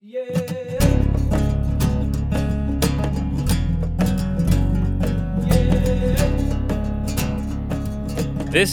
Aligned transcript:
This 0.00 0.14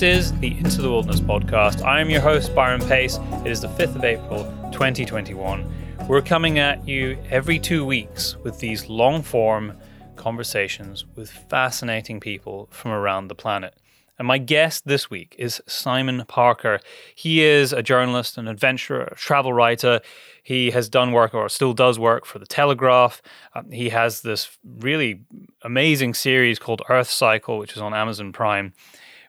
is 0.03 0.37
the 0.39 0.55
Into 0.55 0.83
the 0.83 0.89
Wilderness 0.91 1.21
podcast. 1.21 1.81
I 1.83 1.99
am 1.99 2.11
your 2.11 2.21
host, 2.21 2.53
Byron 2.53 2.81
Pace. 2.81 3.17
It 3.43 3.47
is 3.47 3.61
the 3.61 3.69
5th 3.69 3.95
of 3.95 4.03
April, 4.03 4.43
2021. 4.71 6.07
We're 6.07 6.21
coming 6.21 6.59
at 6.59 6.87
you 6.87 7.17
every 7.31 7.57
two 7.57 7.83
weeks 7.83 8.37
with 8.43 8.59
these 8.59 8.87
long 8.87 9.23
form 9.23 9.75
conversations 10.17 11.05
with 11.15 11.31
fascinating 11.31 12.19
people 12.19 12.67
from 12.69 12.91
around 12.91 13.29
the 13.29 13.35
planet. 13.35 13.73
And 14.17 14.27
my 14.27 14.37
guest 14.37 14.85
this 14.85 15.09
week 15.09 15.35
is 15.37 15.61
Simon 15.67 16.23
Parker. 16.27 16.79
He 17.15 17.43
is 17.43 17.73
a 17.73 17.83
journalist, 17.83 18.37
an 18.37 18.47
adventurer, 18.47 19.09
a 19.11 19.15
travel 19.15 19.51
writer. 19.51 19.99
He 20.45 20.69
has 20.69 20.89
done 20.89 21.11
work 21.11 21.33
or 21.33 21.49
still 21.49 21.73
does 21.73 21.97
work 21.97 22.23
for 22.23 22.37
The 22.37 22.45
Telegraph. 22.45 23.19
Um, 23.55 23.71
he 23.71 23.89
has 23.89 24.21
this 24.21 24.59
really 24.63 25.21
amazing 25.63 26.13
series 26.13 26.59
called 26.59 26.83
Earth 26.87 27.09
Cycle, 27.09 27.57
which 27.57 27.75
is 27.75 27.81
on 27.81 27.95
Amazon 27.95 28.31
Prime. 28.31 28.75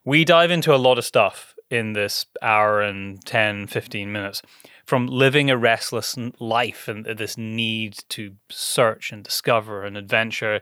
We 0.04 0.26
dive 0.26 0.50
into 0.50 0.74
a 0.74 0.76
lot 0.76 0.98
of 0.98 1.06
stuff 1.06 1.54
in 1.70 1.94
this 1.94 2.26
hour 2.42 2.82
and 2.82 3.24
10, 3.24 3.66
15 3.68 4.12
minutes 4.12 4.42
from 4.84 5.06
living 5.06 5.50
a 5.50 5.56
restless 5.56 6.18
life 6.38 6.86
and 6.86 7.06
this 7.06 7.38
need 7.38 7.96
to 8.10 8.34
search 8.50 9.10
and 9.10 9.24
discover 9.24 9.84
and 9.84 9.96
adventure 9.96 10.60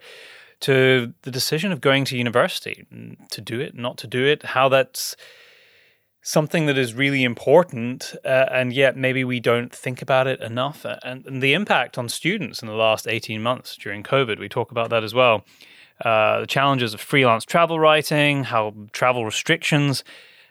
to 0.60 1.14
the 1.22 1.32
decision 1.32 1.72
of 1.72 1.80
going 1.80 2.04
to 2.04 2.16
university, 2.16 2.86
to 3.30 3.40
do 3.40 3.58
it, 3.58 3.74
not 3.74 3.98
to 3.98 4.06
do 4.06 4.24
it, 4.24 4.44
how 4.44 4.68
that's 4.68 5.16
something 6.24 6.64
that 6.64 6.78
is 6.78 6.94
really 6.94 7.22
important, 7.22 8.14
uh, 8.24 8.46
and 8.50 8.72
yet 8.72 8.96
maybe 8.96 9.22
we 9.24 9.38
don't 9.40 9.72
think 9.74 10.00
about 10.00 10.26
it 10.26 10.40
enough, 10.40 10.86
and, 11.04 11.26
and, 11.26 11.42
the 11.42 11.52
impact 11.52 11.98
on 11.98 12.08
students 12.08 12.62
in 12.62 12.66
the 12.66 12.74
last 12.74 13.06
18 13.06 13.42
months 13.42 13.76
during 13.76 14.02
COVID. 14.02 14.38
We 14.40 14.48
talk 14.48 14.70
about 14.70 14.88
that 14.88 15.04
as 15.04 15.12
well. 15.12 15.44
Uh, 16.02 16.40
the 16.40 16.46
challenges 16.46 16.94
of 16.94 17.00
freelance 17.00 17.44
travel 17.44 17.78
writing, 17.78 18.44
how 18.44 18.74
travel 18.92 19.26
restrictions 19.26 20.02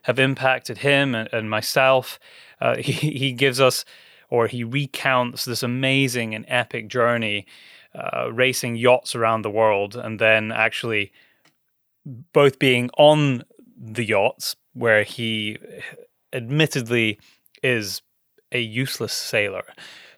have 0.04 0.20
impacted 0.20 0.78
him 0.78 1.16
and, 1.16 1.28
and 1.34 1.50
myself. 1.50 2.20
Uh, 2.62 2.76
he, 2.78 2.92
he 2.92 3.32
gives 3.34 3.60
us, 3.60 3.84
or 4.30 4.46
he 4.46 4.64
recounts 4.64 5.44
this 5.44 5.64
amazing 5.64 6.36
and 6.36 6.46
epic 6.48 6.88
journey 6.88 7.48
uh, 7.96 8.32
racing 8.32 8.76
yachts 8.76 9.16
around 9.16 9.42
the 9.42 9.50
world 9.50 9.96
and 9.96 10.20
then 10.20 10.52
actually 10.52 11.12
both 12.06 12.60
being 12.60 12.90
on 12.98 13.44
the 13.76 14.06
yachts 14.06 14.56
where 14.74 15.04
he 15.04 15.58
admittedly 16.32 17.20
is 17.62 18.02
a 18.52 18.60
useless 18.60 19.14
sailor 19.14 19.64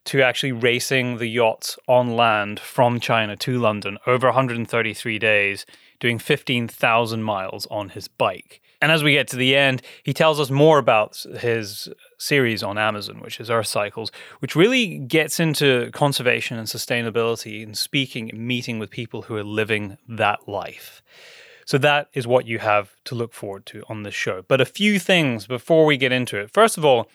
to 0.06 0.22
actually 0.22 0.52
racing 0.52 1.17
the 1.17 1.28
yachts 1.28 1.78
on 1.88 2.16
land 2.16 2.59
from 2.59 3.00
China 3.00 3.36
to 3.36 3.59
London 3.59 3.98
over 4.06 4.28
133 4.28 5.20
days, 5.20 5.66
doing 6.00 6.20
15,000 6.20 7.23
miles 7.23 7.66
on 7.72 7.89
his 7.89 8.08
bike. 8.08 8.61
And 8.81 8.92
as 8.92 9.03
we 9.03 9.14
get 9.14 9.28
to 9.30 9.36
the 9.36 9.56
end, 9.56 9.81
he 10.03 10.14
tells 10.14 10.39
us 10.39 10.52
more 10.52 10.78
about 10.78 11.17
his 11.39 11.89
series 12.20 12.61
on 12.61 12.78
Amazon, 12.78 13.20
which 13.20 13.39
is 13.39 13.50
Earth 13.50 13.67
Cycles, 13.67 14.11
which 14.39 14.56
really 14.56 15.00
gets 15.00 15.39
into 15.39 15.89
conservation 15.92 16.59
and 16.59 16.67
sustainability 16.67 17.64
and 17.64 17.76
speaking 17.76 18.30
and 18.30 18.39
meeting 18.39 18.78
with 18.78 18.92
people 18.92 19.23
who 19.23 19.36
are 19.38 19.44
living 19.44 19.98
that 20.08 20.48
life. 20.48 21.02
So 21.66 21.80
that 21.80 22.09
is 22.13 22.27
what 22.27 22.47
you 22.47 22.59
have 22.59 22.95
to 23.05 23.16
look 23.16 23.33
forward 23.33 23.66
to 23.67 23.83
on 23.89 24.03
this 24.03 24.13
show. 24.13 24.44
But 24.47 24.61
a 24.61 24.66
few 24.66 24.99
things 24.99 25.47
before 25.47 25.85
we 25.85 25.97
get 25.97 26.11
into 26.11 26.38
it. 26.39 26.52
First 26.53 26.77
of 26.77 26.85
all, 26.85 27.09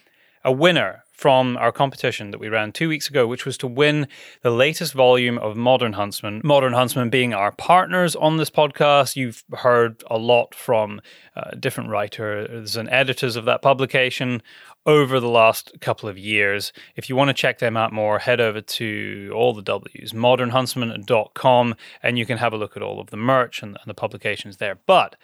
a 0.45 0.51
winner 0.51 1.05
from 1.21 1.55
our 1.59 1.71
competition 1.71 2.31
that 2.31 2.39
we 2.39 2.49
ran 2.49 2.73
two 2.73 2.89
weeks 2.89 3.07
ago, 3.07 3.27
which 3.27 3.45
was 3.45 3.59
to 3.59 3.67
win 3.67 4.09
the 4.41 4.51
latest 4.51 4.95
volume 4.95 5.37
of 5.37 5.55
Modern 5.55 5.93
Huntsman. 5.93 6.41
Modern 6.43 6.73
Huntsman 6.73 7.11
being 7.11 7.35
our 7.35 7.53
partners 7.53 8.17
on 8.17 8.39
this 8.39 8.49
podcast. 8.49 9.17
You've 9.17 9.45
heard 9.53 10.03
a 10.11 10.17
lot 10.17 10.55
from 10.55 11.03
uh, 11.37 11.50
different 11.61 11.91
writers 11.91 12.75
and 12.75 12.89
editors 12.89 13.37
of 13.37 13.44
that 13.44 13.61
publication 13.61 14.41
over 14.87 15.21
the 15.21 15.28
last 15.28 15.78
couple 15.83 16.09
of 16.09 16.17
years. 16.17 16.72
If 16.97 17.11
you 17.11 17.17
want 17.17 17.28
to 17.28 17.34
check 17.34 17.59
them 17.59 17.77
out 17.77 17.93
more, 17.93 18.19
head 18.19 18.41
over 18.41 18.62
to 18.62 19.31
all 19.37 19.53
the 19.53 19.61
W's, 19.61 20.15
modernhuntsman.com, 20.15 21.75
and 22.03 22.19
you 22.19 22.25
can 22.25 22.39
have 22.39 22.55
a 22.55 22.56
look 22.56 22.78
at 22.78 22.83
all 22.83 22.99
of 22.99 23.11
the 23.11 23.19
merch 23.19 23.62
and, 23.62 23.77
and 23.77 23.91
the 23.91 23.93
publications 23.93 24.56
there. 24.56 24.78
But 24.87 25.17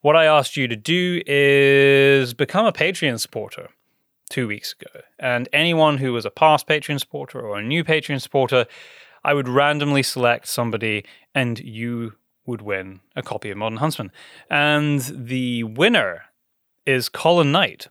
what 0.00 0.14
I 0.14 0.26
asked 0.26 0.56
you 0.56 0.68
to 0.68 0.76
do 0.76 1.22
is 1.26 2.34
become 2.34 2.66
a 2.66 2.72
Patreon 2.72 3.18
supporter 3.18 3.70
two 4.30 4.48
weeks 4.48 4.74
ago. 4.78 5.02
And 5.18 5.48
anyone 5.52 5.98
who 5.98 6.12
was 6.12 6.24
a 6.24 6.30
past 6.30 6.66
Patreon 6.66 7.00
supporter 7.00 7.40
or 7.40 7.58
a 7.58 7.62
new 7.62 7.84
Patreon 7.84 8.20
supporter, 8.20 8.66
I 9.24 9.34
would 9.34 9.48
randomly 9.48 10.02
select 10.02 10.46
somebody 10.46 11.04
and 11.34 11.58
you 11.58 12.14
would 12.46 12.62
win 12.62 13.00
a 13.16 13.22
copy 13.22 13.50
of 13.50 13.56
Modern 13.56 13.78
Huntsman. 13.78 14.12
And 14.50 15.00
the 15.00 15.64
winner 15.64 16.24
is 16.86 17.08
Colin 17.08 17.52
Knight. 17.52 17.88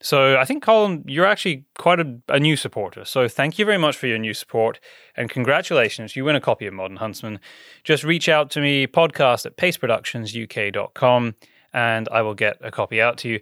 So 0.00 0.38
I 0.38 0.44
think, 0.44 0.62
Colin, 0.62 1.02
you're 1.08 1.26
actually 1.26 1.64
quite 1.76 1.98
a, 1.98 2.18
a, 2.28 2.38
new 2.38 2.56
supporter. 2.56 3.04
So 3.04 3.26
thank 3.26 3.58
you 3.58 3.64
very 3.64 3.78
much 3.78 3.96
for 3.96 4.06
your 4.06 4.18
new 4.18 4.32
support 4.32 4.78
and 5.16 5.28
congratulations. 5.28 6.14
You 6.14 6.24
win 6.24 6.36
a 6.36 6.40
copy 6.40 6.66
of 6.66 6.74
Modern 6.74 6.98
Huntsman. 6.98 7.40
Just 7.82 8.04
reach 8.04 8.28
out 8.28 8.48
to 8.52 8.60
me, 8.60 8.86
podcast 8.86 9.44
at 9.44 9.56
paceproductionsuk.com, 9.56 11.34
and 11.72 12.08
I 12.12 12.22
will 12.22 12.34
get 12.34 12.58
a 12.60 12.70
copy 12.70 13.00
out 13.00 13.18
to 13.18 13.28
you. 13.28 13.40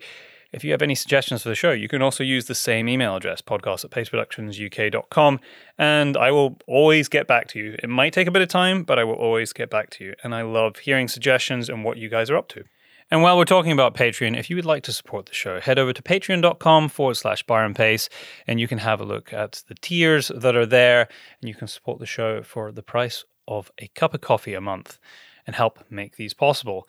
If 0.56 0.64
you 0.64 0.70
have 0.70 0.80
any 0.80 0.94
suggestions 0.94 1.42
for 1.42 1.50
the 1.50 1.54
show, 1.54 1.72
you 1.72 1.86
can 1.86 2.00
also 2.00 2.24
use 2.24 2.46
the 2.46 2.54
same 2.54 2.88
email 2.88 3.14
address, 3.14 3.42
podcast 3.42 3.84
at 3.84 3.90
paceproductionsuk.com, 3.90 5.38
and 5.76 6.16
I 6.16 6.30
will 6.30 6.56
always 6.66 7.10
get 7.10 7.26
back 7.26 7.46
to 7.48 7.58
you. 7.58 7.76
It 7.82 7.90
might 7.90 8.14
take 8.14 8.26
a 8.26 8.30
bit 8.30 8.40
of 8.40 8.48
time, 8.48 8.82
but 8.82 8.98
I 8.98 9.04
will 9.04 9.16
always 9.16 9.52
get 9.52 9.68
back 9.68 9.90
to 9.90 10.04
you. 10.04 10.14
And 10.24 10.34
I 10.34 10.40
love 10.40 10.78
hearing 10.78 11.08
suggestions 11.08 11.68
and 11.68 11.84
what 11.84 11.98
you 11.98 12.08
guys 12.08 12.30
are 12.30 12.38
up 12.38 12.48
to. 12.48 12.64
And 13.10 13.20
while 13.20 13.36
we're 13.36 13.44
talking 13.44 13.70
about 13.70 13.94
Patreon, 13.94 14.34
if 14.34 14.48
you 14.48 14.56
would 14.56 14.64
like 14.64 14.82
to 14.84 14.94
support 14.94 15.26
the 15.26 15.34
show, 15.34 15.60
head 15.60 15.78
over 15.78 15.92
to 15.92 16.02
patreon.com 16.02 16.88
forward 16.88 17.18
slash 17.18 17.42
Byron 17.42 17.74
Pace 17.74 18.08
and 18.46 18.58
you 18.58 18.66
can 18.66 18.78
have 18.78 18.98
a 18.98 19.04
look 19.04 19.34
at 19.34 19.62
the 19.68 19.74
tiers 19.74 20.32
that 20.34 20.56
are 20.56 20.64
there 20.64 21.06
and 21.42 21.50
you 21.50 21.54
can 21.54 21.68
support 21.68 21.98
the 22.00 22.06
show 22.06 22.42
for 22.42 22.72
the 22.72 22.82
price 22.82 23.26
of 23.46 23.70
a 23.78 23.88
cup 23.88 24.14
of 24.14 24.22
coffee 24.22 24.54
a 24.54 24.60
month 24.62 24.98
and 25.46 25.54
help 25.54 25.84
make 25.90 26.16
these 26.16 26.34
possible. 26.34 26.88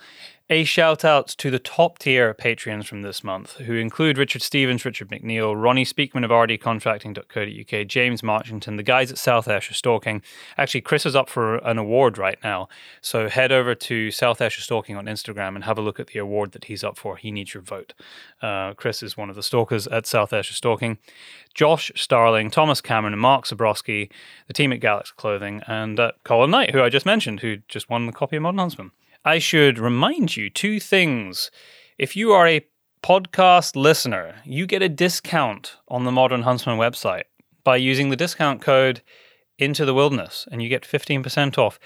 A 0.50 0.64
shout 0.64 1.04
out 1.04 1.28
to 1.40 1.52
the 1.52 1.60
top 1.60 2.00
tier 2.00 2.34
Patreons 2.34 2.86
from 2.86 3.02
this 3.02 3.22
month, 3.22 3.58
who 3.58 3.74
include 3.74 4.18
Richard 4.18 4.42
Stevens, 4.42 4.86
Richard 4.86 5.10
McNeil, 5.10 5.62
Ronnie 5.62 5.84
Speakman 5.84 6.24
of 6.24 6.32
rdcontracting.co.uk, 6.32 7.88
James 7.88 8.22
Marchington, 8.22 8.78
the 8.78 8.84
guys 8.84 9.12
at 9.12 9.18
South 9.18 9.50
Ayrshire 9.50 9.74
Stalking. 9.74 10.22
Actually, 10.58 10.80
Chris 10.80 11.06
is 11.06 11.18
up 11.18 11.28
for 11.28 11.58
an 11.58 11.78
award 11.78 12.18
right 12.18 12.38
now. 12.46 12.70
So 13.02 13.28
head 13.28 13.52
over 13.52 13.76
to 13.76 14.10
South 14.10 14.40
Ayrshire 14.40 14.62
Stalking 14.62 14.96
on 14.96 15.08
Instagram 15.08 15.56
and 15.56 15.66
have 15.66 15.78
a 15.78 15.82
look 15.82 16.00
at 16.00 16.08
the 16.08 16.20
award 16.20 16.54
that 16.54 16.64
he's 16.64 16.82
up 16.82 16.98
for. 16.98 17.18
He 17.18 17.30
needs 17.30 17.54
your 17.54 17.64
vote. 17.64 17.94
Uh, 18.42 18.74
Chris 18.74 19.04
is 19.04 19.18
one 19.18 19.30
of 19.30 19.36
the 19.36 19.44
stalkers 19.44 19.86
at 19.88 20.08
South 20.08 20.32
Ayrshire 20.32 20.54
Stalking. 20.54 20.98
Josh 21.56 21.92
Starling, 21.94 22.52
Thomas 22.52 22.80
Cameron, 22.80 23.12
and 23.12 23.22
Mark 23.22 23.48
Zabrowski, 23.48 24.10
the 24.48 24.54
team 24.54 24.72
at 24.72 24.80
Galaxy 24.80 25.12
Clothing, 25.18 25.62
and 25.68 26.00
uh, 26.00 26.14
Colin 26.24 26.52
Knight, 26.52 26.72
who 26.72 26.82
I 26.82 26.88
just 26.88 27.06
mentioned, 27.06 27.42
who 27.42 27.58
just 27.68 27.90
won 27.90 28.06
the 28.06 28.14
copy 28.14 28.38
of 28.38 28.44
Modern 28.44 28.60
Huntsman. 28.60 28.92
I 29.26 29.40
should 29.40 29.80
remind 29.80 30.38
you 30.38 30.50
two 30.50 30.80
things. 30.80 31.52
If 31.98 32.16
you 32.16 32.32
are 32.32 32.48
a 32.48 32.66
podcast 33.04 33.76
listener, 33.76 34.36
you 34.46 34.66
get 34.66 34.82
a 34.82 34.90
discount 34.90 35.78
on 35.88 36.04
the 36.04 36.12
Modern 36.12 36.44
Huntsman 36.44 36.78
website 36.78 37.24
by 37.64 37.78
using 37.78 38.10
the 38.10 38.16
discount 38.16 38.62
code 38.62 39.02
into 39.58 39.86
the 39.86 39.94
wilderness 39.94 40.48
and 40.52 40.62
you 40.62 40.70
get 40.70 40.84
15% 40.84 41.58
off. 41.58 41.80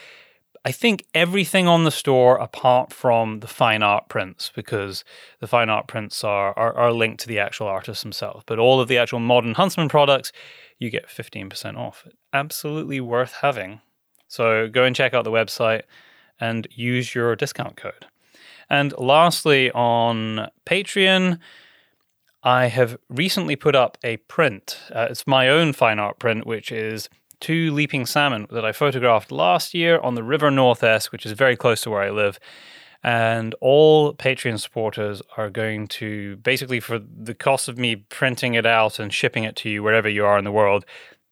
I 0.63 0.71
think 0.71 1.05
everything 1.15 1.67
on 1.67 1.85
the 1.85 1.91
store 1.91 2.37
apart 2.37 2.93
from 2.93 3.39
the 3.39 3.47
fine 3.47 3.81
art 3.81 4.09
prints, 4.09 4.51
because 4.53 5.03
the 5.39 5.47
fine 5.47 5.69
art 5.69 5.87
prints 5.87 6.23
are, 6.23 6.57
are, 6.57 6.73
are 6.75 6.91
linked 6.91 7.21
to 7.21 7.27
the 7.27 7.39
actual 7.39 7.65
artist 7.65 8.03
himself. 8.03 8.43
But 8.45 8.59
all 8.59 8.79
of 8.79 8.87
the 8.87 8.99
actual 8.99 9.19
modern 9.19 9.55
Huntsman 9.55 9.89
products, 9.89 10.31
you 10.77 10.91
get 10.91 11.07
15% 11.07 11.77
off. 11.77 12.05
Absolutely 12.31 12.99
worth 12.99 13.33
having. 13.41 13.81
So 14.27 14.67
go 14.67 14.83
and 14.83 14.95
check 14.95 15.15
out 15.15 15.23
the 15.23 15.31
website 15.31 15.83
and 16.41 16.67
use 16.71 17.15
your 17.15 17.35
discount 17.37 17.77
code. 17.77 18.07
And 18.69 18.93
lastly, 18.97 19.71
on 19.71 20.49
Patreon, 20.65 21.39
I 22.43 22.67
have 22.67 22.97
recently 23.09 23.55
put 23.55 23.75
up 23.75 23.97
a 24.03 24.17
print. 24.17 24.79
Uh, 24.93 25.07
it's 25.09 25.27
my 25.27 25.47
own 25.47 25.73
fine 25.73 25.99
art 25.99 26.19
print, 26.19 26.47
which 26.47 26.71
is 26.71 27.07
two 27.39 27.71
leaping 27.73 28.05
salmon 28.05 28.47
that 28.51 28.65
I 28.65 28.71
photographed 28.71 29.31
last 29.31 29.73
year 29.73 29.99
on 29.99 30.15
the 30.15 30.23
River 30.23 30.49
North 30.49 30.83
Esk, 30.83 31.11
which 31.11 31.25
is 31.25 31.33
very 31.33 31.55
close 31.55 31.81
to 31.81 31.89
where 31.89 32.01
I 32.01 32.09
live. 32.09 32.39
And 33.03 33.55
all 33.61 34.13
Patreon 34.13 34.59
supporters 34.59 35.21
are 35.37 35.49
going 35.49 35.87
to 35.87 36.37
basically, 36.37 36.79
for 36.79 36.99
the 36.99 37.33
cost 37.33 37.67
of 37.67 37.77
me 37.77 37.95
printing 37.95 38.53
it 38.53 38.65
out 38.65 38.99
and 38.99 39.11
shipping 39.11 39.43
it 39.43 39.55
to 39.57 39.69
you 39.69 39.83
wherever 39.83 40.07
you 40.07 40.23
are 40.25 40.37
in 40.37 40.45
the 40.45 40.51
world, 40.51 40.85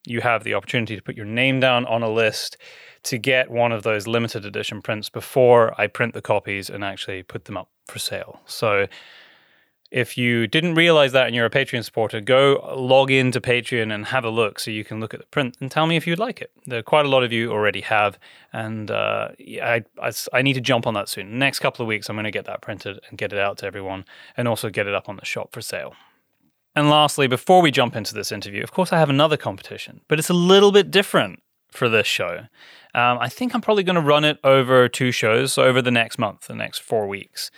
you 0.06 0.22
have 0.22 0.44
the 0.44 0.56
opportunity 0.56 0.96
to 0.96 1.02
put 1.02 1.16
your 1.16 1.26
name 1.26 1.60
down 1.60 1.86
on 1.86 2.02
a 2.02 2.10
list 2.10 2.58
to 3.04 3.18
get 3.18 3.50
one 3.50 3.72
of 3.72 3.84
those 3.84 4.08
limited 4.08 4.46
edition 4.46 4.82
prints 4.82 5.10
before 5.10 5.74
I 5.80 5.88
print 5.88 6.14
the 6.14 6.22
copies 6.22 6.70
and 6.70 6.84
actually 6.84 7.24
put 7.24 7.46
them 7.46 7.58
up 7.58 7.70
for 7.88 8.00
sale. 8.00 8.42
So 8.46 8.88
If 9.92 10.20
you 10.20 10.46
didn't 10.46 10.76
realize 10.76 11.14
that 11.14 11.26
and 11.26 11.36
you're 11.36 11.48
a 11.48 11.50
Patreon 11.50 11.84
supporter, 11.84 12.22
go 12.22 12.76
log 12.78 13.10
into 13.10 13.42
Patreon 13.42 13.92
and 13.92 14.06
have 14.06 14.24
a 14.24 14.30
look 14.30 14.60
so 14.60 14.70
you 14.70 14.84
can 14.84 15.00
look 15.00 15.16
at 15.16 15.20
the 15.20 15.26
print 15.28 15.58
and 15.60 15.72
tell 15.72 15.88
me 15.88 15.96
if 15.96 16.06
you'd 16.06 16.20
like 16.20 16.42
it. 16.42 16.52
There 16.68 16.78
are 16.78 16.84
quite 16.84 17.08
a 17.08 17.10
lot 17.10 17.24
of 17.24 17.34
you 17.34 17.52
already 17.52 17.82
have, 17.82 18.20
and 18.54 18.92
uh, 18.92 19.30
I, 19.40 19.84
I, 20.00 20.12
I 20.32 20.42
need 20.44 20.54
to 20.54 20.62
jump 20.62 20.86
on 20.86 20.94
that 20.94 21.10
soon. 21.10 21.40
Next 21.40 21.60
couple 21.60 21.82
of 21.82 21.88
weeks, 21.88 22.08
I'm 22.08 22.16
going 22.16 22.26
to 22.26 22.32
get 22.32 22.46
that 22.46 22.62
printed 22.62 23.00
and 23.10 23.18
get 23.18 23.34
it 23.34 23.40
out 23.40 23.58
to 23.60 23.66
everyone, 23.66 24.06
and 24.38 24.48
also 24.48 24.70
get 24.70 24.86
it 24.86 24.94
up 24.94 25.10
on 25.10 25.16
the 25.16 25.26
shop 25.26 25.52
for 25.52 25.62
sale. 25.62 25.96
And 26.76 26.92
lastly, 26.92 27.26
before 27.26 27.64
we 27.64 27.72
jump 27.72 27.96
into 27.96 28.14
this 28.14 28.32
interview, 28.32 28.62
of 28.62 28.72
course, 28.72 28.94
I 28.94 29.00
have 29.00 29.10
another 29.10 29.38
competition, 29.38 30.02
but 30.08 30.20
it's 30.20 30.30
a 30.30 30.36
little 30.36 30.72
bit 30.72 30.92
different 30.92 31.42
for 31.72 31.90
this 31.90 32.08
show. 32.08 32.48
Um, 32.96 33.20
I 33.20 33.30
think 33.30 33.54
I'm 33.54 33.62
probably 33.62 33.84
going 33.84 33.96
to 33.96 34.02
run 34.02 34.24
it 34.24 34.40
over 34.44 34.88
two 34.90 35.12
shows, 35.12 35.54
so 35.54 35.64
over 35.64 35.82
the 35.82 35.92
next 35.92 36.18
month, 36.18 36.48
the 36.48 36.56
next 36.56 36.80
four 36.80 37.08
weeks 37.08 37.52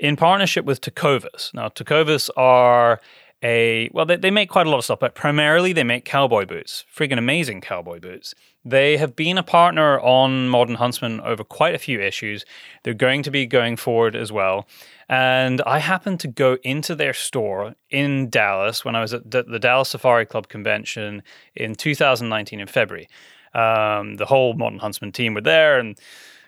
in 0.00 0.16
partnership 0.16 0.64
with 0.64 0.80
Tecovas. 0.80 1.52
Now, 1.54 1.68
Tecovas 1.68 2.30
are 2.36 3.00
a 3.42 3.88
well, 3.92 4.04
they, 4.04 4.16
they 4.16 4.30
make 4.30 4.50
quite 4.50 4.66
a 4.66 4.70
lot 4.70 4.78
of 4.78 4.84
stuff, 4.84 4.98
but 5.00 5.14
primarily 5.14 5.72
they 5.72 5.84
make 5.84 6.04
cowboy 6.04 6.44
boots, 6.44 6.84
friggin' 6.94 7.18
amazing 7.18 7.60
cowboy 7.60 8.00
boots. 8.00 8.34
They 8.64 8.98
have 8.98 9.16
been 9.16 9.38
a 9.38 9.42
partner 9.42 9.98
on 10.00 10.48
Modern 10.48 10.74
Huntsman 10.74 11.20
over 11.22 11.44
quite 11.44 11.74
a 11.74 11.78
few 11.78 12.00
issues. 12.00 12.44
They're 12.82 12.92
going 12.92 13.22
to 13.22 13.30
be 13.30 13.46
going 13.46 13.76
forward 13.76 14.14
as 14.14 14.30
well. 14.30 14.66
And 15.08 15.62
I 15.62 15.78
happened 15.78 16.20
to 16.20 16.28
go 16.28 16.58
into 16.62 16.94
their 16.94 17.14
store 17.14 17.74
in 17.88 18.28
Dallas 18.28 18.84
when 18.84 18.94
I 18.94 19.00
was 19.00 19.14
at 19.14 19.30
the 19.30 19.58
Dallas 19.58 19.88
Safari 19.88 20.26
Club 20.26 20.48
convention 20.48 21.22
in 21.54 21.74
2019 21.74 22.60
in 22.60 22.66
February. 22.66 23.08
Um, 23.54 24.14
the 24.16 24.26
whole 24.26 24.54
Modern 24.54 24.78
Huntsman 24.78 25.12
team 25.12 25.34
were 25.34 25.40
there, 25.40 25.78
and 25.78 25.98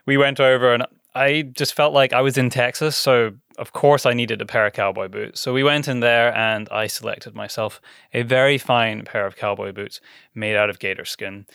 we 0.07 0.17
went 0.17 0.41
over, 0.41 0.73
and 0.73 0.87
I 1.15 1.43
just 1.43 1.75
felt 1.75 1.93
like 1.93 2.13
I 2.13 2.23
was 2.23 2.39
in 2.39 2.49
Texas, 2.49 2.97
so 2.97 3.33
of 3.59 3.73
course 3.73 4.07
I 4.07 4.15
needed 4.15 4.41
a 4.41 4.47
pair 4.47 4.67
of 4.67 4.73
cowboy 4.73 5.09
boots. 5.09 5.41
So 5.41 5.53
we 5.53 5.63
went 5.63 5.89
in 5.89 6.01
there 6.01 6.35
and 6.35 6.69
I 6.71 6.87
selected 6.87 7.35
myself 7.35 7.81
a 8.15 8.23
very 8.23 8.57
fine 8.57 9.03
pair 9.05 9.27
of 9.27 9.37
cowboy 9.37 9.73
boots 9.73 10.01
made 10.35 10.57
out 10.57 10.71
of 10.71 10.79
gator 10.79 11.05
skin, 11.05 11.47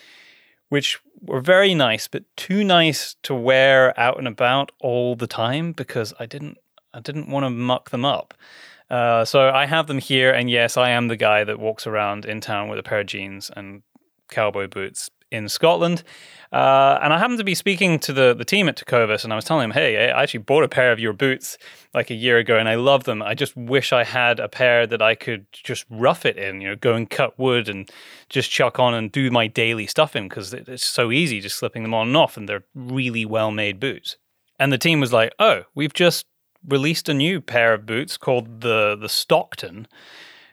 which 0.69 0.99
were 1.21 1.41
very 1.41 1.73
nice, 1.73 2.07
but 2.07 2.23
too 2.35 2.63
nice 2.63 3.15
to 3.23 3.33
wear 3.33 3.99
out 3.99 4.19
and 4.19 4.27
about 4.27 4.71
all 4.79 5.15
the 5.15 5.27
time 5.27 5.71
because 5.71 6.13
I 6.19 6.25
didn't 6.25 6.57
I 6.93 6.99
didn't 6.99 7.29
want 7.29 7.45
to 7.45 7.49
muck 7.49 7.89
them 7.89 8.05
up. 8.05 8.33
Uh, 8.89 9.25
so 9.25 9.49
I 9.49 9.65
have 9.65 9.87
them 9.87 9.99
here, 9.99 10.31
and 10.31 10.49
yes, 10.49 10.77
I 10.77 10.89
am 10.91 11.09
the 11.09 11.17
guy 11.17 11.43
that 11.43 11.59
walks 11.59 11.85
around 11.85 12.25
in 12.25 12.39
town 12.39 12.69
with 12.69 12.79
a 12.79 12.83
pair 12.83 13.01
of 13.01 13.07
jeans 13.07 13.51
and 13.55 13.83
cowboy 14.29 14.67
boots 14.67 15.11
in 15.31 15.49
Scotland. 15.49 16.03
Uh, 16.51 16.97
and 17.01 17.11
I 17.11 17.17
happened 17.17 17.39
to 17.39 17.43
be 17.43 17.55
speaking 17.55 17.99
to 17.99 18.13
the, 18.13 18.33
the 18.33 18.45
team 18.45 18.69
at 18.69 18.77
Tecovas, 18.77 19.23
and 19.23 19.33
I 19.33 19.35
was 19.35 19.43
telling 19.43 19.67
them, 19.67 19.71
hey, 19.71 20.09
I 20.09 20.23
actually 20.23 20.39
bought 20.39 20.63
a 20.63 20.69
pair 20.69 20.93
of 20.93 20.99
your 20.99 21.11
boots 21.11 21.57
like 21.93 22.09
a 22.09 22.13
year 22.13 22.37
ago, 22.37 22.57
and 22.57 22.69
I 22.69 22.75
love 22.75 23.03
them. 23.03 23.21
I 23.21 23.33
just 23.33 23.55
wish 23.57 23.91
I 23.91 24.05
had 24.05 24.39
a 24.39 24.47
pair 24.47 24.87
that 24.87 25.01
I 25.01 25.15
could 25.15 25.45
just 25.51 25.85
rough 25.89 26.25
it 26.25 26.37
in, 26.37 26.61
you 26.61 26.69
know, 26.69 26.75
go 26.75 26.93
and 26.93 27.09
cut 27.09 27.37
wood 27.37 27.67
and 27.67 27.89
just 28.29 28.49
chuck 28.49 28.79
on 28.79 28.93
and 28.93 29.11
do 29.11 29.29
my 29.29 29.47
daily 29.47 29.87
stuff 29.87 30.15
in 30.15 30.29
because 30.29 30.53
it's 30.53 30.85
so 30.85 31.11
easy 31.11 31.41
just 31.41 31.57
slipping 31.57 31.83
them 31.83 31.93
on 31.93 32.07
and 32.07 32.17
off, 32.17 32.37
and 32.37 32.47
they're 32.47 32.63
really 32.73 33.25
well 33.25 33.51
made 33.51 33.79
boots. 33.79 34.15
And 34.57 34.71
the 34.71 34.77
team 34.77 35.01
was 35.01 35.11
like, 35.11 35.33
oh, 35.39 35.63
we've 35.75 35.93
just 35.93 36.25
released 36.67 37.09
a 37.09 37.13
new 37.13 37.41
pair 37.41 37.73
of 37.73 37.85
boots 37.85 38.17
called 38.17 38.61
the 38.61 38.97
the 38.99 39.09
Stockton 39.09 39.87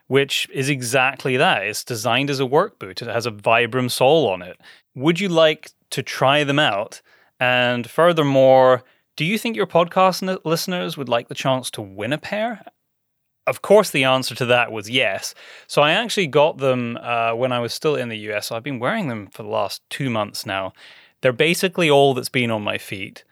which 0.06 0.49
is 0.53 0.69
exactly 0.69 1.37
that. 1.37 1.62
It's 1.65 1.85
designed 1.85 2.31
as 2.31 2.41
a 2.41 2.47
work 2.47 2.79
boot. 2.79 3.03
It 3.03 3.09
has 3.09 3.27
a 3.27 3.31
Vibram 3.31 3.91
sole 3.91 4.29
on 4.29 4.43
it. 4.43 4.61
Would 4.95 5.21
you 5.21 5.29
like 5.29 5.71
to 5.91 6.03
try 6.03 6.45
them 6.45 6.59
out? 6.59 7.01
And 7.41 7.89
furthermore, 7.89 8.85
do 9.17 9.25
you 9.25 9.39
think 9.39 9.56
your 9.56 9.67
podcast 9.67 10.39
listeners 10.45 10.97
would 10.97 11.09
like 11.09 11.29
the 11.29 11.35
chance 11.35 11.71
to 11.73 11.83
win 11.83 12.12
a 12.12 12.19
pair? 12.19 12.65
Of 13.47 13.62
course, 13.62 13.91
the 13.91 14.05
answer 14.05 14.35
to 14.37 14.47
that 14.47 14.73
was 14.73 14.89
yes. 14.89 15.35
So 15.67 15.83
I 15.83 15.93
actually 15.93 16.27
got 16.29 16.59
them 16.59 16.99
uh, 17.01 17.35
when 17.35 17.53
I 17.53 17.61
was 17.61 17.75
still 17.75 17.95
in 17.95 18.09
the 18.09 18.19
US. 18.31 18.47
So 18.47 18.56
I've 18.56 18.62
been 18.62 18.79
wearing 18.79 19.09
them 19.09 19.29
for 19.29 19.43
the 19.43 19.51
last 19.51 19.83
two 19.91 20.09
months 20.09 20.47
now. 20.47 20.73
They're 21.21 21.33
basically 21.33 21.91
all 21.91 22.15
that's 22.15 22.29
been 22.29 22.51
on 22.51 22.62
my 22.62 22.79
feet. 22.79 23.25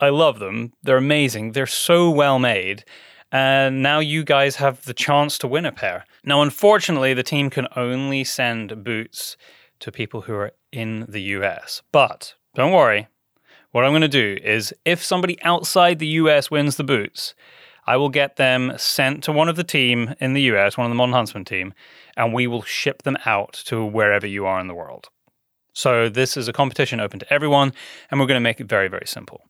I 0.00 0.10
love 0.10 0.38
them. 0.38 0.72
They're 0.82 0.96
amazing. 0.96 1.52
They're 1.52 1.66
so 1.66 2.10
well 2.10 2.38
made. 2.38 2.84
And 3.30 3.82
now 3.82 3.98
you 3.98 4.24
guys 4.24 4.56
have 4.56 4.84
the 4.84 4.94
chance 4.94 5.36
to 5.38 5.48
win 5.48 5.66
a 5.66 5.72
pair. 5.72 6.04
Now, 6.24 6.42
unfortunately, 6.42 7.14
the 7.14 7.22
team 7.22 7.50
can 7.50 7.68
only 7.76 8.24
send 8.24 8.82
boots 8.82 9.36
to 9.80 9.92
people 9.92 10.22
who 10.22 10.34
are 10.34 10.52
in 10.72 11.04
the 11.08 11.20
US. 11.22 11.82
But 11.92 12.34
don't 12.54 12.72
worry. 12.72 13.08
What 13.70 13.84
I'm 13.84 13.92
going 13.92 14.00
to 14.02 14.08
do 14.08 14.38
is 14.42 14.72
if 14.84 15.04
somebody 15.04 15.40
outside 15.42 15.98
the 15.98 16.06
US 16.06 16.50
wins 16.50 16.76
the 16.76 16.84
boots, 16.84 17.34
I 17.86 17.96
will 17.96 18.08
get 18.08 18.36
them 18.36 18.72
sent 18.76 19.22
to 19.24 19.32
one 19.32 19.48
of 19.48 19.56
the 19.56 19.64
team 19.64 20.14
in 20.20 20.32
the 20.32 20.42
US, 20.52 20.76
one 20.76 20.86
of 20.86 20.90
the 20.90 20.96
Modern 20.96 21.14
Huntsman 21.14 21.44
team, 21.44 21.74
and 22.16 22.32
we 22.32 22.46
will 22.46 22.62
ship 22.62 23.02
them 23.02 23.18
out 23.24 23.52
to 23.66 23.84
wherever 23.84 24.26
you 24.26 24.46
are 24.46 24.60
in 24.60 24.68
the 24.68 24.74
world. 24.74 25.08
So 25.72 26.08
this 26.08 26.36
is 26.36 26.48
a 26.48 26.52
competition 26.52 26.98
open 26.98 27.18
to 27.20 27.32
everyone, 27.32 27.72
and 28.10 28.18
we're 28.18 28.26
going 28.26 28.36
to 28.36 28.40
make 28.40 28.60
it 28.60 28.68
very, 28.68 28.88
very 28.88 29.06
simple. 29.06 29.42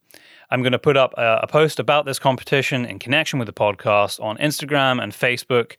I'm 0.50 0.62
going 0.62 0.72
to 0.72 0.78
put 0.78 0.96
up 0.96 1.14
a, 1.16 1.40
a 1.42 1.46
post 1.46 1.78
about 1.78 2.06
this 2.06 2.18
competition 2.18 2.84
in 2.84 2.98
connection 2.98 3.38
with 3.38 3.46
the 3.46 3.52
podcast 3.52 4.22
on 4.22 4.36
Instagram 4.38 5.02
and 5.02 5.12
Facebook, 5.12 5.76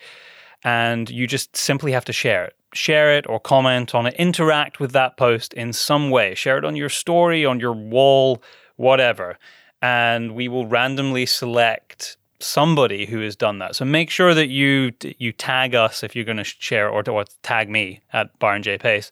and 0.63 1.09
you 1.09 1.27
just 1.27 1.55
simply 1.55 1.91
have 1.91 2.05
to 2.05 2.13
share 2.13 2.45
it 2.45 2.55
share 2.73 3.17
it 3.17 3.27
or 3.27 3.39
comment 3.39 3.95
on 3.95 4.05
it, 4.05 4.13
interact 4.15 4.79
with 4.79 4.91
that 4.91 5.17
post 5.17 5.53
in 5.53 5.73
some 5.73 6.09
way. 6.09 6.35
Share 6.35 6.57
it 6.57 6.65
on 6.65 6.75
your 6.75 6.89
story, 6.89 7.45
on 7.45 7.59
your 7.59 7.73
wall, 7.73 8.41
whatever. 8.75 9.37
And 9.81 10.35
we 10.35 10.47
will 10.47 10.67
randomly 10.67 11.25
select 11.25 12.17
somebody 12.39 13.05
who 13.05 13.19
has 13.21 13.35
done 13.35 13.59
that. 13.59 13.75
So 13.75 13.85
make 13.85 14.09
sure 14.09 14.33
that 14.33 14.47
you 14.47 14.93
you 15.17 15.31
tag 15.31 15.75
us 15.75 16.03
if 16.03 16.15
you're 16.15 16.25
going 16.25 16.37
to 16.37 16.43
share 16.43 16.89
or, 16.89 17.07
or 17.09 17.25
tag 17.43 17.69
me 17.69 18.01
at 18.13 18.37
Byron 18.39 18.63
J 18.63 18.77
Pace. 18.77 19.11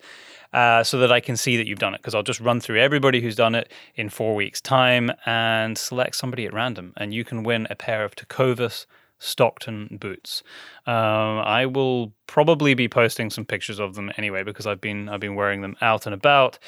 Uh, 0.54 0.84
so 0.84 0.98
that 1.00 1.12
I 1.12 1.20
can 1.20 1.36
see 1.36 1.58
that 1.58 1.68
you've 1.68 1.80
done 1.80 1.94
it 1.94 1.98
because 1.98 2.16
I'll 2.16 2.24
just 2.24 2.40
run 2.40 2.62
through 2.62 2.80
everybody 2.80 3.22
who's 3.22 3.36
done 3.36 3.54
it 3.54 3.70
in 3.96 4.10
four 4.10 4.34
weeks' 4.34 4.62
time 4.62 5.12
and 5.26 5.78
select 5.78 6.16
somebody 6.16 6.46
at 6.46 6.54
random, 6.54 6.94
and 6.96 7.14
you 7.14 7.26
can 7.26 7.44
win 7.44 7.68
a 7.70 7.76
pair 7.76 8.06
of 8.06 8.16
Tecovas 8.16 8.86
Stockton 9.20 9.98
boots. 10.00 10.44
Um, 10.86 11.40
I 11.40 11.66
will 11.66 12.14
probably 12.28 12.76
be 12.76 12.88
posting 12.88 13.30
some 13.30 13.46
pictures 13.46 13.80
of 13.80 13.96
them 13.96 14.12
anyway 14.18 14.44
because 14.44 14.68
I've 14.68 14.82
been 14.82 15.10
I've 15.10 15.20
been 15.20 15.36
wearing 15.36 15.62
them 15.62 15.76
out 15.82 16.06
and 16.06 16.14
about, 16.14 16.60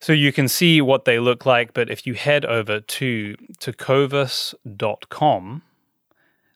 so 0.00 0.12
you 0.12 0.32
can 0.32 0.48
see 0.48 0.80
what 0.80 1.04
they 1.04 1.18
look 1.18 1.46
like. 1.46 1.74
But 1.74 1.90
if 1.90 2.06
you 2.06 2.14
head 2.14 2.44
over 2.44 2.80
to 2.80 3.36
tecovas.com, 3.60 5.62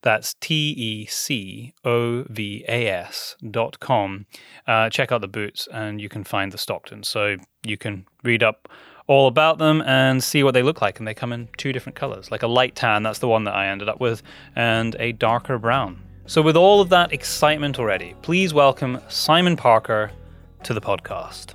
that's 0.02 0.34
T 0.34 0.54
E 0.76 1.06
C 1.06 1.74
O 1.84 2.24
V 2.24 2.64
A 2.68 2.88
S 2.88 3.36
dot 3.50 3.80
com. 3.80 4.26
Uh, 4.66 4.90
check 4.90 5.12
out 5.12 5.20
the 5.20 5.28
boots 5.28 5.68
and 5.72 6.00
you 6.00 6.08
can 6.08 6.24
find 6.24 6.52
the 6.52 6.58
Stockton. 6.58 7.02
So 7.04 7.36
you 7.64 7.76
can 7.76 8.06
read 8.22 8.42
up 8.42 8.68
all 9.06 9.26
about 9.26 9.58
them 9.58 9.82
and 9.82 10.22
see 10.22 10.42
what 10.42 10.54
they 10.54 10.62
look 10.62 10.80
like. 10.80 10.98
And 10.98 11.06
they 11.06 11.14
come 11.14 11.32
in 11.32 11.48
two 11.56 11.72
different 11.72 11.96
colors, 11.96 12.30
like 12.30 12.42
a 12.42 12.46
light 12.46 12.74
tan, 12.74 13.02
that's 13.02 13.18
the 13.18 13.28
one 13.28 13.44
that 13.44 13.54
I 13.54 13.68
ended 13.68 13.88
up 13.88 14.00
with, 14.00 14.22
and 14.54 14.96
a 14.98 15.12
darker 15.12 15.58
brown. 15.58 16.02
So, 16.26 16.40
with 16.40 16.56
all 16.56 16.80
of 16.80 16.88
that 16.90 17.12
excitement 17.12 17.78
already, 17.78 18.14
please 18.22 18.54
welcome 18.54 19.00
Simon 19.08 19.56
Parker 19.56 20.12
to 20.62 20.72
the 20.72 20.80
podcast. 20.80 21.54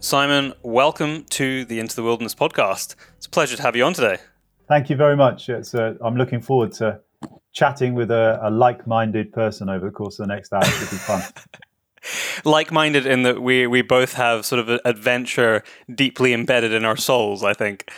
Simon, 0.00 0.52
welcome 0.62 1.24
to 1.30 1.64
the 1.64 1.78
Into 1.78 1.96
the 1.96 2.02
Wilderness 2.02 2.34
podcast. 2.34 2.96
It's 3.16 3.26
a 3.26 3.30
pleasure 3.30 3.56
to 3.56 3.62
have 3.62 3.76
you 3.76 3.84
on 3.84 3.94
today. 3.94 4.18
Thank 4.68 4.90
you 4.90 4.96
very 4.96 5.16
much. 5.16 5.48
It's, 5.48 5.74
uh, 5.74 5.94
I'm 6.00 6.16
looking 6.16 6.40
forward 6.40 6.72
to 6.74 7.00
chatting 7.56 7.94
with 7.94 8.10
a, 8.10 8.38
a 8.42 8.50
like 8.50 8.86
minded 8.86 9.32
person 9.32 9.68
over 9.68 9.86
the 9.86 9.90
course 9.90 10.18
of 10.18 10.28
the 10.28 10.34
next 10.34 10.52
hour. 10.52 10.62
Should 10.64 10.90
be 10.90 10.96
fun. 10.96 11.22
like-minded 12.44 13.06
in 13.06 13.22
that 13.22 13.42
we 13.42 13.66
we 13.66 13.82
both 13.82 14.12
have 14.12 14.44
sort 14.44 14.60
of 14.60 14.80
adventure 14.84 15.64
deeply 15.92 16.32
embedded 16.32 16.72
in 16.72 16.84
our 16.84 16.96
souls. 16.96 17.42
I 17.42 17.54
think. 17.54 17.90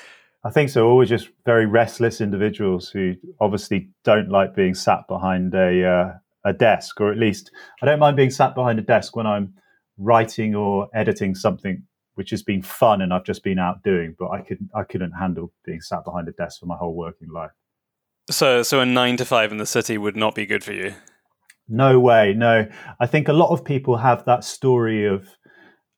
I 0.45 0.51
think 0.51 0.71
so. 0.71 0.89
Always 0.89 1.09
just 1.09 1.29
very 1.45 1.67
restless 1.67 2.21
individuals 2.21 2.89
who 2.89 3.17
obviously 3.41 3.91
don't 4.05 4.31
like 4.31 4.55
being 4.55 4.75
sat 4.75 5.01
behind 5.09 5.53
a 5.55 5.85
uh, 5.85 6.13
a 6.45 6.53
desk, 6.53 7.01
or 7.01 7.11
at 7.11 7.19
least 7.19 7.51
I 7.83 7.87
don't 7.87 7.99
mind 7.99 8.17
being 8.17 8.31
sat 8.31 8.55
behind 8.55 8.79
a 8.79 8.83
desk 8.83 9.17
when 9.17 9.27
I'm 9.27 9.55
writing 9.99 10.55
or 10.55 10.89
editing 10.95 11.35
something 11.35 11.83
which 12.15 12.31
has 12.31 12.43
been 12.43 12.63
fun 12.63 13.01
and 13.01 13.13
I've 13.13 13.25
just 13.25 13.45
been 13.45 13.59
out 13.59 13.83
doing. 13.83 14.15
But 14.19 14.31
I 14.31 14.41
couldn't 14.43 14.71
I 14.75 14.85
couldn't 14.85 15.13
handle 15.13 15.53
being 15.65 15.81
sat 15.81 16.05
behind 16.05 16.29
a 16.29 16.33
desk 16.33 16.61
for 16.61 16.67
my 16.67 16.77
whole 16.77 16.95
working 16.95 17.29
life. 17.29 17.51
So 18.31 18.63
so 18.63 18.81
a 18.81 18.87
nine 18.87 19.17
to 19.19 19.25
five 19.25 19.53
in 19.53 19.59
the 19.59 19.67
city 19.67 19.99
would 19.99 20.17
not 20.17 20.35
be 20.35 20.47
good 20.47 20.63
for 20.63 20.73
you. 20.73 20.95
No 21.69 22.01
way. 22.01 22.35
No. 22.35 22.67
I 23.01 23.07
think 23.07 23.29
a 23.29 23.33
lot 23.33 23.51
of 23.51 23.65
people 23.65 23.97
have 23.97 24.25
that 24.25 24.43
story 24.43 25.07
of, 25.07 25.29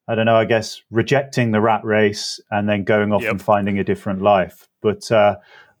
I 0.07 0.15
don't 0.15 0.25
know, 0.25 0.35
I 0.35 0.45
guess 0.45 0.81
rejecting 0.91 1.51
the 1.51 1.61
rat 1.61 1.83
race 1.85 2.39
and 2.51 2.67
then 2.67 2.83
going 2.83 3.13
off 3.13 3.21
yep. 3.21 3.31
and 3.31 3.41
finding 3.41 3.79
a 3.79 3.83
different 3.83 4.21
life. 4.21 4.67
But 4.81 5.09
uh, 5.11 5.37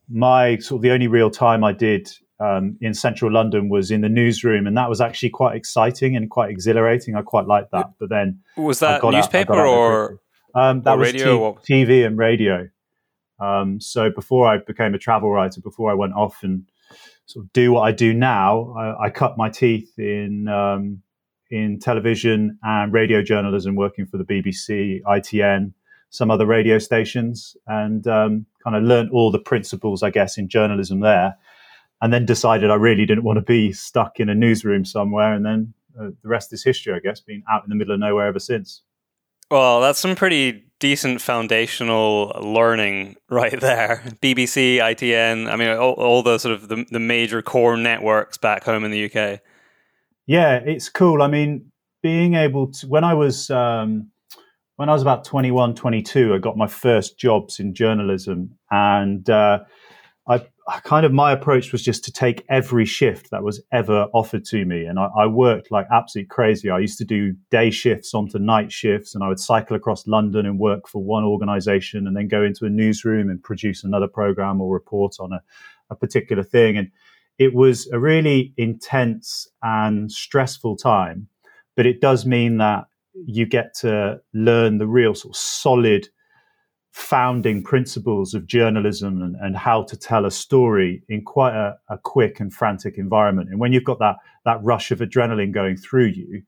my 0.09 0.57
sort 0.57 0.79
of 0.79 0.83
the 0.83 0.91
only 0.91 1.07
real 1.07 1.29
time 1.29 1.63
I 1.63 1.73
did 1.73 2.09
um, 2.39 2.77
in 2.81 2.93
central 2.93 3.31
London 3.31 3.69
was 3.69 3.91
in 3.91 4.01
the 4.01 4.09
newsroom, 4.09 4.65
and 4.65 4.75
that 4.77 4.89
was 4.89 4.99
actually 4.99 5.29
quite 5.29 5.55
exciting 5.55 6.15
and 6.15 6.29
quite 6.29 6.49
exhilarating. 6.49 7.15
I 7.15 7.21
quite 7.21 7.45
liked 7.45 7.71
that. 7.71 7.91
But 7.99 8.09
then 8.09 8.39
was 8.57 8.79
that 8.79 9.03
newspaper 9.03 9.53
out, 9.53 9.67
or 9.67 10.19
um, 10.55 10.81
that 10.83 10.95
or 10.95 10.97
was 10.97 11.13
radio 11.13 11.59
t- 11.63 11.85
TV 11.85 12.05
and 12.05 12.17
radio. 12.17 12.67
Um, 13.41 13.81
so 13.81 14.09
before 14.09 14.47
I 14.47 14.57
became 14.57 14.93
a 14.93 14.99
travel 14.99 15.31
writer, 15.31 15.61
before 15.61 15.89
I 15.91 15.95
went 15.95 16.13
off 16.13 16.43
and 16.43 16.63
sort 17.25 17.45
of 17.45 17.53
do 17.53 17.71
what 17.71 17.81
I 17.81 17.91
do 17.91 18.13
now, 18.13 18.73
I, 18.77 19.05
I 19.05 19.09
cut 19.09 19.37
my 19.37 19.49
teeth 19.49 19.97
in 19.97 20.47
um, 20.47 21.01
in 21.49 21.79
television 21.79 22.57
and 22.63 22.93
radio 22.93 23.21
journalism, 23.21 23.75
working 23.75 24.05
for 24.05 24.17
the 24.17 24.23
BBC, 24.23 25.01
ITN, 25.01 25.73
some 26.09 26.31
other 26.31 26.45
radio 26.45 26.79
stations, 26.79 27.57
and 27.67 28.07
um, 28.07 28.45
kind 28.63 28.75
of 28.75 28.83
learned 28.83 29.09
all 29.11 29.31
the 29.31 29.39
principles, 29.39 30.01
I 30.01 30.11
guess, 30.11 30.37
in 30.37 30.47
journalism 30.47 31.01
there. 31.01 31.35
And 32.01 32.11
then 32.11 32.25
decided 32.25 32.71
I 32.71 32.75
really 32.75 33.05
didn't 33.05 33.25
want 33.25 33.37
to 33.37 33.45
be 33.45 33.73
stuck 33.73 34.19
in 34.19 34.29
a 34.29 34.33
newsroom 34.33 34.85
somewhere. 34.85 35.33
And 35.33 35.45
then 35.45 35.73
uh, 35.99 36.09
the 36.23 36.29
rest 36.29 36.51
is 36.53 36.63
history, 36.63 36.93
I 36.93 36.99
guess, 36.99 37.19
being 37.19 37.43
out 37.51 37.63
in 37.63 37.69
the 37.69 37.75
middle 37.75 37.93
of 37.93 37.99
nowhere 37.99 38.27
ever 38.27 38.39
since. 38.39 38.81
Well, 39.51 39.81
that's 39.81 39.99
some 39.99 40.15
pretty 40.15 40.63
decent 40.79 41.19
foundational 41.19 42.29
learning 42.41 43.17
right 43.29 43.59
there. 43.59 44.01
BBC, 44.23 44.77
ITN, 44.77 45.51
I 45.51 45.57
mean, 45.57 45.67
all, 45.67 45.91
all 45.93 46.23
the 46.23 46.37
sort 46.37 46.55
of 46.55 46.69
the, 46.69 46.85
the 46.89 47.01
major 47.01 47.41
core 47.41 47.75
networks 47.75 48.37
back 48.37 48.63
home 48.63 48.85
in 48.85 48.91
the 48.91 49.05
UK. 49.05 49.41
Yeah, 50.25 50.55
it's 50.55 50.87
cool. 50.87 51.21
I 51.21 51.27
mean, 51.27 51.69
being 52.01 52.35
able 52.35 52.71
to, 52.71 52.87
when 52.87 53.03
I 53.03 53.13
was, 53.13 53.49
um, 53.49 54.09
when 54.77 54.87
I 54.87 54.93
was 54.93 55.01
about 55.01 55.25
21, 55.25 55.75
22, 55.75 56.33
I 56.33 56.37
got 56.37 56.55
my 56.55 56.67
first 56.67 57.19
jobs 57.19 57.59
in 57.59 57.73
journalism 57.73 58.57
and, 58.71 59.29
uh, 59.29 59.59
kind 60.83 61.05
of 61.05 61.11
my 61.11 61.31
approach 61.31 61.71
was 61.71 61.83
just 61.83 62.03
to 62.05 62.11
take 62.11 62.45
every 62.49 62.85
shift 62.85 63.31
that 63.31 63.43
was 63.43 63.61
ever 63.71 64.07
offered 64.13 64.45
to 64.45 64.63
me. 64.65 64.85
And 64.85 64.99
I, 64.99 65.07
I, 65.17 65.25
worked 65.25 65.71
like 65.71 65.87
absolutely 65.91 66.27
crazy. 66.27 66.69
I 66.69 66.79
used 66.79 66.97
to 66.99 67.05
do 67.05 67.33
day 67.49 67.71
shifts 67.71 68.13
onto 68.13 68.37
night 68.37 68.71
shifts, 68.71 69.15
and 69.15 69.23
I 69.23 69.27
would 69.27 69.39
cycle 69.39 69.75
across 69.75 70.07
London 70.07 70.45
and 70.45 70.59
work 70.59 70.87
for 70.87 71.03
one 71.03 71.23
organization 71.23 72.07
and 72.07 72.15
then 72.15 72.27
go 72.27 72.43
into 72.43 72.65
a 72.65 72.69
newsroom 72.69 73.29
and 73.29 73.43
produce 73.43 73.83
another 73.83 74.07
program 74.07 74.61
or 74.61 74.71
report 74.71 75.15
on 75.19 75.33
a, 75.33 75.41
a 75.89 75.95
particular 75.95 76.43
thing. 76.43 76.77
And 76.77 76.91
it 77.37 77.53
was 77.53 77.89
a 77.91 77.99
really 77.99 78.53
intense 78.57 79.47
and 79.63 80.11
stressful 80.11 80.77
time, 80.77 81.27
but 81.75 81.85
it 81.85 82.01
does 82.01 82.25
mean 82.25 82.57
that 82.57 82.85
you 83.25 83.45
get 83.45 83.73
to 83.75 84.21
learn 84.33 84.77
the 84.77 84.87
real 84.87 85.15
sort 85.15 85.35
of 85.35 85.39
solid 85.39 86.07
founding 86.91 87.63
principles 87.63 88.33
of 88.33 88.45
journalism 88.45 89.21
and, 89.21 89.35
and 89.37 89.55
how 89.55 89.83
to 89.83 89.97
tell 89.97 90.25
a 90.25 90.31
story 90.31 91.01
in 91.07 91.23
quite 91.23 91.55
a, 91.55 91.77
a, 91.87 91.97
quick 91.97 92.41
and 92.41 92.53
frantic 92.53 92.97
environment. 92.97 93.49
And 93.49 93.59
when 93.59 93.71
you've 93.71 93.85
got 93.85 93.99
that 93.99 94.17
that 94.43 94.61
rush 94.61 94.91
of 94.91 94.99
adrenaline 94.99 95.53
going 95.53 95.77
through 95.77 96.07
you, 96.07 96.43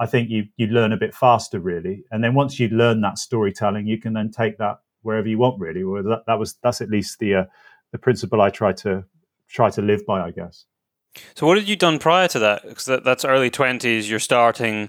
I 0.00 0.06
think 0.06 0.30
you 0.30 0.46
you 0.56 0.68
learn 0.68 0.92
a 0.92 0.96
bit 0.96 1.14
faster, 1.14 1.60
really. 1.60 2.04
And 2.10 2.24
then 2.24 2.34
once 2.34 2.58
you 2.58 2.68
learn 2.68 3.02
that 3.02 3.18
storytelling, 3.18 3.86
you 3.86 3.98
can 3.98 4.14
then 4.14 4.30
take 4.30 4.56
that 4.58 4.78
wherever 5.02 5.28
you 5.28 5.38
want, 5.38 5.60
really. 5.60 5.82
Or 5.82 6.02
that, 6.02 6.24
that 6.26 6.38
was 6.38 6.54
that's 6.62 6.80
at 6.80 6.88
least 6.88 7.18
the 7.18 7.34
uh, 7.34 7.44
the 7.92 7.98
principle 7.98 8.40
I 8.40 8.48
try 8.48 8.72
to 8.72 9.04
try 9.48 9.68
to 9.70 9.82
live 9.82 10.06
by, 10.06 10.22
I 10.22 10.30
guess. 10.30 10.64
So, 11.34 11.46
what 11.46 11.58
had 11.58 11.68
you 11.68 11.76
done 11.76 11.98
prior 11.98 12.28
to 12.28 12.38
that? 12.38 12.62
Because 12.66 12.86
that, 12.86 13.04
that's 13.04 13.26
early 13.26 13.50
twenties. 13.50 14.08
You're 14.08 14.20
starting 14.20 14.88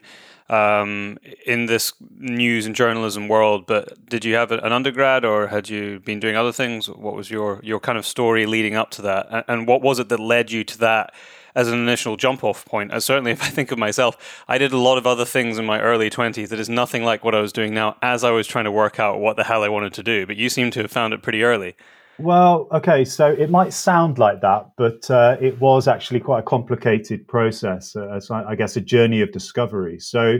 um, 0.51 1.17
in 1.45 1.65
this 1.65 1.93
news 2.19 2.65
and 2.65 2.75
journalism 2.75 3.27
world. 3.27 3.65
But 3.65 4.05
did 4.07 4.25
you 4.25 4.35
have 4.35 4.51
an 4.51 4.73
undergrad, 4.73 5.25
or 5.25 5.47
had 5.47 5.69
you 5.69 5.99
been 6.01 6.19
doing 6.19 6.35
other 6.35 6.51
things? 6.51 6.87
What 6.89 7.15
was 7.15 7.31
your 7.31 7.59
your 7.63 7.79
kind 7.79 7.97
of 7.97 8.05
story 8.05 8.45
leading 8.45 8.75
up 8.75 8.91
to 8.91 9.01
that, 9.03 9.45
and 9.47 9.67
what 9.67 9.81
was 9.81 9.97
it 9.97 10.09
that 10.09 10.19
led 10.19 10.51
you 10.51 10.63
to 10.65 10.77
that? 10.79 11.13
As 11.53 11.67
an 11.67 11.73
initial 11.73 12.15
jump 12.15 12.45
off 12.45 12.63
point, 12.63 12.93
as 12.93 13.03
certainly 13.03 13.31
if 13.37 13.43
I 13.43 13.47
think 13.47 13.71
of 13.71 13.77
myself, 13.77 14.43
I 14.47 14.57
did 14.57 14.71
a 14.71 14.77
lot 14.77 14.97
of 14.97 15.05
other 15.05 15.25
things 15.25 15.57
in 15.57 15.65
my 15.65 15.81
early 15.81 16.09
20s 16.09 16.47
that 16.47 16.59
is 16.61 16.69
nothing 16.69 17.03
like 17.03 17.25
what 17.25 17.35
I 17.35 17.41
was 17.41 17.51
doing 17.51 17.73
now 17.73 17.97
as 18.01 18.23
I 18.23 18.31
was 18.31 18.47
trying 18.47 18.63
to 18.63 18.71
work 18.71 19.01
out 19.01 19.19
what 19.19 19.35
the 19.35 19.43
hell 19.43 19.61
I 19.61 19.67
wanted 19.67 19.93
to 19.95 20.03
do. 20.03 20.25
But 20.25 20.37
you 20.37 20.47
seem 20.47 20.71
to 20.71 20.81
have 20.81 20.91
found 20.91 21.13
it 21.13 21.21
pretty 21.21 21.43
early. 21.43 21.75
Well, 22.21 22.67
okay, 22.71 23.03
so 23.03 23.31
it 23.31 23.49
might 23.49 23.73
sound 23.73 24.19
like 24.19 24.41
that, 24.41 24.71
but 24.77 25.09
uh, 25.09 25.37
it 25.41 25.59
was 25.59 25.87
actually 25.87 26.19
quite 26.19 26.39
a 26.39 26.43
complicated 26.43 27.27
process. 27.27 27.95
Uh, 27.95 28.19
so 28.19 28.35
I 28.35 28.55
guess 28.55 28.77
a 28.77 28.81
journey 28.81 29.21
of 29.21 29.31
discovery. 29.31 29.99
So 29.99 30.37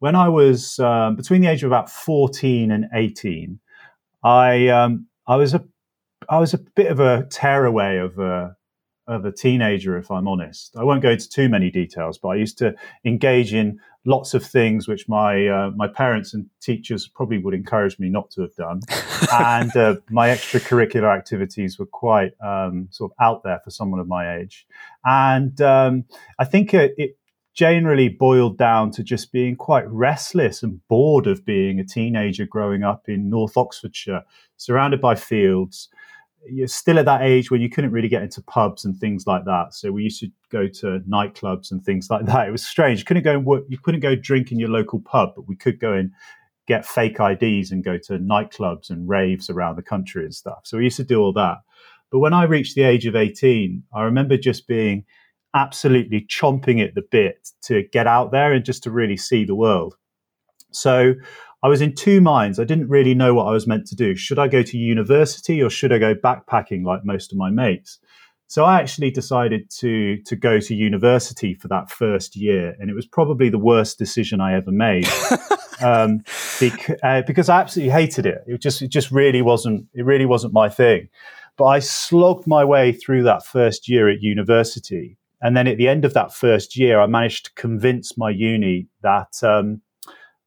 when 0.00 0.14
I 0.14 0.28
was 0.28 0.78
um, 0.78 1.16
between 1.16 1.40
the 1.40 1.48
age 1.48 1.62
of 1.62 1.70
about 1.70 1.88
fourteen 1.88 2.70
and 2.70 2.86
eighteen, 2.92 3.60
I 4.22 4.68
um, 4.68 5.06
I 5.26 5.36
was 5.36 5.54
a 5.54 5.64
I 6.28 6.38
was 6.38 6.52
a 6.54 6.58
bit 6.58 6.90
of 6.90 7.00
a 7.00 7.26
tearaway 7.30 7.96
of 7.96 8.18
a 8.18 8.54
of 9.06 9.24
a 9.24 9.32
teenager, 9.32 9.98
if 9.98 10.10
I'm 10.10 10.28
honest. 10.28 10.76
I 10.76 10.84
won't 10.84 11.02
go 11.02 11.10
into 11.10 11.28
too 11.28 11.48
many 11.48 11.70
details, 11.70 12.18
but 12.18 12.28
I 12.28 12.34
used 12.36 12.58
to 12.58 12.74
engage 13.04 13.52
in 13.52 13.80
lots 14.04 14.34
of 14.34 14.44
things 14.44 14.88
which 14.88 15.08
my 15.08 15.46
uh, 15.46 15.70
my 15.76 15.88
parents 15.88 16.34
and 16.34 16.46
teachers 16.60 17.08
probably 17.08 17.38
would 17.38 17.54
encourage 17.54 17.98
me 17.98 18.08
not 18.08 18.30
to 18.32 18.42
have 18.42 18.54
done, 18.54 18.80
and 19.32 19.76
uh, 19.76 19.96
my 20.10 20.28
extracurricular 20.28 21.14
activities 21.14 21.78
were 21.78 21.86
quite 21.86 22.32
um, 22.44 22.88
sort 22.90 23.12
of 23.12 23.24
out 23.24 23.42
there 23.42 23.60
for 23.64 23.70
someone 23.70 24.00
of 24.00 24.08
my 24.08 24.36
age, 24.36 24.66
and 25.04 25.60
um, 25.60 26.04
I 26.38 26.44
think 26.44 26.74
it, 26.74 26.94
it 26.96 27.16
generally 27.54 28.08
boiled 28.08 28.56
down 28.56 28.90
to 28.90 29.02
just 29.02 29.30
being 29.30 29.56
quite 29.56 29.86
restless 29.88 30.62
and 30.62 30.80
bored 30.88 31.26
of 31.26 31.44
being 31.44 31.78
a 31.78 31.84
teenager 31.84 32.46
growing 32.46 32.82
up 32.82 33.08
in 33.08 33.28
North 33.28 33.56
Oxfordshire, 33.56 34.22
surrounded 34.56 35.00
by 35.00 35.14
fields 35.14 35.88
you're 36.48 36.68
still 36.68 36.98
at 36.98 37.04
that 37.04 37.22
age 37.22 37.50
where 37.50 37.60
you 37.60 37.68
couldn't 37.68 37.92
really 37.92 38.08
get 38.08 38.22
into 38.22 38.42
pubs 38.42 38.84
and 38.84 38.96
things 38.96 39.26
like 39.26 39.44
that. 39.44 39.74
So 39.74 39.92
we 39.92 40.02
used 40.02 40.20
to 40.20 40.28
go 40.50 40.66
to 40.66 41.00
nightclubs 41.08 41.70
and 41.70 41.82
things 41.84 42.10
like 42.10 42.26
that. 42.26 42.46
It 42.48 42.52
was 42.52 42.66
strange. 42.66 43.00
You 43.00 43.04
couldn't 43.04 43.22
go 43.22 43.32
and 43.32 43.44
work, 43.44 43.64
you 43.68 43.78
couldn't 43.78 44.00
go 44.00 44.14
drink 44.14 44.52
in 44.52 44.58
your 44.58 44.68
local 44.68 45.00
pub, 45.00 45.32
but 45.36 45.48
we 45.48 45.56
could 45.56 45.78
go 45.78 45.92
and 45.92 46.10
get 46.66 46.86
fake 46.86 47.18
IDs 47.18 47.70
and 47.70 47.84
go 47.84 47.98
to 47.98 48.18
nightclubs 48.18 48.90
and 48.90 49.08
raves 49.08 49.50
around 49.50 49.76
the 49.76 49.82
country 49.82 50.24
and 50.24 50.34
stuff. 50.34 50.60
So 50.64 50.78
we 50.78 50.84
used 50.84 50.96
to 50.96 51.04
do 51.04 51.20
all 51.20 51.32
that. 51.34 51.58
But 52.10 52.20
when 52.20 52.34
I 52.34 52.44
reached 52.44 52.74
the 52.74 52.82
age 52.82 53.06
of 53.06 53.16
18, 53.16 53.82
I 53.94 54.02
remember 54.02 54.36
just 54.36 54.66
being 54.66 55.04
absolutely 55.54 56.26
chomping 56.28 56.82
at 56.82 56.94
the 56.94 57.02
bit 57.02 57.48
to 57.62 57.84
get 57.92 58.06
out 58.06 58.32
there 58.32 58.52
and 58.52 58.64
just 58.64 58.82
to 58.84 58.90
really 58.90 59.16
see 59.16 59.44
the 59.44 59.54
world. 59.54 59.96
So 60.70 61.14
I 61.62 61.68
was 61.68 61.80
in 61.80 61.94
two 61.94 62.20
minds. 62.20 62.58
I 62.58 62.64
didn't 62.64 62.88
really 62.88 63.14
know 63.14 63.34
what 63.34 63.46
I 63.46 63.52
was 63.52 63.66
meant 63.66 63.86
to 63.88 63.96
do. 63.96 64.16
Should 64.16 64.38
I 64.38 64.48
go 64.48 64.62
to 64.62 64.76
university 64.76 65.62
or 65.62 65.70
should 65.70 65.92
I 65.92 65.98
go 65.98 66.14
backpacking 66.14 66.84
like 66.84 67.04
most 67.04 67.30
of 67.30 67.38
my 67.38 67.50
mates? 67.50 67.98
So 68.48 68.64
I 68.64 68.80
actually 68.80 69.10
decided 69.10 69.70
to 69.78 70.18
to 70.24 70.36
go 70.36 70.60
to 70.60 70.74
university 70.74 71.54
for 71.54 71.68
that 71.68 71.90
first 71.90 72.36
year, 72.36 72.76
and 72.78 72.90
it 72.90 72.94
was 72.94 73.06
probably 73.06 73.48
the 73.48 73.58
worst 73.58 73.98
decision 73.98 74.42
I 74.42 74.52
ever 74.54 74.70
made 74.70 75.08
um, 75.82 76.22
bec- 76.60 76.98
uh, 77.02 77.22
because 77.22 77.48
I 77.48 77.60
absolutely 77.60 77.92
hated 77.92 78.26
it. 78.26 78.44
It 78.46 78.60
just 78.60 78.82
it 78.82 78.88
just 78.88 79.10
really 79.10 79.40
wasn't 79.40 79.86
it 79.94 80.04
really 80.04 80.26
wasn't 80.26 80.52
my 80.52 80.68
thing. 80.68 81.08
But 81.56 81.64
I 81.64 81.78
slogged 81.78 82.46
my 82.46 82.62
way 82.62 82.92
through 82.92 83.22
that 83.22 83.46
first 83.46 83.88
year 83.88 84.10
at 84.10 84.20
university, 84.20 85.16
and 85.40 85.56
then 85.56 85.66
at 85.66 85.78
the 85.78 85.88
end 85.88 86.04
of 86.04 86.12
that 86.12 86.34
first 86.34 86.76
year, 86.76 87.00
I 87.00 87.06
managed 87.06 87.46
to 87.46 87.52
convince 87.54 88.18
my 88.18 88.28
uni 88.28 88.88
that 89.00 89.42
um, 89.42 89.80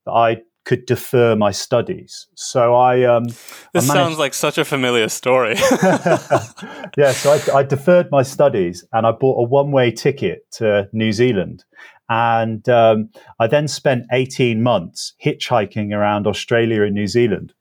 that 0.05 0.11
I 0.11 0.41
could 0.65 0.85
defer 0.85 1.35
my 1.35 1.51
studies. 1.51 2.27
So 2.35 2.75
I. 2.75 3.03
Um, 3.03 3.25
this 3.25 3.37
I 3.73 3.79
managed... 3.79 3.93
sounds 3.93 4.17
like 4.17 4.33
such 4.33 4.57
a 4.57 4.65
familiar 4.65 5.07
story. 5.09 5.55
yeah, 6.97 7.11
so 7.11 7.31
I, 7.31 7.59
I, 7.59 7.63
deferred 7.63 8.11
my 8.11 8.23
studies 8.23 8.85
and 8.91 9.07
I 9.07 9.11
bought 9.11 9.39
a 9.39 9.43
one 9.43 9.71
way 9.71 9.91
ticket 9.91 10.51
to 10.53 10.89
New 10.91 11.11
Zealand. 11.11 11.63
And 12.09 12.67
um, 12.69 13.09
I 13.39 13.47
then 13.47 13.67
spent 13.67 14.05
18 14.11 14.61
months 14.61 15.13
hitchhiking 15.23 15.93
around 15.93 16.27
Australia 16.27 16.83
and 16.83 16.93
New 16.93 17.07
Zealand. 17.07 17.53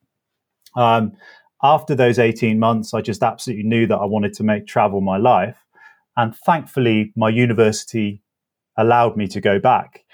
Um, 0.76 1.12
after 1.62 1.94
those 1.94 2.18
18 2.18 2.58
months, 2.58 2.92
I 2.92 3.00
just 3.00 3.22
absolutely 3.22 3.64
knew 3.64 3.86
that 3.86 3.96
I 3.96 4.04
wanted 4.04 4.34
to 4.34 4.42
make 4.42 4.66
travel 4.66 5.00
my 5.00 5.16
life. 5.16 5.56
And 6.16 6.36
thankfully, 6.36 7.12
my 7.16 7.30
university 7.30 8.22
allowed 8.76 9.16
me 9.16 9.26
to 9.28 9.40
go 9.40 9.58
back. 9.58 10.04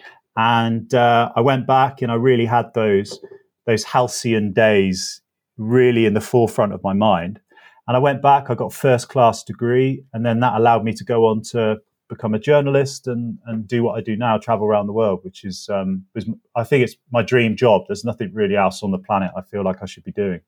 And 0.40 0.94
uh, 0.94 1.30
I 1.36 1.42
went 1.42 1.66
back 1.66 2.00
and 2.00 2.10
I 2.10 2.14
really 2.14 2.46
had 2.46 2.72
those 2.72 3.20
those 3.66 3.84
halcyon 3.84 4.54
days 4.54 5.20
really 5.58 6.06
in 6.06 6.14
the 6.14 6.20
forefront 6.22 6.72
of 6.72 6.82
my 6.82 6.94
mind. 6.94 7.40
And 7.86 7.94
I 7.94 8.00
went 8.00 8.22
back, 8.22 8.48
I 8.48 8.54
got 8.54 8.72
first 8.72 9.10
class 9.10 9.44
degree, 9.44 10.02
and 10.14 10.24
then 10.24 10.40
that 10.40 10.54
allowed 10.54 10.82
me 10.82 10.94
to 10.94 11.04
go 11.04 11.26
on 11.26 11.42
to 11.50 11.76
become 12.08 12.32
a 12.32 12.38
journalist 12.38 13.06
and, 13.06 13.38
and 13.44 13.68
do 13.68 13.82
what 13.82 13.98
I 13.98 14.00
do 14.00 14.16
now, 14.16 14.38
travel 14.38 14.66
around 14.66 14.86
the 14.86 14.94
world, 14.94 15.20
which 15.24 15.44
is 15.44 15.68
um, 15.68 16.06
was, 16.14 16.24
I 16.56 16.64
think 16.64 16.84
it's 16.84 16.96
my 17.12 17.22
dream 17.22 17.54
job. 17.54 17.82
There's 17.86 18.04
nothing 18.04 18.32
really 18.32 18.56
else 18.56 18.82
on 18.82 18.92
the 18.92 18.98
planet 18.98 19.32
I 19.36 19.42
feel 19.42 19.62
like 19.62 19.82
I 19.82 19.86
should 19.86 20.04
be 20.04 20.12
doing. 20.12 20.40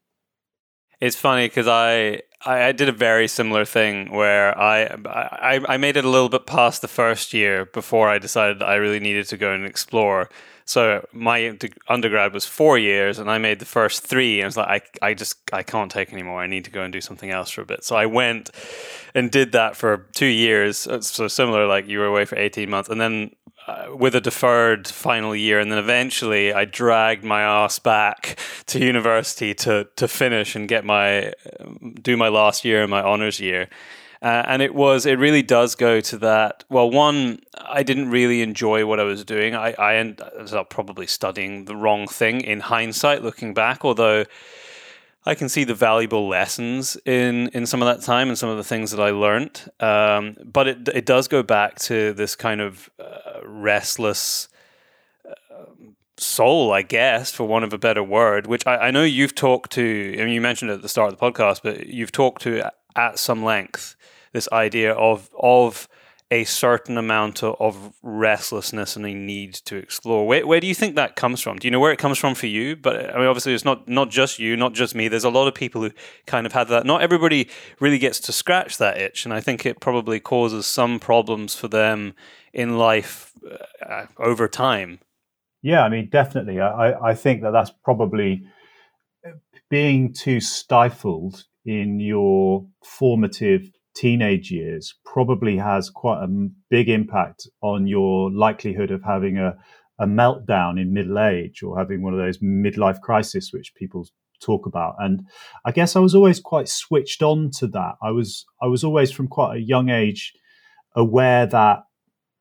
It's 1.02 1.16
funny 1.16 1.47
because 1.47 1.66
I, 1.66 2.23
I, 2.47 2.68
I 2.68 2.73
did 2.73 2.88
a 2.88 2.92
very 2.92 3.26
similar 3.26 3.64
thing 3.64 4.12
where 4.12 4.56
I, 4.56 4.85
I 5.04 5.61
I 5.75 5.76
made 5.76 5.97
it 5.97 6.04
a 6.04 6.09
little 6.09 6.28
bit 6.28 6.47
past 6.47 6.80
the 6.80 6.87
first 6.87 7.35
year 7.35 7.64
before 7.64 8.09
I 8.09 8.18
decided 8.21 8.62
I 8.62 8.76
really 8.76 9.00
needed 9.00 9.26
to 9.26 9.37
go 9.37 9.50
and 9.52 9.66
explore. 9.66 10.30
So 10.64 11.04
my 11.12 11.59
undergrad 11.88 12.32
was 12.32 12.47
four 12.47 12.78
years, 12.78 13.18
and 13.18 13.28
I 13.28 13.38
made 13.38 13.59
the 13.59 13.64
first 13.64 14.06
three, 14.06 14.38
and 14.38 14.44
I 14.44 14.47
was 14.47 14.56
like, 14.56 14.99
I, 15.02 15.09
I 15.09 15.14
just 15.14 15.35
I 15.52 15.64
can't 15.64 15.90
take 15.90 16.12
anymore. 16.12 16.40
I 16.40 16.47
need 16.47 16.64
to 16.66 16.71
go 16.71 16.82
and 16.85 16.92
do 16.92 17.00
something 17.00 17.30
else 17.30 17.50
for 17.50 17.62
a 17.62 17.66
bit. 17.66 17.82
So 17.82 17.97
I 17.97 18.06
went 18.06 18.50
and 19.12 19.28
did 19.28 19.50
that 19.52 19.75
for 19.75 20.06
two 20.12 20.32
years. 20.47 20.87
So 21.00 21.26
similar, 21.26 21.66
like 21.66 21.88
you 21.88 21.99
were 21.99 22.06
away 22.06 22.26
for 22.26 22.38
eighteen 22.38 22.71
months, 22.71 22.88
and 22.88 23.00
then 23.00 23.35
uh, 23.66 23.97
with 23.97 24.14
a 24.14 24.21
deferred 24.21 24.88
final 24.88 25.35
year, 25.37 25.61
and 25.61 25.71
then 25.71 25.78
eventually 25.78 26.52
I 26.52 26.64
dragged 26.64 27.25
my 27.25 27.42
ass 27.42 27.78
back 27.78 28.38
to 28.66 28.78
university 28.78 29.54
to 29.54 29.88
to 29.97 30.09
finish 30.09 30.57
and 30.57 30.69
get 30.69 30.85
my 30.85 31.33
do 32.02 32.16
my 32.16 32.28
last 32.28 32.64
year 32.64 32.83
and 32.83 32.90
my 32.90 33.02
honors 33.02 33.40
year. 33.40 33.69
Uh, 34.23 34.45
and 34.47 34.62
it 34.62 34.73
was, 34.73 35.04
it 35.04 35.19
really 35.19 35.42
does 35.42 35.75
go 35.75 36.00
to 36.00 36.16
that. 36.16 36.62
Well, 36.71 36.88
one, 36.88 37.40
I 37.59 37.83
didn't 37.83 38.09
really 38.09 38.40
enjoy 38.40 38.87
what 38.87 39.00
I 39.00 39.02
was 39.02 39.25
doing. 39.25 39.57
I, 39.57 39.73
I 39.73 39.97
ended 39.97 40.21
up 40.54 40.71
probably 40.71 41.09
studying 41.09 41.64
the 41.64 41.75
wrong 41.75 42.07
thing 42.07 42.40
in 42.40 42.61
hindsight, 42.61 43.25
looking 43.25 43.52
back, 43.52 43.85
although 43.85 44.25
I 45.25 45.35
can 45.35 45.49
see 45.49 45.64
the 45.64 45.75
valuable 45.75 46.26
lessons 46.29 46.97
in, 47.05 47.49
in 47.49 47.64
some 47.67 47.81
of 47.81 47.87
that 47.87 48.05
time 48.05 48.29
and 48.29 48.37
some 48.37 48.49
of 48.49 48.57
the 48.57 48.64
things 48.64 48.91
that 48.91 49.00
I 49.00 49.11
learned. 49.11 49.71
Um, 49.79 50.37
but 50.45 50.67
it, 50.67 50.88
it 50.88 51.07
does 51.07 51.29
go 51.29 51.43
back 51.43 51.79
to 51.81 52.12
this 52.12 52.35
kind 52.35 52.61
of 52.61 52.91
uh, 52.99 53.41
restless 53.45 54.49
uh, 55.25 55.64
soul, 56.17 56.73
I 56.73 56.83
guess, 56.83 57.33
for 57.33 57.45
want 57.45 57.64
of 57.64 57.73
a 57.73 57.79
better 57.79 58.02
word, 58.02 58.49
which 58.49 58.67
I, 58.67 58.88
I 58.88 58.91
know 58.91 59.05
you've 59.05 59.35
talked 59.35 59.71
to, 59.73 60.17
I 60.19 60.25
mean, 60.25 60.35
you 60.35 60.41
mentioned 60.41 60.73
at 60.73 60.83
the 60.83 60.88
start 60.88 61.12
of 61.12 61.19
the 61.19 61.25
podcast, 61.25 61.61
but 61.62 61.87
you've 61.87 62.12
talked 62.12 62.43
to 62.43 62.73
at 62.97 63.19
some 63.19 63.45
length 63.45 63.97
this 64.33 64.49
idea 64.50 64.93
of 64.93 65.31
of 65.38 65.88
a 66.33 66.45
certain 66.45 66.97
amount 66.97 67.43
of 67.43 67.93
restlessness 68.03 68.97
and 68.97 69.05
a 69.05 69.12
need 69.12 69.53
to 69.53 69.77
explore. 69.77 70.27
Where, 70.27 70.47
where 70.47 70.61
do 70.61 70.67
you 70.67 70.75
think 70.75 70.97
that 70.97 71.15
comes 71.15 71.43
from? 71.43 71.59
Do 71.59 71.67
you 71.67 71.71
know 71.71 71.79
where 71.79 71.93
it 71.93 71.99
comes 71.99 72.17
from 72.17 72.35
for 72.35 72.47
you? 72.47 72.75
But 72.75 73.15
I 73.15 73.19
mean, 73.19 73.27
obviously, 73.27 73.53
it's 73.53 73.67
not 73.67 73.87
not 73.87 74.09
just 74.09 74.39
you, 74.39 74.57
not 74.57 74.73
just 74.73 74.95
me. 74.95 75.09
There's 75.09 75.25
a 75.25 75.31
lot 75.31 75.47
of 75.47 75.55
people 75.55 75.83
who 75.83 75.91
kind 76.27 76.47
of 76.47 76.55
have 76.55 76.69
that. 76.69 76.87
Not 76.87 77.03
everybody 77.03 77.51
really 77.81 77.99
gets 77.99 78.19
to 78.21 78.33
scratch 78.33 78.79
that 78.79 78.97
itch, 78.97 79.27
and 79.27 79.35
I 79.35 79.41
think 79.41 79.67
it 79.67 79.79
probably 79.79 80.21
causes 80.21 80.67
some 80.67 80.99
problems 80.99 81.55
for 81.55 81.69
them 81.69 82.15
in 82.55 82.79
life 82.79 83.35
uh, 83.87 84.07
over 84.17 84.49
time. 84.49 85.01
Yeah, 85.61 85.85
I 85.85 85.91
mean, 85.91 86.09
definitely. 86.11 86.61
I, 86.61 87.11
I 87.11 87.15
think 87.15 87.43
that 87.43 87.51
that's 87.51 87.73
probably 87.85 88.45
being 89.69 90.15
too 90.15 90.41
stifled 90.41 91.45
in 91.67 92.01
your 92.01 92.67
formative 92.83 93.71
teenage 93.94 94.50
years 94.50 94.94
probably 95.04 95.56
has 95.56 95.90
quite 95.90 96.22
a 96.22 96.49
big 96.70 96.88
impact 96.88 97.49
on 97.61 97.87
your 97.87 98.30
likelihood 98.30 98.90
of 98.90 99.02
having 99.02 99.38
a, 99.38 99.56
a 99.99 100.06
meltdown 100.06 100.80
in 100.80 100.92
middle 100.92 101.18
age 101.18 101.62
or 101.62 101.78
having 101.78 102.02
one 102.02 102.12
of 102.12 102.18
those 102.18 102.38
midlife 102.38 103.00
crises 103.00 103.52
which 103.52 103.75
people 103.75 104.06
talk 104.40 104.66
about. 104.66 104.96
And 104.99 105.25
i 105.64 105.70
guess 105.72 105.94
i 105.94 106.00
was 106.00 106.14
always 106.14 106.40
quite 106.40 106.68
switched 106.68 107.22
on 107.22 107.50
to 107.58 107.66
that. 107.68 107.94
I 108.02 108.11
was 108.11 108.44
i 108.61 108.66
was 108.66 108.84
always 108.84 109.11
from 109.11 109.28
quite 109.28 109.56
a 109.56 109.61
young 109.61 109.88
age 109.88 110.32
aware 110.94 111.46
that 111.46 111.84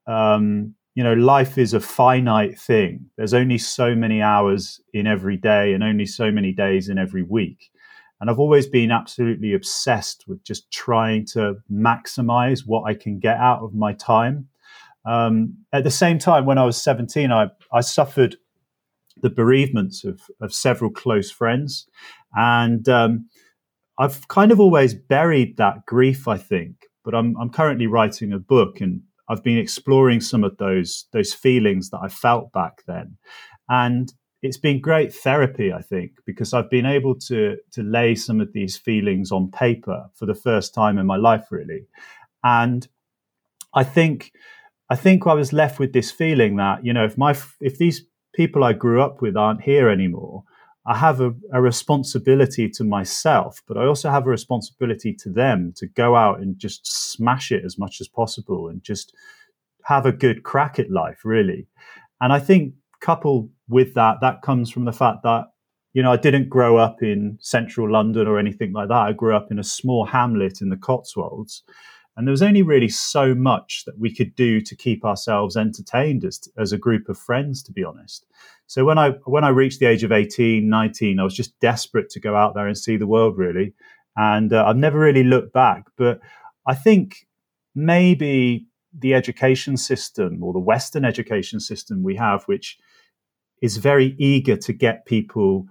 um, 0.07 0.75
you 0.95 1.03
know 1.03 1.13
life 1.13 1.57
is 1.57 1.73
a 1.73 1.79
finite 1.79 2.59
thing. 2.59 3.05
There's 3.17 3.33
only 3.33 3.57
so 3.57 3.95
many 3.95 4.21
hours 4.21 4.81
in 4.93 5.07
every 5.07 5.37
day 5.37 5.73
and 5.73 5.83
only 5.83 6.05
so 6.05 6.31
many 6.31 6.51
days 6.51 6.89
in 6.89 6.97
every 6.97 7.23
week 7.23 7.71
and 8.21 8.29
I've 8.29 8.39
always 8.39 8.67
been 8.67 8.91
absolutely 8.91 9.53
obsessed 9.53 10.25
with 10.27 10.43
just 10.43 10.71
trying 10.71 11.25
to 11.33 11.55
maximize 11.71 12.61
what 12.67 12.83
I 12.83 12.93
can 12.93 13.17
get 13.17 13.37
out 13.37 13.63
of 13.63 13.73
my 13.73 13.93
time. 13.93 14.47
Um, 15.05 15.57
at 15.73 15.83
the 15.83 15.91
same 15.91 16.19
time, 16.19 16.45
when 16.45 16.59
I 16.59 16.63
was 16.63 16.79
17, 16.79 17.31
I, 17.31 17.47
I 17.73 17.81
suffered 17.81 18.37
the 19.17 19.31
bereavements 19.31 20.03
of, 20.03 20.21
of 20.39 20.53
several 20.53 20.91
close 20.91 21.31
friends. 21.31 21.87
And 22.35 22.87
um, 22.87 23.27
I've 23.97 24.27
kind 24.27 24.51
of 24.51 24.59
always 24.59 24.93
buried 24.93 25.57
that 25.57 25.87
grief, 25.87 26.27
I 26.27 26.37
think. 26.37 26.75
But 27.03 27.15
I'm, 27.15 27.35
I'm 27.41 27.49
currently 27.49 27.87
writing 27.87 28.31
a 28.31 28.37
book 28.37 28.79
and 28.81 29.01
I've 29.29 29.43
been 29.43 29.57
exploring 29.57 30.21
some 30.21 30.43
of 30.43 30.57
those, 30.57 31.07
those 31.11 31.33
feelings 31.33 31.89
that 31.89 32.01
I 32.03 32.07
felt 32.07 32.51
back 32.51 32.83
then. 32.85 33.17
And 33.67 34.13
it's 34.41 34.57
been 34.57 34.81
great 34.81 35.13
therapy, 35.13 35.71
I 35.71 35.81
think, 35.81 36.13
because 36.25 36.53
I've 36.53 36.69
been 36.69 36.85
able 36.85 37.15
to 37.27 37.57
to 37.71 37.83
lay 37.83 38.15
some 38.15 38.41
of 38.41 38.53
these 38.53 38.77
feelings 38.77 39.31
on 39.31 39.51
paper 39.51 40.09
for 40.15 40.25
the 40.25 40.35
first 40.35 40.73
time 40.73 40.97
in 40.97 41.05
my 41.05 41.17
life, 41.17 41.47
really. 41.51 41.85
And 42.43 42.87
I 43.73 43.83
think 43.83 44.31
I 44.89 44.95
think 44.95 45.27
I 45.27 45.33
was 45.33 45.53
left 45.53 45.79
with 45.79 45.93
this 45.93 46.11
feeling 46.11 46.55
that 46.57 46.83
you 46.85 46.93
know 46.93 47.05
if 47.05 47.17
my 47.17 47.35
if 47.59 47.77
these 47.77 48.05
people 48.33 48.63
I 48.63 48.73
grew 48.73 49.01
up 49.01 49.21
with 49.21 49.37
aren't 49.37 49.61
here 49.61 49.89
anymore, 49.89 50.43
I 50.85 50.97
have 50.97 51.21
a, 51.21 51.33
a 51.53 51.61
responsibility 51.61 52.67
to 52.69 52.83
myself, 52.83 53.61
but 53.67 53.77
I 53.77 53.85
also 53.85 54.09
have 54.09 54.25
a 54.25 54.31
responsibility 54.31 55.13
to 55.19 55.29
them 55.29 55.73
to 55.75 55.85
go 55.85 56.15
out 56.15 56.39
and 56.39 56.57
just 56.57 56.87
smash 56.87 57.51
it 57.51 57.63
as 57.63 57.77
much 57.77 58.01
as 58.01 58.07
possible 58.07 58.67
and 58.69 58.83
just 58.83 59.13
have 59.83 60.05
a 60.05 60.11
good 60.11 60.43
crack 60.43 60.79
at 60.79 60.89
life, 60.89 61.19
really. 61.23 61.67
And 62.19 62.31
I 62.33 62.39
think 62.39 62.73
coupled 63.01 63.49
with 63.67 63.93
that, 63.95 64.17
that 64.21 64.41
comes 64.41 64.69
from 64.69 64.85
the 64.85 64.91
fact 64.91 65.23
that, 65.23 65.45
you 65.93 66.01
know, 66.01 66.11
I 66.11 66.17
didn't 66.17 66.49
grow 66.49 66.77
up 66.77 67.01
in 67.01 67.37
central 67.41 67.91
London 67.91 68.27
or 68.27 68.39
anything 68.39 68.71
like 68.71 68.87
that. 68.87 68.93
I 68.93 69.13
grew 69.13 69.35
up 69.35 69.51
in 69.51 69.59
a 69.59 69.63
small 69.63 70.05
hamlet 70.05 70.61
in 70.61 70.69
the 70.69 70.77
Cotswolds. 70.77 71.63
And 72.15 72.27
there 72.27 72.31
was 72.31 72.41
only 72.41 72.61
really 72.61 72.89
so 72.89 73.33
much 73.33 73.83
that 73.85 73.97
we 73.97 74.13
could 74.13 74.35
do 74.35 74.61
to 74.61 74.75
keep 74.75 75.05
ourselves 75.05 75.55
entertained 75.55 76.25
as, 76.25 76.41
as 76.57 76.71
a 76.71 76.77
group 76.77 77.07
of 77.09 77.17
friends, 77.17 77.63
to 77.63 77.71
be 77.71 77.83
honest. 77.83 78.25
So 78.67 78.85
when 78.85 78.97
I 78.97 79.11
when 79.25 79.43
I 79.43 79.49
reached 79.49 79.79
the 79.79 79.85
age 79.85 80.03
of 80.03 80.11
18, 80.11 80.69
19, 80.69 81.19
I 81.19 81.23
was 81.23 81.35
just 81.35 81.59
desperate 81.59 82.09
to 82.11 82.19
go 82.19 82.35
out 82.35 82.53
there 82.53 82.67
and 82.67 82.77
see 82.77 82.97
the 82.97 83.07
world, 83.07 83.37
really. 83.37 83.73
And 84.15 84.51
uh, 84.51 84.65
I've 84.65 84.77
never 84.77 84.99
really 84.99 85.23
looked 85.23 85.53
back. 85.53 85.85
But 85.97 86.19
I 86.67 86.75
think 86.75 87.27
maybe 87.75 88.67
the 88.97 89.13
education 89.13 89.77
system 89.77 90.43
or 90.43 90.53
the 90.53 90.59
Western 90.59 91.05
education 91.05 91.59
system 91.59 92.03
we 92.03 92.15
have, 92.15 92.43
which 92.43 92.77
is 93.61 93.77
very 93.77 94.15
eager 94.17 94.57
to 94.57 94.73
get 94.73 95.05
people 95.05 95.67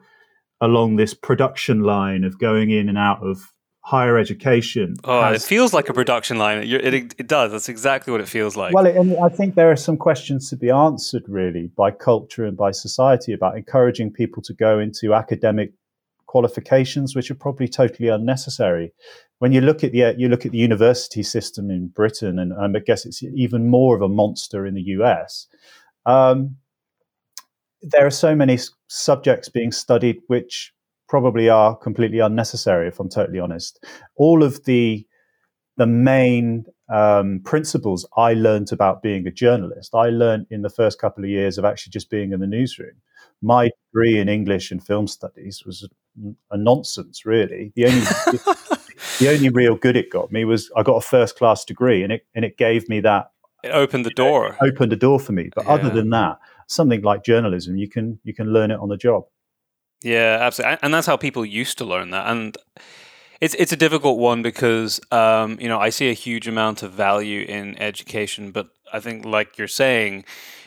along 0.60 0.96
this 0.96 1.14
production 1.14 1.80
line 1.80 2.24
of 2.24 2.38
going 2.38 2.70
in 2.70 2.88
and 2.88 2.98
out 2.98 3.22
of 3.22 3.52
higher 3.82 4.18
education. 4.18 4.94
Oh, 5.04 5.22
has, 5.22 5.42
it 5.42 5.46
feels 5.46 5.72
like 5.72 5.88
a 5.88 5.94
production 5.94 6.38
line. 6.38 6.62
It, 6.62 7.14
it, 7.18 7.26
does. 7.26 7.50
That's 7.50 7.68
exactly 7.68 8.12
what 8.12 8.20
it 8.20 8.28
feels 8.28 8.56
like. 8.56 8.74
Well, 8.74 8.86
and 8.86 9.16
I 9.18 9.28
think 9.28 9.54
there 9.54 9.70
are 9.70 9.76
some 9.76 9.96
questions 9.96 10.50
to 10.50 10.56
be 10.56 10.70
answered, 10.70 11.24
really, 11.28 11.70
by 11.76 11.90
culture 11.90 12.44
and 12.44 12.56
by 12.56 12.70
society 12.70 13.32
about 13.32 13.56
encouraging 13.56 14.12
people 14.12 14.42
to 14.42 14.54
go 14.54 14.78
into 14.78 15.14
academic 15.14 15.72
qualifications, 16.26 17.16
which 17.16 17.30
are 17.30 17.34
probably 17.34 17.66
totally 17.66 18.08
unnecessary. 18.08 18.92
When 19.38 19.52
you 19.52 19.62
look 19.62 19.82
at 19.82 19.92
the 19.92 20.14
you 20.16 20.28
look 20.28 20.44
at 20.46 20.52
the 20.52 20.58
university 20.58 21.22
system 21.22 21.70
in 21.70 21.88
Britain, 21.88 22.38
and, 22.38 22.52
and 22.52 22.76
I 22.76 22.80
guess 22.80 23.06
it's 23.06 23.22
even 23.22 23.68
more 23.68 23.96
of 23.96 24.02
a 24.02 24.08
monster 24.08 24.66
in 24.66 24.74
the 24.74 24.82
US. 24.82 25.46
Um, 26.06 26.56
there 27.82 28.06
are 28.06 28.10
so 28.10 28.34
many 28.34 28.58
subjects 28.88 29.48
being 29.48 29.72
studied 29.72 30.20
which 30.26 30.72
probably 31.08 31.48
are 31.48 31.76
completely 31.76 32.20
unnecessary 32.20 32.86
if 32.88 33.00
i'm 33.00 33.08
totally 33.08 33.40
honest. 33.40 33.84
All 34.16 34.42
of 34.42 34.64
the 34.64 35.06
the 35.76 35.86
main 35.86 36.66
um, 36.92 37.40
principles 37.44 38.06
i 38.16 38.34
learned 38.34 38.72
about 38.72 39.02
being 39.02 39.26
a 39.26 39.30
journalist 39.30 39.94
i 39.94 40.10
learned 40.10 40.46
in 40.50 40.62
the 40.62 40.68
first 40.68 41.00
couple 41.00 41.24
of 41.24 41.30
years 41.30 41.56
of 41.56 41.64
actually 41.64 41.90
just 41.90 42.10
being 42.10 42.32
in 42.32 42.40
the 42.40 42.46
newsroom. 42.46 42.94
My 43.42 43.70
degree 43.86 44.18
in 44.18 44.28
english 44.28 44.70
and 44.70 44.84
film 44.84 45.06
studies 45.06 45.64
was 45.64 45.88
a 46.50 46.56
nonsense 46.56 47.24
really. 47.24 47.72
The 47.76 47.86
only 47.86 48.00
the 49.18 49.30
only 49.30 49.48
real 49.48 49.76
good 49.76 49.96
it 49.96 50.10
got 50.10 50.30
me 50.30 50.44
was 50.44 50.70
i 50.76 50.82
got 50.82 50.96
a 50.96 51.00
first 51.00 51.36
class 51.36 51.64
degree 51.64 52.02
and 52.02 52.12
it 52.12 52.26
and 52.34 52.44
it 52.44 52.58
gave 52.58 52.88
me 52.88 53.00
that 53.00 53.30
it 53.62 53.70
opened 53.70 54.06
the 54.06 54.10
door. 54.10 54.50
know, 54.50 54.68
opened 54.68 54.90
the 54.90 54.96
door 54.96 55.20
for 55.20 55.32
me. 55.32 55.50
But 55.54 55.66
yeah. 55.66 55.72
other 55.72 55.90
than 55.90 56.10
that 56.10 56.38
something 56.70 57.02
like 57.02 57.24
journalism, 57.24 57.76
you 57.76 57.88
can 57.88 58.18
you 58.22 58.32
can 58.32 58.52
learn 58.52 58.70
it 58.70 58.78
on 58.78 58.88
the 58.88 58.96
job. 58.96 59.24
Yeah, 60.02 60.38
absolutely, 60.40 60.78
and 60.82 60.94
that's 60.94 61.06
how 61.06 61.16
people 61.16 61.44
used 61.44 61.76
to 61.78 61.84
learn 61.84 62.10
that. 62.10 62.26
And 62.26 62.56
it's 63.40 63.54
it's 63.54 63.72
a 63.72 63.76
difficult 63.76 64.18
one 64.18 64.42
because 64.42 65.00
um, 65.10 65.58
you 65.60 65.68
know 65.68 65.78
I 65.78 65.90
see 65.90 66.08
a 66.08 66.14
huge 66.14 66.48
amount 66.48 66.82
of 66.82 66.92
value 66.92 67.44
in 67.46 67.76
education, 67.80 68.52
but 68.52 68.68
I 68.92 69.00
think, 69.00 69.24
like 69.24 69.58
you're 69.58 69.68
saying, 69.68 70.24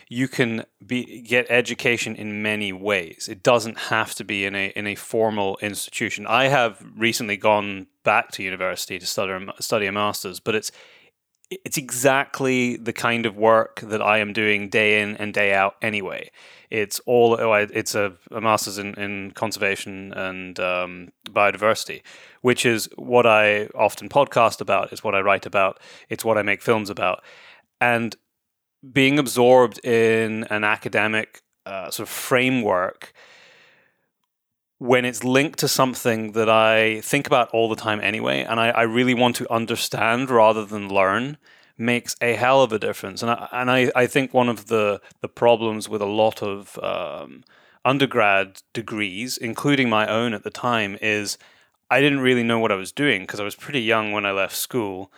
you 0.08 0.28
can 0.28 0.64
be 0.86 1.22
get 1.22 1.46
education 1.48 2.14
in 2.14 2.42
many 2.42 2.72
ways. 2.72 3.28
It 3.28 3.42
doesn't 3.42 3.78
have 3.78 4.14
to 4.16 4.24
be 4.24 4.44
in 4.44 4.54
a 4.54 4.66
in 4.76 4.86
a 4.86 4.94
formal 4.94 5.58
institution. 5.62 6.26
I 6.26 6.48
have 6.48 6.84
recently 6.96 7.36
gone 7.36 7.86
back 8.04 8.30
to 8.32 8.42
university 8.42 8.98
to 8.98 9.06
study 9.06 9.46
study 9.60 9.86
a 9.86 9.92
master's, 9.92 10.38
but 10.38 10.54
it's 10.54 10.70
it's 11.64 11.76
exactly 11.76 12.76
the 12.76 12.92
kind 12.92 13.26
of 13.26 13.36
work 13.36 13.80
that 13.80 14.02
I 14.02 14.18
am 14.18 14.32
doing 14.32 14.68
day 14.68 15.02
in 15.02 15.16
and 15.16 15.32
day 15.32 15.52
out 15.52 15.76
anyway. 15.82 16.30
It's 16.70 17.00
all 17.06 17.40
oh, 17.40 17.52
it's 17.52 17.94
a, 17.94 18.14
a 18.30 18.40
master's 18.40 18.78
in, 18.78 18.94
in 18.94 19.30
conservation 19.32 20.12
and 20.12 20.58
um, 20.58 21.12
biodiversity, 21.28 22.02
which 22.40 22.66
is 22.66 22.88
what 22.96 23.26
I 23.26 23.66
often 23.74 24.08
podcast 24.08 24.60
about. 24.60 24.92
It's 24.92 25.04
what 25.04 25.14
I 25.14 25.20
write 25.20 25.46
about. 25.46 25.78
It's 26.08 26.24
what 26.24 26.38
I 26.38 26.42
make 26.42 26.62
films 26.62 26.90
about, 26.90 27.22
and 27.80 28.16
being 28.92 29.18
absorbed 29.18 29.84
in 29.84 30.44
an 30.44 30.64
academic 30.64 31.42
uh, 31.66 31.90
sort 31.90 32.08
of 32.08 32.12
framework 32.12 33.12
when 34.84 35.06
it's 35.06 35.24
linked 35.24 35.58
to 35.60 35.66
something 35.66 36.32
that 36.32 36.50
I 36.50 37.00
think 37.00 37.26
about 37.26 37.48
all 37.54 37.70
the 37.70 37.74
time 37.74 38.00
anyway, 38.02 38.42
and 38.42 38.60
I, 38.60 38.68
I, 38.68 38.82
really 38.82 39.14
want 39.14 39.34
to 39.36 39.50
understand 39.50 40.28
rather 40.28 40.66
than 40.66 40.90
learn, 40.90 41.38
makes 41.78 42.14
a 42.20 42.34
hell 42.34 42.62
of 42.62 42.70
a 42.70 42.78
difference. 42.78 43.22
And 43.22 43.30
I, 43.30 43.48
and 43.50 43.70
I, 43.70 43.90
I 43.96 44.06
think 44.06 44.34
one 44.34 44.50
of 44.50 44.66
the, 44.66 45.00
the 45.22 45.28
problems 45.28 45.88
with 45.88 46.02
a 46.02 46.06
lot 46.22 46.42
of 46.42 46.78
um, 46.82 47.44
undergrad 47.82 48.60
degrees, 48.74 49.38
including 49.38 49.88
my 49.88 50.06
own 50.06 50.34
at 50.34 50.44
the 50.44 50.50
time, 50.50 50.98
is 51.00 51.38
I 51.90 52.02
didn't 52.02 52.20
really 52.20 52.42
know 52.42 52.58
what 52.58 52.70
I 52.70 52.76
was 52.76 52.92
doing 52.92 53.22
because 53.22 53.40
I 53.40 53.44
was 53.44 53.54
pretty 53.54 53.80
young 53.80 54.12
when 54.12 54.26
I 54.26 54.32
left 54.32 54.54
school. 54.54 55.10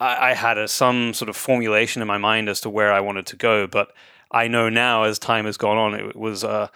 I, 0.00 0.30
I 0.30 0.34
had 0.34 0.58
a, 0.58 0.66
some 0.66 1.14
sort 1.14 1.28
of 1.28 1.36
formulation 1.36 2.02
in 2.02 2.08
my 2.08 2.18
mind 2.18 2.48
as 2.48 2.60
to 2.62 2.70
where 2.70 2.92
I 2.92 2.98
wanted 2.98 3.26
to 3.26 3.36
go, 3.36 3.68
but 3.68 3.92
I 4.32 4.48
know 4.48 4.68
now 4.68 5.04
as 5.04 5.20
time 5.20 5.44
has 5.44 5.56
gone 5.56 5.76
on, 5.76 5.94
it 5.94 6.16
was 6.16 6.42
uh, 6.42 6.70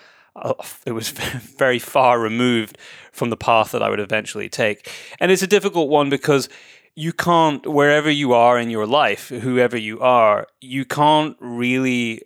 it 0.87 0.93
was 0.93 1.11
very 1.59 1.79
far 1.79 2.19
removed 2.21 2.79
from 3.13 3.31
the 3.31 3.37
path 3.37 3.73
that 3.73 3.83
I 3.83 3.91
would 3.91 4.01
eventually 4.01 4.49
take. 4.49 4.91
And 5.19 5.31
it's 5.31 5.43
a 5.43 5.47
difficult 5.47 5.89
one 5.89 6.11
because 6.11 6.49
you 6.95 7.13
can't, 7.13 7.67
wherever 7.67 8.11
you 8.11 8.33
are 8.33 8.59
in 8.59 8.71
your 8.71 8.87
life, 8.87 9.29
whoever 9.29 9.77
you 9.77 10.01
are, 10.01 10.47
you 10.61 10.85
can't 10.85 11.37
really 11.41 12.23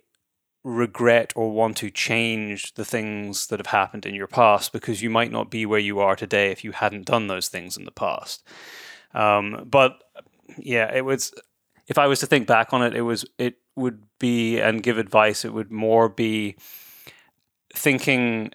regret 0.63 1.31
or 1.35 1.51
want 1.51 1.77
to 1.77 1.91
change 1.91 2.73
the 2.73 2.83
things 2.83 3.47
that 3.47 3.59
have 3.59 3.67
happened 3.67 4.05
in 4.05 4.15
your 4.15 4.27
past 4.27 4.73
because 4.73 5.01
you 5.01 5.09
might 5.09 5.31
not 5.31 5.51
be 5.51 5.65
where 5.65 5.79
you 5.79 5.99
are 5.99 6.15
today 6.15 6.51
if 6.51 6.63
you 6.63 6.71
hadn't 6.71 7.05
done 7.05 7.27
those 7.27 7.47
things 7.47 7.77
in 7.77 7.85
the 7.85 7.91
past. 7.91 8.43
Um, 9.13 9.67
but 9.69 10.03
yeah, 10.57 10.91
it 10.93 11.05
was. 11.05 11.33
If 11.87 11.99
I 11.99 12.07
was 12.07 12.19
to 12.21 12.25
think 12.25 12.47
back 12.47 12.73
on 12.73 12.81
it, 12.81 12.95
it 12.95 13.03
was 13.03 13.25
it 13.37 13.57
would 13.75 14.01
be 14.19 14.59
and 14.59 14.81
give 14.81 14.97
advice. 14.97 15.45
It 15.45 15.53
would 15.53 15.71
more 15.71 16.09
be 16.09 16.55
thinking 17.75 18.51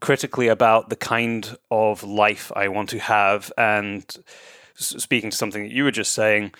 critically 0.00 0.48
about 0.48 0.88
the 0.88 0.96
kind 0.96 1.56
of 1.70 2.02
life 2.02 2.50
I 2.56 2.68
want 2.68 2.88
to 2.90 2.98
have, 2.98 3.52
and 3.56 4.04
speaking 4.74 5.30
to 5.30 5.36
something 5.36 5.62
that 5.64 5.72
you 5.72 5.84
were 5.84 5.90
just 5.90 6.12
saying, 6.12 6.52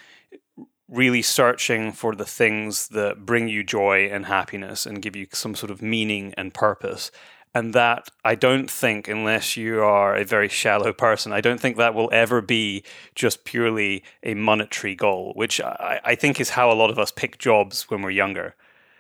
really 0.89 1.23
searching 1.23 1.91
for 1.91 2.15
the 2.15 2.27
things 2.27 2.89
that 2.89 3.25
bring 3.25 3.49
you 3.49 3.65
joy 3.65 4.07
and 4.07 4.27
happiness 4.27 4.85
and 4.85 5.03
give 5.03 5.17
you 5.17 5.27
some 5.33 5.55
sort 5.55 5.71
of 5.71 5.81
meaning 5.81 6.35
and 6.37 6.53
purpose. 6.53 7.11
And 7.55 7.75
that 7.75 8.11
I 8.25 8.35
don't 8.35 8.71
think, 8.71 9.09
unless 9.09 9.57
you 9.57 9.83
are 9.83 10.15
a 10.15 10.25
very 10.25 10.49
shallow 10.49 10.93
person, 10.93 11.33
I 11.33 11.41
don't 11.41 11.61
think 11.61 11.77
that 11.77 11.95
will 11.95 12.11
ever 12.13 12.41
be 12.41 12.83
just 13.15 13.45
purely 13.45 14.05
a 14.23 14.35
monetary 14.35 14.95
goal, 14.95 15.33
which 15.35 15.61
I, 15.61 16.01
I 16.05 16.15
think 16.15 16.41
is 16.41 16.51
how 16.51 16.71
a 16.71 16.75
lot 16.75 16.91
of 16.91 16.99
us 16.99 17.11
pick 17.11 17.39
jobs 17.39 17.91
when 17.91 18.03
we're 18.03 18.11
younger. 18.11 18.55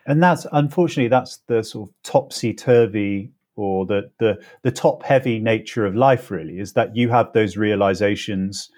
And 0.07 0.23
that's 0.23 0.47
unfortunately 0.53 1.09
that's 1.09 1.38
the 1.47 1.62
sort 1.62 1.88
of 1.88 1.95
topsy 2.03 2.53
turvy 2.53 3.31
or 3.57 3.87
the 3.87 4.11
the 4.19 4.43
the 4.62 4.71
top 4.71 5.03
heavy 5.03 5.38
nature 5.38 5.87
of 5.87 5.95
life. 5.95 6.31
Really, 6.31 6.59
is 6.59 6.73
that 6.73 6.97
you 6.97 7.09
have 7.11 7.33
those 7.33 7.57
realizations, 7.57 8.71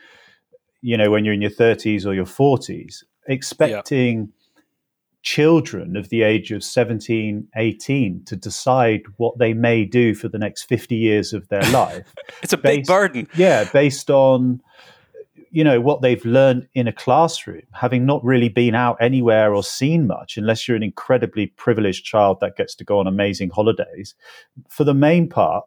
you 0.82 0.96
know, 0.96 1.10
when 1.10 1.24
you're 1.24 1.34
in 1.34 1.42
your 1.42 1.50
30s 1.50 2.04
or 2.06 2.14
your 2.14 2.26
40s, 2.26 3.04
expecting. 3.26 4.18
Yeah 4.18 4.26
children 5.24 5.96
of 5.96 6.10
the 6.10 6.22
age 6.22 6.52
of 6.52 6.62
17, 6.62 7.48
18 7.56 8.24
to 8.26 8.36
decide 8.36 9.00
what 9.16 9.38
they 9.38 9.54
may 9.54 9.84
do 9.84 10.14
for 10.14 10.28
the 10.28 10.38
next 10.38 10.64
50 10.64 10.94
years 10.94 11.32
of 11.32 11.48
their 11.48 11.62
life. 11.72 12.14
it's 12.42 12.52
a 12.52 12.58
based, 12.58 12.76
big 12.76 12.86
burden. 12.86 13.28
Yeah, 13.34 13.64
based 13.64 14.10
on 14.10 14.60
you 15.54 15.62
know 15.62 15.80
what 15.80 16.02
they've 16.02 16.24
learned 16.24 16.66
in 16.74 16.88
a 16.88 16.92
classroom, 16.92 17.62
having 17.72 18.04
not 18.04 18.24
really 18.24 18.48
been 18.48 18.74
out 18.74 18.96
anywhere 19.00 19.54
or 19.54 19.62
seen 19.62 20.08
much, 20.08 20.36
unless 20.36 20.66
you're 20.66 20.76
an 20.76 20.82
incredibly 20.82 21.46
privileged 21.46 22.04
child 22.04 22.38
that 22.40 22.56
gets 22.56 22.74
to 22.74 22.84
go 22.84 22.98
on 22.98 23.06
amazing 23.06 23.50
holidays. 23.50 24.16
For 24.68 24.82
the 24.82 24.94
main 24.94 25.28
part, 25.28 25.64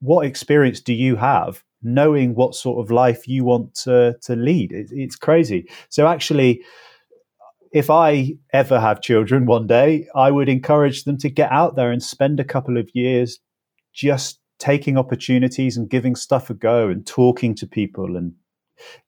what 0.00 0.24
experience 0.24 0.80
do 0.80 0.94
you 0.94 1.16
have 1.16 1.62
knowing 1.82 2.34
what 2.34 2.54
sort 2.54 2.82
of 2.82 2.90
life 2.90 3.28
you 3.28 3.44
want 3.44 3.74
to, 3.74 4.16
to 4.22 4.36
lead? 4.36 4.72
It, 4.72 4.88
it's 4.90 5.16
crazy. 5.16 5.68
So 5.90 6.06
actually, 6.06 6.62
if 7.72 7.90
I 7.90 8.38
ever 8.54 8.80
have 8.80 9.02
children 9.02 9.44
one 9.44 9.66
day, 9.66 10.06
I 10.14 10.30
would 10.30 10.48
encourage 10.48 11.04
them 11.04 11.18
to 11.18 11.28
get 11.28 11.52
out 11.52 11.76
there 11.76 11.90
and 11.90 12.02
spend 12.02 12.40
a 12.40 12.44
couple 12.44 12.78
of 12.78 12.88
years 12.94 13.38
just 13.92 14.40
taking 14.58 14.96
opportunities 14.96 15.76
and 15.76 15.90
giving 15.90 16.16
stuff 16.16 16.48
a 16.48 16.54
go 16.54 16.88
and 16.88 17.06
talking 17.06 17.54
to 17.56 17.66
people 17.66 18.16
and 18.16 18.32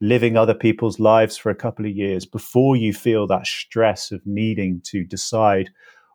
living 0.00 0.36
other 0.36 0.54
people's 0.54 0.98
lives 0.98 1.36
for 1.36 1.50
a 1.50 1.54
couple 1.54 1.86
of 1.86 1.92
years 1.92 2.24
before 2.24 2.76
you 2.76 2.92
feel 2.92 3.26
that 3.26 3.46
stress 3.46 4.12
of 4.12 4.20
needing 4.26 4.80
to 4.84 5.04
decide 5.04 5.70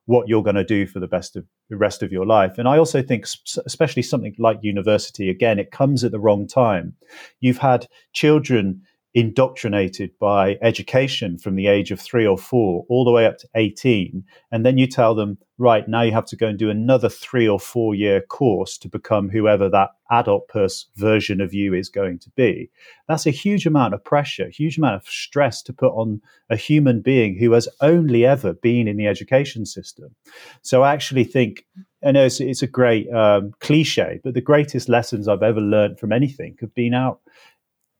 what 0.05 0.27
you're 0.27 0.43
going 0.43 0.55
to 0.55 0.63
do 0.63 0.85
for 0.85 0.99
the 0.99 1.07
best 1.07 1.35
of 1.35 1.45
the 1.69 1.77
rest 1.77 2.03
of 2.03 2.11
your 2.11 2.25
life. 2.25 2.57
And 2.57 2.67
I 2.67 2.77
also 2.77 3.01
think, 3.01 3.25
especially 3.65 4.03
something 4.03 4.35
like 4.37 4.59
university, 4.61 5.29
again, 5.29 5.59
it 5.59 5.71
comes 5.71 6.03
at 6.03 6.11
the 6.11 6.19
wrong 6.19 6.45
time. 6.47 6.93
You've 7.39 7.57
had 7.57 7.87
children 8.11 8.81
indoctrinated 9.15 10.11
by 10.19 10.57
education 10.61 11.37
from 11.37 11.55
the 11.55 11.67
age 11.67 11.91
of 11.91 11.99
three 11.99 12.25
or 12.25 12.37
four 12.37 12.83
all 12.89 13.05
the 13.05 13.11
way 13.11 13.27
up 13.27 13.37
to 13.37 13.47
18. 13.55 14.23
And 14.51 14.65
then 14.65 14.79
you 14.79 14.87
tell 14.87 15.13
them, 15.13 15.37
right, 15.59 15.87
now 15.87 16.01
you 16.01 16.11
have 16.11 16.25
to 16.25 16.35
go 16.35 16.47
and 16.47 16.57
do 16.57 16.71
another 16.71 17.09
three 17.09 17.47
or 17.47 17.59
four 17.59 17.93
year 17.93 18.21
course 18.21 18.75
to 18.79 18.89
become 18.89 19.29
whoever 19.29 19.69
that 19.69 19.91
adult 20.09 20.47
person 20.47 20.89
version 20.95 21.41
of 21.41 21.53
you 21.53 21.75
is 21.75 21.89
going 21.89 22.17
to 22.19 22.31
be. 22.31 22.71
That's 23.07 23.27
a 23.27 23.31
huge 23.31 23.67
amount 23.67 23.93
of 23.93 24.03
pressure, 24.03 24.49
huge 24.49 24.79
amount 24.79 24.95
of 24.95 25.07
stress 25.07 25.61
to 25.63 25.73
put 25.73 25.93
on 25.93 26.21
a 26.49 26.55
human 26.55 27.01
being 27.01 27.37
who 27.37 27.51
has 27.51 27.67
only 27.81 28.25
ever 28.25 28.53
been 28.53 28.87
in 28.87 28.97
the 28.97 29.07
education 29.07 29.67
system. 29.67 30.15
So 30.63 30.81
I 30.81 30.93
actually 30.93 31.25
think 31.25 31.65
I 32.05 32.11
know 32.11 32.25
it's, 32.25 32.41
it's 32.41 32.63
a 32.63 32.67
great 32.67 33.09
um, 33.13 33.53
cliche, 33.59 34.19
but 34.23 34.33
the 34.33 34.41
greatest 34.41 34.89
lessons 34.89 35.27
I've 35.27 35.43
ever 35.43 35.61
learned 35.61 35.99
from 35.99 36.11
anything 36.11 36.57
have 36.59 36.73
been 36.73 36.93
out 36.93 37.21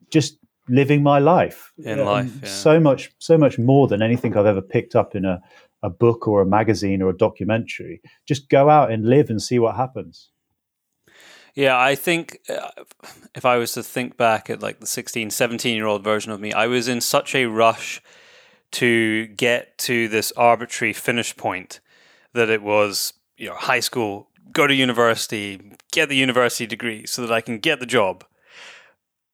just 0.10 0.38
living 0.68 1.04
my 1.04 1.20
life. 1.20 1.74
In 1.78 2.00
um, 2.00 2.06
life 2.06 2.32
yeah. 2.42 2.50
so 2.50 2.80
much 2.80 3.12
so 3.20 3.38
much 3.38 3.60
more 3.60 3.88
than 3.88 4.02
anything 4.02 4.36
i've 4.38 4.46
ever 4.46 4.62
picked 4.62 4.96
up 4.96 5.16
in 5.16 5.26
a, 5.26 5.42
a 5.82 5.90
book 5.90 6.28
or 6.28 6.42
a 6.42 6.46
magazine 6.46 7.02
or 7.02 7.10
a 7.10 7.18
documentary. 7.18 8.02
Just 8.26 8.50
go 8.50 8.70
out 8.70 8.92
and 8.92 9.06
live 9.06 9.30
and 9.30 9.42
see 9.42 9.60
what 9.60 9.76
happens. 9.76 10.30
Yeah 11.56 11.78
i 11.78 11.94
think 11.94 12.40
uh, 12.50 12.70
if 13.36 13.46
i 13.46 13.58
was 13.58 13.74
to 13.74 13.84
think 13.84 14.18
back 14.18 14.50
at 14.50 14.64
like 14.64 14.80
the 14.80 14.88
16 14.88 15.30
17 15.30 15.76
year 15.76 15.86
old 15.86 16.04
version 16.04 16.32
of 16.32 16.40
me 16.40 16.52
i 16.52 16.66
was 16.66 16.88
in 16.88 17.00
such 17.00 17.36
a 17.36 17.46
rush 17.46 18.02
to 18.72 19.28
get 19.28 19.78
to 19.78 20.08
this 20.08 20.32
arbitrary 20.36 20.94
finish 20.94 21.38
point 21.38 21.80
that 22.34 22.50
it 22.50 22.64
was 22.64 23.14
you 23.38 23.48
know 23.48 23.56
high 23.56 23.80
school 23.80 24.30
go 24.52 24.66
to 24.66 24.74
university 24.74 25.62
get 25.92 26.10
the 26.10 26.16
university 26.16 26.66
degree 26.66 27.06
so 27.06 27.22
that 27.22 27.32
i 27.32 27.40
can 27.40 27.60
get 27.60 27.80
the 27.80 27.86
job 27.86 28.26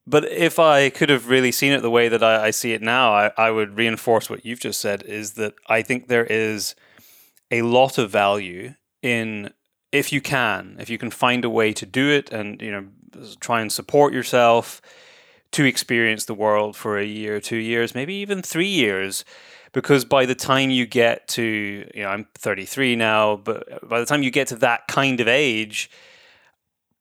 but 0.09 0.25
if 0.25 0.57
I 0.57 0.89
could 0.89 1.09
have 1.09 1.29
really 1.29 1.51
seen 1.51 1.71
it 1.71 1.81
the 1.81 1.89
way 1.89 2.09
that 2.09 2.23
I, 2.23 2.47
I 2.47 2.51
see 2.51 2.73
it 2.73 2.81
now, 2.81 3.13
I, 3.13 3.31
I 3.37 3.51
would 3.51 3.77
reinforce 3.77 4.29
what 4.29 4.43
you've 4.43 4.59
just 4.59 4.81
said 4.81 5.03
is 5.03 5.33
that 5.33 5.53
I 5.67 5.83
think 5.83 6.07
there 6.07 6.25
is 6.25 6.73
a 7.51 7.61
lot 7.61 7.99
of 7.99 8.09
value 8.09 8.73
in 9.03 9.53
if 9.91 10.11
you 10.11 10.19
can, 10.19 10.77
if 10.79 10.89
you 10.89 10.97
can 10.97 11.11
find 11.11 11.45
a 11.45 11.49
way 11.49 11.73
to 11.73 11.85
do 11.85 12.09
it 12.09 12.31
and, 12.31 12.59
you 12.59 12.71
know, 12.71 12.87
try 13.39 13.61
and 13.61 13.71
support 13.71 14.11
yourself 14.11 14.81
to 15.51 15.65
experience 15.65 16.25
the 16.25 16.33
world 16.33 16.75
for 16.75 16.97
a 16.97 17.05
year, 17.05 17.39
two 17.39 17.57
years, 17.57 17.93
maybe 17.93 18.15
even 18.15 18.41
three 18.41 18.67
years. 18.67 19.25
Because 19.73 20.05
by 20.05 20.25
the 20.25 20.35
time 20.35 20.71
you 20.71 20.87
get 20.87 21.27
to, 21.29 21.87
you 21.93 22.01
know, 22.01 22.09
I'm 22.09 22.27
33 22.35 22.95
now, 22.95 23.35
but 23.35 23.71
uh, 23.71 23.85
by 23.85 23.99
the 23.99 24.05
time 24.07 24.23
you 24.23 24.31
get 24.31 24.47
to 24.47 24.55
that 24.57 24.87
kind 24.87 25.19
of 25.19 25.27
age, 25.27 25.91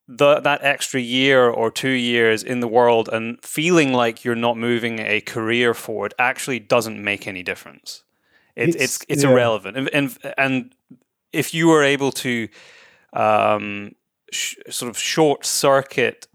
the, 0.09 0.41
that 0.41 0.65
extra 0.65 1.01
year 1.01 1.49
or 1.49 1.71
two 1.71 1.91
years 1.91 2.43
in 2.43 2.61
the 2.61 2.69
world 2.69 3.11
and 3.13 3.41
feeling 3.43 3.93
like 3.93 4.25
you're 4.25 4.35
not 4.35 4.57
moving 4.57 5.01
a 5.01 5.21
career 5.21 5.75
forward 5.75 6.15
actually 6.19 6.59
doesn't 6.59 7.03
make 7.03 7.29
any 7.29 7.43
difference. 7.43 8.03
It, 8.57 8.71
it's 8.71 8.77
it's, 8.77 9.05
it's 9.09 9.23
yeah. 9.23 9.31
irrelevant, 9.31 9.77
and, 9.77 9.89
and, 9.91 10.19
and 10.37 10.75
if 11.33 11.55
you 11.55 11.69
were 11.69 11.85
able 11.85 12.11
to 12.11 12.49
um, 13.13 13.93
sh- 14.33 14.57
sort 14.71 14.91
of 14.91 14.99
short 14.99 15.45
circuit 15.45 16.27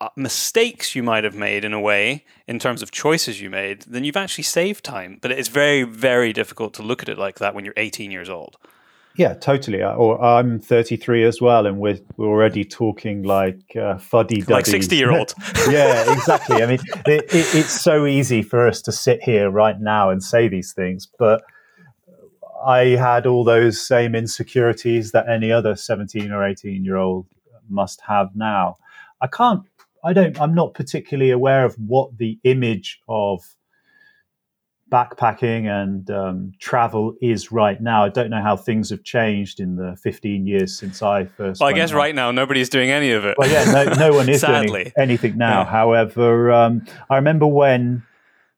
uh, 0.00 0.08
mistakes 0.16 0.96
you 0.96 1.02
might 1.02 1.24
have 1.24 1.34
made 1.34 1.64
in 1.64 1.72
a 1.72 1.80
way 1.80 2.24
in 2.48 2.58
terms 2.58 2.82
of 2.82 2.90
choices 2.90 3.40
you 3.40 3.50
made, 3.50 3.82
then 3.82 4.04
you've 4.04 4.16
actually 4.16 4.44
saved 4.44 4.84
time. 4.84 5.18
But 5.20 5.30
it's 5.30 5.48
very 5.48 5.82
very 5.84 6.32
difficult 6.32 6.74
to 6.74 6.82
look 6.82 7.02
at 7.02 7.08
it 7.08 7.18
like 7.18 7.38
that 7.38 7.54
when 7.54 7.64
you're 7.64 7.74
18 7.76 8.10
years 8.10 8.30
old. 8.30 8.56
Yeah, 9.18 9.34
totally. 9.34 9.82
Uh, 9.82 9.94
or 9.94 10.22
I'm 10.22 10.60
33 10.60 11.24
as 11.24 11.40
well, 11.40 11.66
and 11.66 11.80
we're 11.80 11.98
we're 12.16 12.28
already 12.28 12.64
talking 12.64 13.24
like 13.24 13.74
uh, 13.74 13.98
fuddy 13.98 14.42
like 14.42 14.64
60 14.64 14.94
year 14.94 15.10
old. 15.10 15.34
yeah, 15.68 16.12
exactly. 16.12 16.62
I 16.62 16.66
mean, 16.66 16.78
it, 17.04 17.24
it, 17.24 17.54
it's 17.54 17.80
so 17.80 18.06
easy 18.06 18.42
for 18.42 18.68
us 18.68 18.80
to 18.82 18.92
sit 18.92 19.20
here 19.24 19.50
right 19.50 19.74
now 19.80 20.10
and 20.10 20.22
say 20.22 20.46
these 20.46 20.72
things, 20.72 21.08
but 21.18 21.42
I 22.64 22.90
had 22.90 23.26
all 23.26 23.42
those 23.42 23.84
same 23.84 24.14
insecurities 24.14 25.10
that 25.10 25.28
any 25.28 25.50
other 25.50 25.74
17 25.74 26.30
or 26.30 26.46
18 26.46 26.84
year 26.84 26.96
old 26.96 27.26
must 27.68 28.00
have 28.02 28.28
now. 28.36 28.78
I 29.20 29.26
can't. 29.26 29.64
I 30.04 30.12
don't. 30.12 30.40
I'm 30.40 30.54
not 30.54 30.74
particularly 30.74 31.32
aware 31.32 31.64
of 31.64 31.74
what 31.74 32.18
the 32.18 32.38
image 32.44 33.00
of 33.08 33.42
backpacking 34.90 35.66
and 35.66 36.10
um, 36.10 36.52
travel 36.58 37.14
is 37.20 37.52
right 37.52 37.80
now. 37.80 38.04
I 38.04 38.08
don't 38.08 38.30
know 38.30 38.42
how 38.42 38.56
things 38.56 38.90
have 38.90 39.04
changed 39.04 39.60
in 39.60 39.76
the 39.76 39.96
15 40.02 40.46
years 40.46 40.78
since 40.78 41.02
I 41.02 41.24
first. 41.24 41.60
Well, 41.60 41.68
I 41.68 41.72
guess 41.72 41.92
out. 41.92 41.96
right 41.96 42.14
now 42.14 42.30
nobody's 42.30 42.68
doing 42.68 42.90
any 42.90 43.12
of 43.12 43.24
it. 43.24 43.36
Well, 43.38 43.50
yeah, 43.50 43.70
no, 43.70 43.92
no 43.94 44.12
one 44.12 44.28
is 44.28 44.42
doing 44.42 44.92
anything 44.98 45.36
now. 45.36 45.60
Yeah. 45.60 45.70
However, 45.70 46.52
um, 46.52 46.86
I 47.10 47.16
remember 47.16 47.46
when 47.46 48.02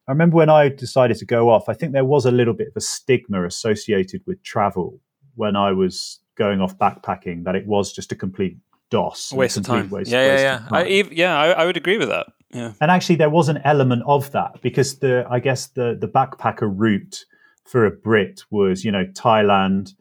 I 0.07 0.12
remember 0.12 0.37
when 0.37 0.51
I 0.51 0.69
decided 0.69 1.19
to 1.19 1.25
go 1.25 1.51
off. 1.51 1.69
I 1.69 1.75
think 1.75 1.93
there 1.93 2.05
was 2.05 2.27
a 2.27 2.33
little 2.33 2.55
bit 2.55 2.69
of 2.69 2.77
a 2.77 2.81
stigma 2.81 3.47
associated 3.47 4.23
with 4.27 4.43
travel 4.43 4.99
when 5.37 5.57
I 5.57 5.73
was 5.73 6.19
going 6.37 6.61
off 6.61 6.77
backpacking. 6.79 7.45
That 7.45 7.55
it 7.55 7.66
was 7.66 7.93
just 7.93 8.11
a 8.12 8.16
complete 8.16 8.57
doss, 8.90 9.33
waste 9.33 9.57
of 9.57 9.64
time. 9.64 9.88
Waste, 9.88 10.11
yeah, 10.11 10.29
waste 10.29 10.43
yeah, 10.43 10.61
yeah. 10.61 10.77
I, 10.77 10.85
yeah, 11.12 11.38
I, 11.38 11.51
I 11.62 11.64
would 11.66 11.77
agree 11.77 11.99
with 11.99 12.09
that. 12.09 12.27
Yeah. 12.52 12.72
And 12.80 12.90
actually, 12.90 13.16
there 13.16 13.30
was 13.30 13.48
an 13.48 13.60
element 13.64 14.02
of 14.06 14.32
that 14.32 14.60
because 14.60 14.98
the 14.98 15.26
I 15.30 15.38
guess 15.38 15.68
the 15.68 15.96
the 15.98 16.08
backpacker 16.08 16.70
route 16.72 17.24
for 17.64 17.86
a 17.86 17.90
Brit 17.90 18.42
was 18.50 18.84
you 18.84 18.90
know 18.90 19.04
Thailand. 19.06 19.92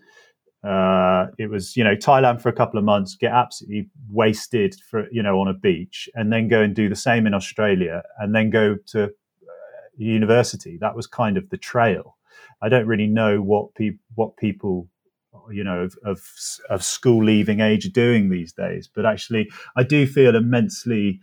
Uh, 0.64 1.28
it 1.38 1.50
was 1.50 1.78
you 1.78 1.84
know 1.84 1.96
Thailand 1.96 2.42
for 2.42 2.50
a 2.50 2.54
couple 2.54 2.80
of 2.80 2.84
months, 2.86 3.16
get 3.16 3.32
absolutely 3.32 3.90
wasted 4.10 4.76
for 4.90 5.08
you 5.12 5.22
know 5.22 5.40
on 5.40 5.48
a 5.48 5.54
beach, 5.54 6.10
and 6.16 6.34
then 6.34 6.48
go 6.48 6.62
and 6.62 6.76
do 6.76 6.90
the 6.90 6.96
same 6.96 7.28
in 7.28 7.34
Australia, 7.34 8.02
and 8.18 8.34
then 8.34 8.50
go 8.50 8.78
to 8.88 9.04
uh, 9.04 9.10
university. 9.98 10.78
That 10.82 10.96
was 10.96 11.06
kind 11.06 11.38
of 11.38 11.50
the 11.50 11.58
trail. 11.58 12.18
I 12.62 12.70
don't 12.70 12.88
really 12.88 13.08
know 13.08 13.42
what 13.42 13.76
people 13.76 14.00
what 14.16 14.38
people 14.38 14.88
you 15.52 15.64
know 15.64 15.82
of, 15.82 15.96
of, 16.04 16.22
of 16.70 16.84
school 16.84 17.24
leaving 17.24 17.60
age 17.60 17.86
are 17.86 17.92
doing 17.92 18.30
these 18.30 18.54
days, 18.54 18.90
but 18.94 19.06
actually 19.06 19.50
I 19.76 19.84
do 19.84 20.08
feel 20.08 20.36
immensely 20.36 21.20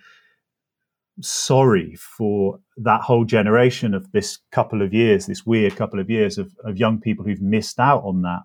sorry 1.20 1.94
for 1.96 2.61
that 2.76 3.00
whole 3.00 3.24
generation 3.24 3.94
of 3.94 4.12
this 4.12 4.38
couple 4.52 4.83
of 4.83 4.92
years, 4.92 5.26
this 5.26 5.46
weird 5.46 5.76
couple 5.76 6.00
of 6.00 6.11
years 6.11 6.38
of, 6.38 6.55
of 6.64 6.76
young 6.76 7.00
people 7.00 7.24
who've 7.24 7.40
missed 7.40 7.79
out 7.79 8.02
on 8.05 8.22
that 8.22 8.42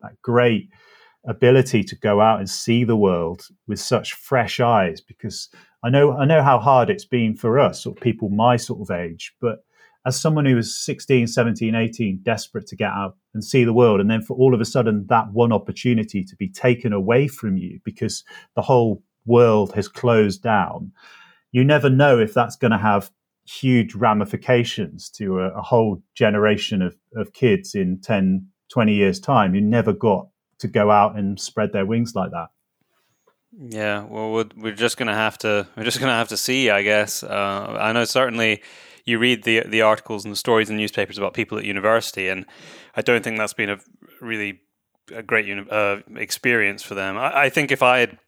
that 0.00 0.20
great 0.22 0.70
ability 1.26 1.84
to 1.84 1.96
go 1.96 2.20
out 2.22 2.38
and 2.38 2.48
see 2.48 2.82
the 2.84 2.96
world 2.96 3.42
with 3.68 3.78
such 3.78 4.14
fresh 4.14 4.58
eyes. 4.60 5.00
Because 5.00 5.50
I 5.82 5.90
know 5.90 6.12
I 6.16 6.24
know 6.24 6.42
how 6.42 6.58
hard 6.58 6.90
it's 6.90 7.04
been 7.04 7.36
for 7.36 7.58
us 7.58 7.86
or 7.86 7.94
people 7.94 8.28
my 8.28 8.56
sort 8.56 8.80
of 8.80 8.94
age 8.94 9.34
but 9.40 9.64
as 10.06 10.20
someone 10.20 10.46
who 10.46 10.56
was 10.56 10.78
16 10.78 11.26
17 11.26 11.74
18 11.74 12.20
desperate 12.22 12.66
to 12.68 12.76
get 12.76 12.90
out 12.90 13.16
and 13.34 13.44
see 13.44 13.64
the 13.64 13.72
world 13.72 14.00
and 14.00 14.10
then 14.10 14.22
for 14.22 14.36
all 14.36 14.54
of 14.54 14.60
a 14.60 14.64
sudden 14.64 15.06
that 15.08 15.32
one 15.32 15.52
opportunity 15.52 16.24
to 16.24 16.36
be 16.36 16.48
taken 16.48 16.92
away 16.92 17.28
from 17.28 17.56
you 17.56 17.80
because 17.84 18.24
the 18.56 18.62
whole 18.62 19.02
world 19.26 19.74
has 19.74 19.88
closed 19.88 20.42
down 20.42 20.92
you 21.52 21.64
never 21.64 21.90
know 21.90 22.18
if 22.18 22.34
that's 22.34 22.56
going 22.56 22.70
to 22.70 22.78
have 22.78 23.10
huge 23.44 23.94
ramifications 23.94 25.10
to 25.10 25.40
a, 25.40 25.48
a, 25.50 25.62
whole 25.62 26.02
generation 26.14 26.82
of, 26.82 26.96
of 27.16 27.32
kids 27.32 27.74
in 27.74 28.00
10, 28.00 28.46
20 28.72 28.94
years' 28.94 29.18
time 29.18 29.52
who 29.52 29.60
never 29.60 29.92
got 29.92 30.28
to 30.58 30.68
go 30.68 30.90
out 30.90 31.16
and 31.16 31.40
spread 31.40 31.72
their 31.72 31.86
wings 31.86 32.14
like 32.14 32.30
that. 32.30 32.48
Yeah, 33.58 34.04
well, 34.04 34.44
we're 34.56 34.72
just 34.72 34.96
gonna 34.96 35.14
have 35.14 35.36
to 35.38 35.66
we're 35.76 35.82
just 35.82 35.98
gonna 35.98 36.12
have 36.12 36.28
to 36.28 36.36
see, 36.36 36.70
I 36.70 36.82
guess. 36.82 37.24
Uh, 37.24 37.76
I 37.80 37.92
know 37.92 38.04
certainly 38.04 38.62
you 39.04 39.18
read 39.18 39.42
the 39.42 39.64
the 39.66 39.82
articles 39.82 40.24
and 40.24 40.30
the 40.30 40.36
stories 40.36 40.70
in 40.70 40.76
newspapers 40.76 41.18
about 41.18 41.34
people 41.34 41.58
at 41.58 41.64
university, 41.64 42.28
and 42.28 42.46
I 42.94 43.02
don't 43.02 43.24
think 43.24 43.38
that's 43.38 43.52
been 43.52 43.70
a 43.70 43.78
really 44.20 44.60
a 45.12 45.22
great 45.22 45.46
uni- 45.46 45.66
uh, 45.68 45.98
experience 46.14 46.84
for 46.84 46.94
them. 46.94 47.18
I, 47.18 47.42
I 47.42 47.48
think 47.48 47.72
if 47.72 47.82
I 47.82 47.98
had 47.98 48.18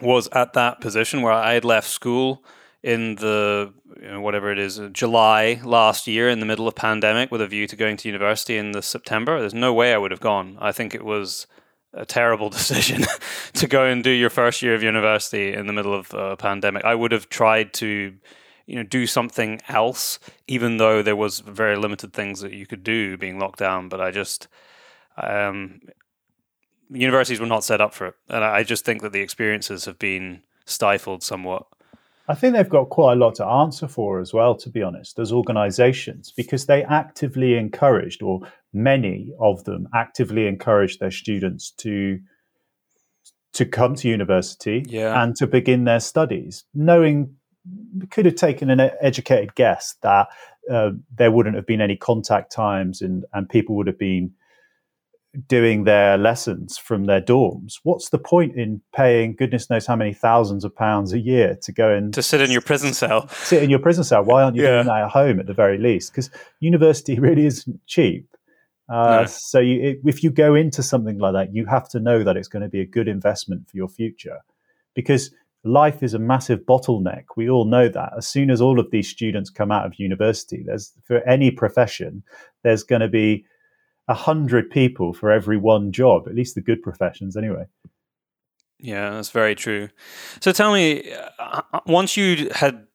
was 0.00 0.28
at 0.32 0.52
that 0.54 0.80
position 0.80 1.22
where 1.22 1.32
I 1.32 1.54
had 1.54 1.64
left 1.64 1.88
school 1.88 2.44
in 2.82 3.16
the 3.16 3.72
you 4.00 4.08
know, 4.08 4.20
whatever 4.20 4.52
it 4.52 4.58
is 4.58 4.80
July 4.92 5.60
last 5.64 6.06
year 6.06 6.28
in 6.28 6.40
the 6.40 6.46
middle 6.46 6.68
of 6.68 6.74
pandemic 6.74 7.30
with 7.30 7.40
a 7.40 7.46
view 7.46 7.66
to 7.66 7.76
going 7.76 7.96
to 7.96 8.08
university 8.08 8.56
in 8.56 8.72
the 8.72 8.82
September. 8.82 9.40
There's 9.40 9.54
no 9.54 9.72
way 9.72 9.92
I 9.92 9.98
would 9.98 10.10
have 10.10 10.20
gone. 10.20 10.56
I 10.60 10.72
think 10.72 10.94
it 10.94 11.04
was 11.04 11.46
a 11.92 12.04
terrible 12.04 12.50
decision 12.60 13.04
to 13.54 13.66
go 13.66 13.86
and 13.86 14.04
do 14.04 14.10
your 14.10 14.30
first 14.30 14.62
year 14.62 14.74
of 14.74 14.82
university 14.82 15.52
in 15.52 15.66
the 15.66 15.72
middle 15.72 15.94
of 15.94 16.12
a 16.14 16.36
pandemic. 16.36 16.84
I 16.84 16.94
would 16.94 17.12
have 17.12 17.28
tried 17.28 17.72
to 17.74 18.14
you 18.66 18.76
know 18.76 18.82
do 18.82 19.06
something 19.06 19.60
else 19.68 20.18
even 20.48 20.76
though 20.76 21.00
there 21.02 21.16
was 21.16 21.40
very 21.40 21.76
limited 21.76 22.12
things 22.12 22.40
that 22.40 22.52
you 22.52 22.66
could 22.66 22.82
do 22.82 23.16
being 23.16 23.38
locked 23.38 23.60
down 23.60 23.88
but 23.88 24.00
I 24.00 24.10
just 24.10 24.48
um, 25.16 25.80
universities 26.90 27.40
were 27.40 27.46
not 27.46 27.64
set 27.64 27.80
up 27.80 27.94
for 27.94 28.08
it, 28.08 28.14
and 28.28 28.44
I 28.44 28.62
just 28.62 28.84
think 28.84 29.02
that 29.02 29.12
the 29.12 29.20
experiences 29.20 29.84
have 29.84 29.98
been 29.98 30.42
stifled 30.64 31.22
somewhat. 31.22 31.66
I 32.28 32.34
think 32.34 32.54
they've 32.54 32.68
got 32.68 32.88
quite 32.88 33.12
a 33.12 33.16
lot 33.16 33.36
to 33.36 33.46
answer 33.46 33.86
for 33.86 34.20
as 34.20 34.32
well, 34.32 34.56
to 34.56 34.68
be 34.68 34.82
honest, 34.82 35.18
as 35.18 35.32
organizations, 35.32 36.32
because 36.36 36.66
they 36.66 36.82
actively 36.84 37.56
encouraged, 37.56 38.22
or 38.22 38.40
many 38.72 39.32
of 39.38 39.62
them 39.64 39.88
actively 39.94 40.46
encouraged 40.46 41.00
their 41.00 41.10
students 41.10 41.70
to 41.72 42.18
to 43.52 43.64
come 43.64 43.94
to 43.94 44.08
university 44.08 44.84
yeah. 44.86 45.22
and 45.22 45.34
to 45.34 45.46
begin 45.46 45.84
their 45.84 46.00
studies, 46.00 46.64
knowing 46.74 47.34
could 48.10 48.26
have 48.26 48.34
taken 48.34 48.68
an 48.68 48.90
educated 49.00 49.54
guess 49.54 49.96
that 50.02 50.28
uh, 50.70 50.90
there 51.16 51.30
wouldn't 51.30 51.56
have 51.56 51.66
been 51.66 51.80
any 51.80 51.96
contact 51.96 52.52
times 52.52 53.00
and, 53.00 53.24
and 53.32 53.48
people 53.48 53.74
would 53.74 53.86
have 53.86 53.98
been 53.98 54.30
doing 55.48 55.84
their 55.84 56.16
lessons 56.16 56.78
from 56.78 57.04
their 57.04 57.20
dorms. 57.20 57.74
What's 57.82 58.10
the 58.10 58.18
point 58.18 58.56
in 58.56 58.80
paying 58.94 59.34
goodness 59.34 59.70
knows 59.70 59.86
how 59.86 59.96
many 59.96 60.12
thousands 60.12 60.64
of 60.64 60.74
pounds 60.74 61.12
a 61.12 61.18
year 61.18 61.56
to 61.62 61.72
go 61.72 61.92
and 61.92 62.12
to 62.14 62.22
sit 62.22 62.40
in 62.40 62.50
your 62.50 62.60
prison 62.60 62.94
cell? 62.94 63.28
Sit 63.28 63.62
in 63.62 63.70
your 63.70 63.78
prison 63.78 64.04
cell. 64.04 64.24
Why 64.24 64.42
aren't 64.42 64.56
you 64.56 64.62
yeah. 64.62 64.82
doing 64.82 64.86
that 64.86 65.02
at 65.04 65.10
home 65.10 65.40
at 65.40 65.46
the 65.46 65.54
very 65.54 65.78
least? 65.78 66.12
Because 66.12 66.30
university 66.60 67.18
really 67.18 67.46
isn't 67.46 67.80
cheap. 67.86 68.28
Uh, 68.88 69.22
no. 69.22 69.26
So 69.26 69.58
you, 69.58 70.00
if 70.04 70.22
you 70.22 70.30
go 70.30 70.54
into 70.54 70.82
something 70.82 71.18
like 71.18 71.32
that, 71.34 71.54
you 71.54 71.66
have 71.66 71.88
to 71.90 72.00
know 72.00 72.22
that 72.22 72.36
it's 72.36 72.48
going 72.48 72.62
to 72.62 72.68
be 72.68 72.80
a 72.80 72.86
good 72.86 73.08
investment 73.08 73.68
for 73.68 73.76
your 73.76 73.88
future, 73.88 74.38
because 74.94 75.32
life 75.64 76.02
is 76.02 76.14
a 76.14 76.18
massive 76.18 76.60
bottleneck. 76.60 77.24
We 77.36 77.50
all 77.50 77.64
know 77.64 77.88
that. 77.88 78.12
As 78.16 78.28
soon 78.28 78.50
as 78.50 78.60
all 78.60 78.78
of 78.78 78.90
these 78.92 79.08
students 79.08 79.50
come 79.50 79.72
out 79.72 79.84
of 79.84 79.98
university, 79.98 80.62
there's 80.64 80.92
for 81.04 81.18
any 81.28 81.50
profession, 81.50 82.22
there's 82.62 82.84
going 82.84 83.00
to 83.00 83.08
be 83.08 83.44
a 84.08 84.14
hundred 84.14 84.70
people 84.70 85.12
for 85.12 85.30
every 85.30 85.56
one 85.56 85.92
job, 85.92 86.28
at 86.28 86.34
least 86.34 86.54
the 86.54 86.60
good 86.60 86.82
professions 86.82 87.36
anyway. 87.36 87.64
Yeah, 88.78 89.10
that's 89.10 89.30
very 89.30 89.54
true. 89.54 89.88
So 90.40 90.52
tell 90.52 90.72
me, 90.72 91.12
uh, 91.38 91.62
once 91.86 92.16
you 92.16 92.50
had 92.54 92.86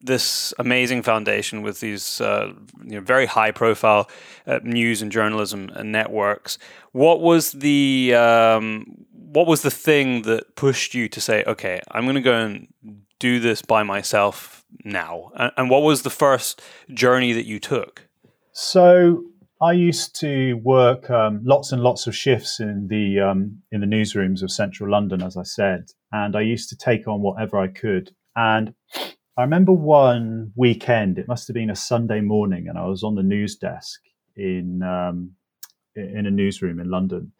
this 0.00 0.54
amazing 0.58 1.02
foundation 1.02 1.62
with 1.62 1.80
these 1.80 2.20
uh, 2.20 2.52
you 2.84 2.96
know, 2.96 3.00
very 3.00 3.26
high 3.26 3.50
profile 3.50 4.08
uh, 4.46 4.60
news 4.62 5.02
and 5.02 5.12
journalism 5.12 5.70
and 5.74 5.92
networks, 5.92 6.58
what 6.92 7.20
was 7.20 7.52
the 7.52 8.14
um, 8.14 8.86
what 9.12 9.46
was 9.46 9.62
the 9.62 9.70
thing 9.70 10.22
that 10.22 10.56
pushed 10.56 10.94
you 10.94 11.08
to 11.08 11.20
say, 11.20 11.44
okay, 11.46 11.80
I'm 11.90 12.04
going 12.04 12.14
to 12.14 12.20
go 12.20 12.38
and 12.38 12.68
do 13.18 13.38
this 13.38 13.60
by 13.60 13.82
myself 13.82 14.64
now? 14.84 15.30
And, 15.36 15.52
and 15.56 15.70
what 15.70 15.82
was 15.82 16.02
the 16.02 16.10
first 16.10 16.62
journey 16.94 17.32
that 17.32 17.44
you 17.44 17.60
took? 17.60 18.08
So 18.52 19.24
I 19.60 19.72
used 19.72 20.14
to 20.20 20.54
work 20.54 21.10
um, 21.10 21.40
lots 21.42 21.72
and 21.72 21.82
lots 21.82 22.06
of 22.06 22.14
shifts 22.14 22.60
in 22.60 22.86
the 22.88 23.20
um, 23.20 23.58
in 23.72 23.80
the 23.80 23.86
newsrooms 23.86 24.42
of 24.42 24.52
central 24.52 24.90
London, 24.90 25.20
as 25.22 25.36
I 25.36 25.42
said, 25.42 25.90
and 26.12 26.36
I 26.36 26.42
used 26.42 26.68
to 26.68 26.76
take 26.76 27.08
on 27.08 27.22
whatever 27.22 27.58
I 27.58 27.66
could. 27.66 28.12
And 28.36 28.72
I 29.36 29.42
remember 29.42 29.72
one 29.72 30.52
weekend; 30.54 31.18
it 31.18 31.26
must 31.26 31.48
have 31.48 31.54
been 31.54 31.70
a 31.70 31.76
Sunday 31.76 32.20
morning, 32.20 32.68
and 32.68 32.78
I 32.78 32.86
was 32.86 33.02
on 33.02 33.16
the 33.16 33.22
news 33.22 33.56
desk 33.56 34.00
in 34.36 34.82
um, 34.84 35.32
in 35.96 36.26
a 36.26 36.30
newsroom 36.30 36.78
in 36.78 36.88
London, 36.88 37.32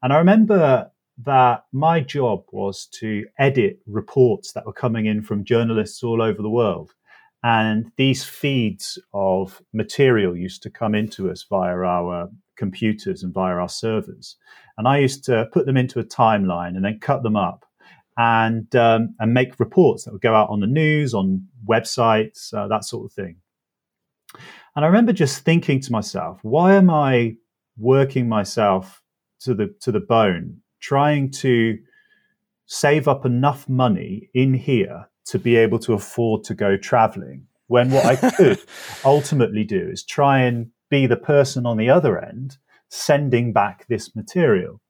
and 0.00 0.12
I 0.12 0.18
remember 0.18 0.92
that 1.24 1.64
my 1.72 2.00
job 2.00 2.44
was 2.52 2.86
to 3.00 3.24
edit 3.38 3.80
reports 3.86 4.52
that 4.52 4.66
were 4.66 4.72
coming 4.72 5.06
in 5.06 5.22
from 5.22 5.44
journalists 5.44 6.04
all 6.04 6.22
over 6.22 6.40
the 6.40 6.50
world. 6.50 6.92
And 7.44 7.92
these 7.98 8.24
feeds 8.24 8.98
of 9.12 9.60
material 9.74 10.34
used 10.34 10.62
to 10.62 10.70
come 10.70 10.94
into 10.94 11.30
us 11.30 11.44
via 11.48 11.76
our 11.76 12.30
computers 12.56 13.22
and 13.22 13.34
via 13.34 13.56
our 13.56 13.68
servers. 13.68 14.36
And 14.78 14.88
I 14.88 14.98
used 14.98 15.24
to 15.24 15.46
put 15.52 15.66
them 15.66 15.76
into 15.76 16.00
a 16.00 16.04
timeline 16.04 16.74
and 16.74 16.82
then 16.82 16.98
cut 17.00 17.22
them 17.22 17.36
up 17.36 17.66
and 18.16 18.74
um, 18.74 19.14
and 19.18 19.34
make 19.34 19.60
reports 19.60 20.04
that 20.04 20.12
would 20.12 20.22
go 20.22 20.34
out 20.34 20.48
on 20.48 20.60
the 20.60 20.66
news, 20.66 21.12
on 21.12 21.46
websites, 21.68 22.54
uh, 22.54 22.66
that 22.68 22.84
sort 22.84 23.04
of 23.04 23.12
thing. 23.12 23.36
And 24.74 24.84
I 24.84 24.88
remember 24.88 25.12
just 25.12 25.44
thinking 25.44 25.80
to 25.80 25.92
myself, 25.92 26.38
why 26.42 26.74
am 26.74 26.88
I 26.88 27.36
working 27.76 28.26
myself 28.26 29.02
to 29.40 29.52
the 29.52 29.74
to 29.82 29.92
the 29.92 30.00
bone, 30.00 30.62
trying 30.80 31.30
to 31.32 31.76
save 32.64 33.06
up 33.06 33.26
enough 33.26 33.68
money 33.68 34.30
in 34.32 34.54
here 34.54 35.10
to 35.26 35.38
be 35.38 35.56
able 35.56 35.78
to 35.80 35.92
afford 35.94 36.44
to 36.44 36.54
go 36.54 36.76
traveling. 36.76 37.46
When 37.66 37.90
what 37.90 38.04
I 38.04 38.16
could 38.30 38.60
ultimately 39.04 39.64
do 39.64 39.88
is 39.90 40.04
try 40.04 40.40
and 40.40 40.70
be 40.90 41.06
the 41.06 41.16
person 41.16 41.66
on 41.66 41.76
the 41.76 41.90
other 41.90 42.22
end 42.22 42.58
sending 42.88 43.52
back 43.52 43.86
this 43.88 44.14
material. 44.14 44.80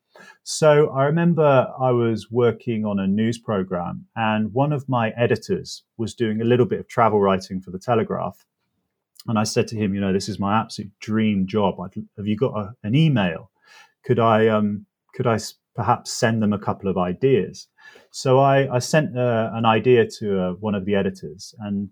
So 0.42 0.90
I 0.90 1.05
remember 1.05 1.68
I 1.81 1.90
was 1.90 2.31
working 2.31 2.85
on 2.85 3.01
a 3.01 3.07
news 3.07 3.38
program, 3.38 4.07
and 4.14 4.53
one 4.53 4.73
of 4.73 4.88
my 4.88 5.11
editors 5.11 5.85
was 5.97 6.14
doing 6.14 6.40
a 6.40 6.44
little 6.44 6.66
bit 6.66 6.81
of 6.81 6.88
travel 6.88 7.20
writing 7.20 7.61
for 7.61 7.70
the 7.70 7.79
Telegraph. 7.79 8.44
And 9.27 9.38
I 9.38 9.44
said 9.44 9.66
to 9.68 9.77
him, 9.77 9.94
you 9.94 10.01
know, 10.01 10.12
this 10.12 10.29
is 10.29 10.38
my 10.38 10.61
absolute 10.61 10.92
dream 11.01 11.47
job. 11.47 11.81
I'd, 11.81 11.94
have 12.18 12.27
you 12.27 12.37
got 12.37 12.55
a, 12.55 12.75
an 12.83 12.94
email? 12.94 13.51
Could 14.05 14.18
I, 14.18 14.49
um, 14.49 14.85
could 15.14 15.27
I 15.27 15.38
perhaps 15.75 16.12
send 16.12 16.42
them 16.42 16.53
a 16.53 16.59
couple 16.59 16.90
of 16.90 16.99
ideas? 16.99 17.68
So 18.11 18.38
I, 18.38 18.77
I 18.77 18.79
sent 18.79 19.16
uh, 19.18 19.51
an 19.55 19.64
idea 19.64 20.07
to 20.18 20.40
uh, 20.40 20.53
one 20.53 20.75
of 20.75 20.85
the 20.85 20.94
editors, 20.94 21.55
and 21.59 21.90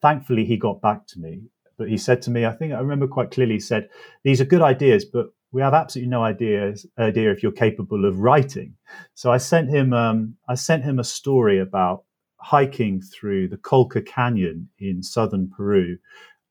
thankfully 0.00 0.44
he 0.44 0.56
got 0.56 0.82
back 0.82 1.06
to 1.08 1.20
me. 1.20 1.42
But 1.78 1.88
he 1.88 1.96
said 1.96 2.22
to 2.22 2.30
me, 2.30 2.44
I 2.44 2.52
think 2.52 2.72
I 2.72 2.78
remember 2.78 3.06
quite 3.06 3.30
clearly, 3.30 3.54
he 3.54 3.60
said, 3.60 3.88
These 4.24 4.40
are 4.40 4.44
good 4.44 4.62
ideas, 4.62 5.04
but 5.04 5.28
we 5.52 5.60
have 5.60 5.74
absolutely 5.74 6.10
no 6.10 6.24
idea, 6.24 6.74
idea 6.98 7.30
if 7.30 7.42
you're 7.42 7.52
capable 7.52 8.04
of 8.06 8.18
writing. 8.18 8.74
So 9.14 9.30
I 9.30 9.36
sent 9.36 9.68
him 9.68 9.92
um, 9.92 10.36
I 10.48 10.54
sent 10.54 10.82
him 10.82 10.98
a 10.98 11.04
story 11.04 11.58
about 11.60 12.04
hiking 12.38 13.00
through 13.00 13.48
the 13.48 13.56
Colca 13.56 14.04
Canyon 14.04 14.68
in 14.78 15.02
southern 15.02 15.50
Peru, 15.50 15.98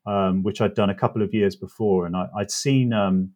um, 0.05 0.43
which 0.43 0.61
I'd 0.61 0.75
done 0.75 0.89
a 0.89 0.95
couple 0.95 1.21
of 1.21 1.33
years 1.33 1.55
before, 1.55 2.05
and 2.05 2.15
I, 2.15 2.27
would 2.33 2.51
seen 2.51 2.93
um, 2.93 3.31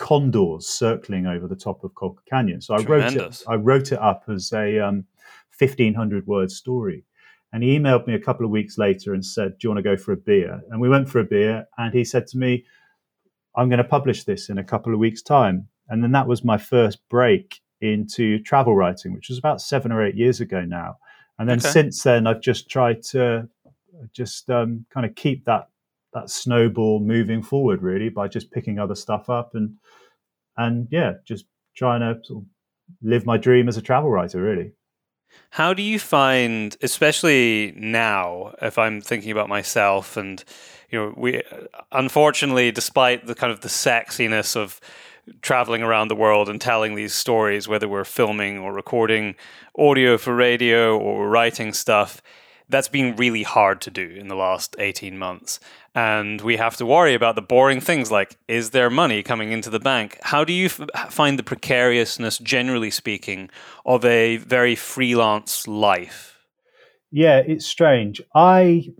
condors 0.00 0.66
circling 0.66 1.26
over 1.26 1.46
the 1.46 1.54
top 1.54 1.84
of 1.84 1.92
Colca 1.92 2.24
Canyon. 2.28 2.60
So 2.62 2.74
I 2.74 2.78
wrote 2.78 3.14
it. 3.14 3.42
I 3.46 3.54
wrote 3.54 3.92
it 3.92 4.00
up 4.00 4.24
as 4.28 4.50
a 4.52 4.80
um, 4.80 5.04
fifteen 5.50 5.94
hundred 5.94 6.26
word 6.26 6.50
story. 6.50 7.04
And 7.52 7.62
he 7.62 7.78
emailed 7.78 8.06
me 8.06 8.14
a 8.14 8.18
couple 8.18 8.46
of 8.46 8.50
weeks 8.50 8.78
later 8.78 9.12
and 9.12 9.24
said, 9.24 9.58
"Do 9.58 9.66
you 9.66 9.70
want 9.70 9.78
to 9.78 9.82
go 9.82 9.96
for 9.96 10.12
a 10.12 10.16
beer?" 10.16 10.62
And 10.70 10.80
we 10.80 10.88
went 10.88 11.08
for 11.08 11.20
a 11.20 11.24
beer, 11.24 11.66
and 11.76 11.92
he 11.92 12.04
said 12.04 12.26
to 12.28 12.38
me, 12.38 12.64
"I'm 13.54 13.68
going 13.68 13.78
to 13.78 13.84
publish 13.84 14.24
this 14.24 14.48
in 14.48 14.56
a 14.56 14.64
couple 14.64 14.94
of 14.94 14.98
weeks' 14.98 15.22
time." 15.22 15.68
And 15.88 16.02
then 16.02 16.12
that 16.12 16.26
was 16.26 16.44
my 16.44 16.56
first 16.56 17.06
break 17.10 17.60
into 17.82 18.38
travel 18.38 18.74
writing, 18.74 19.12
which 19.12 19.28
was 19.28 19.38
about 19.38 19.60
seven 19.60 19.92
or 19.92 20.02
eight 20.02 20.14
years 20.14 20.40
ago 20.40 20.64
now. 20.64 20.96
And 21.38 21.48
then 21.48 21.58
okay. 21.58 21.68
since 21.68 22.02
then, 22.02 22.26
I've 22.26 22.40
just 22.40 22.70
tried 22.70 23.02
to 23.10 23.48
just 24.12 24.48
um, 24.48 24.86
kind 24.88 25.04
of 25.04 25.14
keep 25.14 25.44
that 25.44 25.68
that 26.12 26.30
snowball 26.30 27.00
moving 27.00 27.42
forward, 27.42 27.82
really, 27.82 28.08
by 28.08 28.28
just 28.28 28.50
picking 28.50 28.78
other 28.78 28.94
stuff 28.94 29.28
up 29.30 29.50
and 29.54 29.76
and 30.56 30.88
yeah, 30.90 31.14
just 31.26 31.46
trying 31.76 32.00
to 32.00 32.20
sort 32.24 32.42
of 32.42 32.48
live 33.02 33.24
my 33.24 33.36
dream 33.36 33.68
as 33.68 33.76
a 33.76 33.82
travel 33.82 34.10
writer, 34.10 34.40
really. 34.42 34.72
How 35.50 35.72
do 35.74 35.82
you 35.82 35.98
find, 35.98 36.76
especially 36.82 37.72
now, 37.76 38.54
if 38.60 38.78
I'm 38.78 39.00
thinking 39.00 39.30
about 39.30 39.48
myself 39.48 40.16
and 40.16 40.44
you 40.90 40.98
know, 40.98 41.14
we 41.16 41.42
unfortunately, 41.92 42.72
despite 42.72 43.26
the 43.26 43.34
kind 43.34 43.52
of 43.52 43.60
the 43.60 43.68
sexiness 43.68 44.56
of 44.56 44.80
traveling 45.42 45.82
around 45.82 46.08
the 46.08 46.16
world 46.16 46.48
and 46.48 46.60
telling 46.60 46.94
these 46.94 47.14
stories, 47.14 47.68
whether 47.68 47.88
we're 47.88 48.04
filming 48.04 48.58
or 48.58 48.72
recording 48.72 49.36
audio 49.78 50.18
for 50.18 50.34
radio 50.34 50.98
or 50.98 51.28
writing 51.28 51.72
stuff, 51.72 52.20
that's 52.70 52.88
been 52.88 53.16
really 53.16 53.42
hard 53.42 53.80
to 53.82 53.90
do 53.90 54.06
in 54.06 54.28
the 54.28 54.34
last 54.34 54.76
18 54.78 55.18
months. 55.18 55.60
And 55.94 56.40
we 56.40 56.56
have 56.56 56.76
to 56.76 56.86
worry 56.86 57.14
about 57.14 57.34
the 57.34 57.42
boring 57.42 57.80
things 57.80 58.10
like 58.10 58.36
is 58.46 58.70
there 58.70 58.90
money 58.90 59.22
coming 59.22 59.52
into 59.52 59.70
the 59.70 59.80
bank? 59.80 60.18
How 60.22 60.44
do 60.44 60.52
you 60.52 60.66
f- 60.66 60.88
find 61.10 61.38
the 61.38 61.42
precariousness, 61.42 62.38
generally 62.38 62.90
speaking, 62.90 63.50
of 63.84 64.04
a 64.04 64.36
very 64.38 64.76
freelance 64.76 65.66
life? 65.66 66.38
Yeah, 67.10 67.38
it's 67.38 67.66
strange. 67.66 68.22
I 68.34 68.90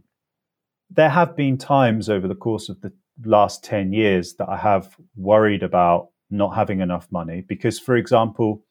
there 0.90 1.11
have 1.11 1.37
been 1.37 1.56
times 1.56 2.09
over 2.09 2.26
the 2.26 2.35
course 2.35 2.68
of 2.68 2.80
the 2.80 2.92
last 3.24 3.62
10 3.62 3.92
years 3.92 4.35
that 4.35 4.48
I 4.48 4.56
have 4.56 4.96
worried 5.16 5.62
about 5.62 6.09
not 6.30 6.54
having 6.54 6.80
enough 6.80 7.06
money 7.11 7.42
because 7.46 7.78
for 7.78 7.96
example 7.96 8.64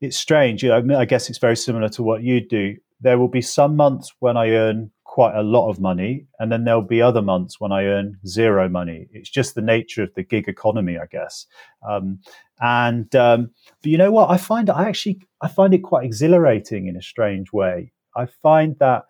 it's 0.00 0.16
strange 0.16 0.64
I 0.64 1.04
guess 1.04 1.28
it's 1.28 1.38
very 1.38 1.56
similar 1.56 1.88
to 1.90 2.02
what 2.02 2.22
you 2.22 2.46
do 2.46 2.76
there 3.00 3.18
will 3.18 3.28
be 3.28 3.42
some 3.42 3.76
months 3.76 4.12
when 4.18 4.36
I 4.36 4.50
earn 4.50 4.90
quite 5.04 5.34
a 5.34 5.42
lot 5.42 5.68
of 5.68 5.80
money, 5.80 6.26
and 6.38 6.52
then 6.52 6.64
there'll 6.64 6.82
be 6.82 7.02
other 7.02 7.22
months 7.22 7.58
when 7.58 7.72
I 7.72 7.84
earn 7.84 8.18
zero 8.26 8.68
money. 8.68 9.08
It's 9.12 9.30
just 9.30 9.54
the 9.54 9.62
nature 9.62 10.02
of 10.02 10.14
the 10.14 10.22
gig 10.22 10.48
economy, 10.48 10.98
I 10.98 11.06
guess. 11.06 11.46
Um, 11.88 12.20
and 12.60 13.12
um, 13.16 13.50
but 13.82 13.90
you 13.90 13.98
know 13.98 14.12
what? 14.12 14.30
I 14.30 14.36
find 14.36 14.70
I 14.70 14.88
actually 14.88 15.20
I 15.40 15.48
find 15.48 15.74
it 15.74 15.82
quite 15.82 16.04
exhilarating 16.04 16.86
in 16.86 16.96
a 16.96 17.02
strange 17.02 17.52
way. 17.52 17.92
I 18.16 18.26
find 18.26 18.76
that 18.78 19.04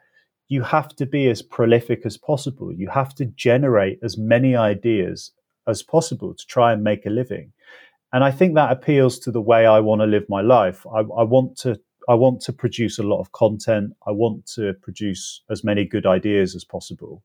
you 0.48 0.62
have 0.62 0.94
to 0.96 1.07
be 1.07 1.29
as 1.29 1.42
prolific 1.42 2.07
as 2.07 2.16
possible. 2.16 2.72
You 2.72 2.88
have 2.88 3.14
to 3.16 3.27
generate 3.27 3.98
as 4.03 4.16
many 4.16 4.57
ideas 4.57 5.33
as 5.66 5.83
possible 5.83 6.35
to 6.35 6.46
try 6.46 6.72
and 6.72 6.83
make 6.83 7.05
a 7.05 7.11
living. 7.11 7.53
And 8.12 8.24
I 8.24 8.31
think 8.31 8.55
that 8.55 8.72
appeals 8.72 9.18
to 9.20 9.31
the 9.31 9.42
way 9.42 9.66
I 9.66 9.81
want 9.81 10.01
to 10.01 10.07
live 10.07 10.24
my 10.29 10.40
life. 10.40 10.87
I, 10.87 11.01
I 11.01 11.24
want 11.24 11.59
to 11.59 11.79
I 12.08 12.14
want 12.14 12.40
to 12.42 12.52
produce 12.54 12.98
a 12.98 13.02
lot 13.02 13.20
of 13.20 13.32
content. 13.32 13.92
I 14.06 14.12
want 14.12 14.46
to 14.54 14.72
produce 14.82 15.42
as 15.50 15.62
many 15.62 15.84
good 15.84 16.06
ideas 16.06 16.56
as 16.56 16.64
possible. 16.64 17.22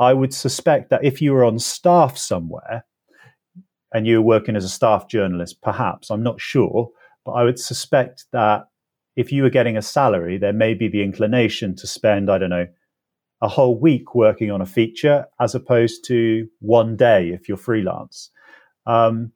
I 0.00 0.12
would 0.12 0.34
suspect 0.34 0.90
that 0.90 1.04
if 1.04 1.22
you 1.22 1.32
were 1.32 1.44
on 1.44 1.58
staff 1.60 2.18
somewhere 2.18 2.84
and 3.94 4.06
you 4.06 4.16
were 4.16 4.26
working 4.26 4.56
as 4.56 4.64
a 4.64 4.68
staff 4.68 5.08
journalist, 5.08 5.62
perhaps, 5.62 6.10
I'm 6.10 6.22
not 6.22 6.40
sure, 6.40 6.90
but 7.24 7.32
I 7.32 7.44
would 7.44 7.60
suspect 7.60 8.24
that 8.32 8.68
if 9.14 9.30
you 9.30 9.44
were 9.44 9.50
getting 9.50 9.76
a 9.76 9.82
salary, 9.82 10.36
there 10.36 10.52
may 10.52 10.74
be 10.74 10.88
the 10.88 11.02
inclination 11.02 11.74
to 11.76 11.86
spend, 11.86 12.30
I 12.30 12.38
don't 12.38 12.50
know, 12.50 12.66
a 13.40 13.48
whole 13.48 13.78
week 13.78 14.14
working 14.14 14.50
on 14.50 14.60
a 14.60 14.66
feature 14.66 15.26
as 15.40 15.54
opposed 15.54 16.04
to 16.06 16.48
one 16.58 16.96
day 16.96 17.30
if 17.30 17.48
you're 17.48 17.56
freelance. 17.56 18.30
Um, 18.84 19.32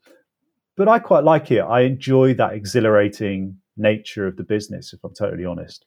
but 0.76 0.88
I 0.88 0.98
quite 0.98 1.24
like 1.24 1.50
it. 1.50 1.60
I 1.60 1.82
enjoy 1.82 2.34
that 2.34 2.54
exhilarating 2.54 3.60
nature 3.76 4.26
of 4.26 4.37
the 4.37 4.44
business, 4.44 4.92
if 4.92 5.00
I'm 5.04 5.14
totally 5.14 5.44
honest. 5.44 5.87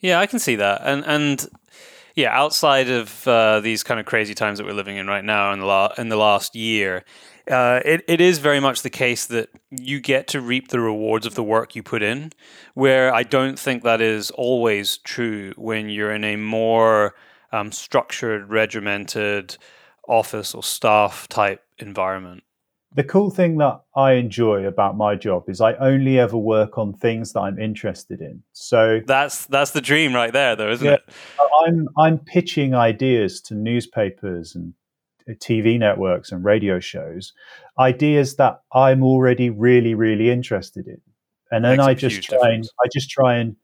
Yeah, 0.00 0.20
I 0.20 0.26
can 0.26 0.38
see 0.38 0.56
that, 0.56 0.82
and 0.84 1.04
and 1.06 1.46
yeah, 2.14 2.30
outside 2.36 2.88
of 2.90 3.26
uh, 3.26 3.60
these 3.60 3.82
kind 3.82 3.98
of 3.98 4.06
crazy 4.06 4.34
times 4.34 4.58
that 4.58 4.66
we're 4.66 4.72
living 4.72 4.96
in 4.96 5.06
right 5.06 5.24
now 5.24 5.52
in 5.52 5.58
the 5.60 5.66
la- 5.66 5.94
in 5.98 6.08
the 6.08 6.16
last 6.16 6.54
year, 6.54 7.04
uh, 7.50 7.80
it, 7.84 8.04
it 8.06 8.20
is 8.20 8.38
very 8.38 8.60
much 8.60 8.82
the 8.82 8.90
case 8.90 9.26
that 9.26 9.48
you 9.70 10.00
get 10.00 10.28
to 10.28 10.40
reap 10.40 10.68
the 10.68 10.80
rewards 10.80 11.26
of 11.26 11.34
the 11.34 11.42
work 11.42 11.74
you 11.74 11.82
put 11.82 12.02
in, 12.02 12.32
where 12.74 13.12
I 13.12 13.24
don't 13.24 13.58
think 13.58 13.82
that 13.82 14.00
is 14.00 14.30
always 14.30 14.98
true 14.98 15.52
when 15.56 15.88
you're 15.88 16.12
in 16.12 16.24
a 16.24 16.36
more 16.36 17.14
um, 17.50 17.72
structured, 17.72 18.48
regimented 18.48 19.56
office 20.06 20.54
or 20.54 20.62
staff 20.62 21.26
type 21.28 21.62
environment 21.78 22.44
the 22.94 23.04
cool 23.04 23.30
thing 23.30 23.58
that 23.58 23.80
I 23.96 24.12
enjoy 24.12 24.66
about 24.66 24.96
my 24.96 25.16
job 25.16 25.48
is 25.48 25.60
I 25.60 25.74
only 25.74 26.18
ever 26.18 26.36
work 26.36 26.78
on 26.78 26.92
things 26.92 27.32
that 27.32 27.40
I'm 27.40 27.58
interested 27.58 28.20
in. 28.20 28.42
So 28.52 29.00
that's 29.04 29.46
that's 29.46 29.72
the 29.72 29.80
dream 29.80 30.14
right 30.14 30.32
there, 30.32 30.54
though, 30.54 30.70
isn't 30.70 30.86
yeah, 30.86 30.94
it? 30.94 31.14
I'm 31.66 31.88
I'm 31.98 32.18
pitching 32.18 32.74
ideas 32.74 33.40
to 33.42 33.54
newspapers 33.54 34.54
and 34.54 34.74
uh, 35.28 35.32
TV 35.32 35.78
networks 35.78 36.30
and 36.30 36.44
radio 36.44 36.78
shows, 36.78 37.32
ideas 37.78 38.36
that 38.36 38.60
I'm 38.72 39.02
already 39.02 39.50
really 39.50 39.94
really 39.94 40.30
interested 40.30 40.86
in, 40.86 41.00
and 41.50 41.64
then 41.64 41.80
I 41.80 41.94
just 41.94 42.22
try 42.22 42.38
difference. 42.38 42.68
and 42.68 42.86
I 42.86 42.88
just 42.94 43.10
try 43.10 43.36
and 43.36 43.56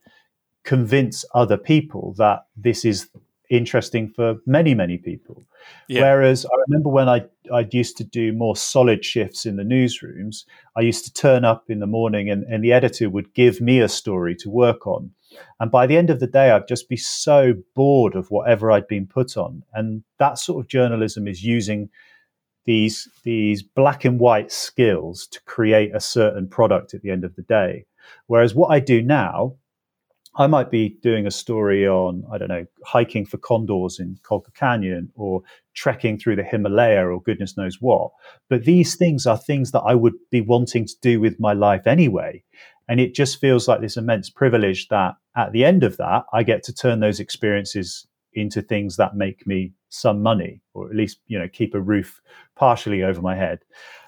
convince 0.64 1.24
other 1.34 1.56
people 1.56 2.14
that 2.18 2.40
this 2.56 2.84
is 2.84 3.08
interesting 3.50 4.08
for 4.08 4.36
many, 4.46 4.74
many 4.74 4.96
people. 4.96 5.44
Yeah. 5.88 6.02
Whereas 6.02 6.46
I 6.46 6.56
remember 6.68 6.88
when 6.88 7.08
I 7.08 7.24
I 7.52 7.68
used 7.70 7.96
to 7.98 8.04
do 8.04 8.32
more 8.32 8.56
solid 8.56 9.04
shifts 9.04 9.44
in 9.44 9.56
the 9.56 9.64
newsrooms, 9.64 10.44
I 10.76 10.80
used 10.80 11.04
to 11.04 11.12
turn 11.12 11.44
up 11.44 11.68
in 11.68 11.80
the 11.80 11.86
morning 11.86 12.30
and, 12.30 12.44
and 12.44 12.64
the 12.64 12.72
editor 12.72 13.10
would 13.10 13.34
give 13.34 13.60
me 13.60 13.80
a 13.80 13.88
story 13.88 14.34
to 14.36 14.48
work 14.48 14.86
on. 14.86 15.10
And 15.58 15.70
by 15.70 15.86
the 15.86 15.96
end 15.96 16.10
of 16.10 16.20
the 16.20 16.26
day, 16.26 16.50
I'd 16.50 16.68
just 16.68 16.88
be 16.88 16.96
so 16.96 17.54
bored 17.74 18.14
of 18.14 18.30
whatever 18.30 18.70
I'd 18.70 18.88
been 18.88 19.06
put 19.06 19.36
on. 19.36 19.62
And 19.74 20.02
that 20.18 20.38
sort 20.38 20.64
of 20.64 20.68
journalism 20.68 21.28
is 21.28 21.44
using 21.44 21.90
these 22.64 23.08
these 23.24 23.62
black 23.62 24.04
and 24.04 24.20
white 24.20 24.52
skills 24.52 25.26
to 25.28 25.42
create 25.44 25.94
a 25.94 26.00
certain 26.00 26.48
product 26.48 26.94
at 26.94 27.02
the 27.02 27.10
end 27.10 27.24
of 27.24 27.34
the 27.36 27.42
day. 27.42 27.86
Whereas 28.26 28.54
what 28.54 28.70
I 28.70 28.80
do 28.80 29.02
now 29.02 29.56
I 30.36 30.46
might 30.46 30.70
be 30.70 30.96
doing 31.02 31.26
a 31.26 31.30
story 31.30 31.86
on, 31.88 32.24
I 32.32 32.38
don't 32.38 32.48
know, 32.48 32.64
hiking 32.84 33.26
for 33.26 33.36
condors 33.38 33.98
in 33.98 34.18
Colca 34.22 34.54
Canyon 34.54 35.10
or 35.16 35.42
trekking 35.74 36.18
through 36.18 36.36
the 36.36 36.44
Himalaya 36.44 37.06
or 37.06 37.20
goodness 37.20 37.56
knows 37.56 37.78
what. 37.80 38.12
But 38.48 38.64
these 38.64 38.94
things 38.94 39.26
are 39.26 39.36
things 39.36 39.72
that 39.72 39.80
I 39.80 39.94
would 39.94 40.14
be 40.30 40.40
wanting 40.40 40.86
to 40.86 40.94
do 41.02 41.20
with 41.20 41.40
my 41.40 41.52
life 41.52 41.86
anyway. 41.86 42.44
And 42.88 43.00
it 43.00 43.14
just 43.14 43.40
feels 43.40 43.66
like 43.66 43.80
this 43.80 43.96
immense 43.96 44.30
privilege 44.30 44.88
that 44.88 45.14
at 45.36 45.52
the 45.52 45.64
end 45.64 45.82
of 45.82 45.96
that, 45.96 46.24
I 46.32 46.42
get 46.42 46.62
to 46.64 46.74
turn 46.74 47.00
those 47.00 47.20
experiences 47.20 48.06
into 48.32 48.62
things 48.62 48.96
that 48.96 49.16
make 49.16 49.46
me 49.46 49.72
some 49.88 50.22
money 50.22 50.60
or 50.74 50.88
at 50.88 50.96
least, 50.96 51.18
you 51.26 51.38
know, 51.38 51.48
keep 51.48 51.74
a 51.74 51.80
roof 51.80 52.20
partially 52.54 53.02
over 53.02 53.20
my 53.20 53.34
head. 53.34 53.60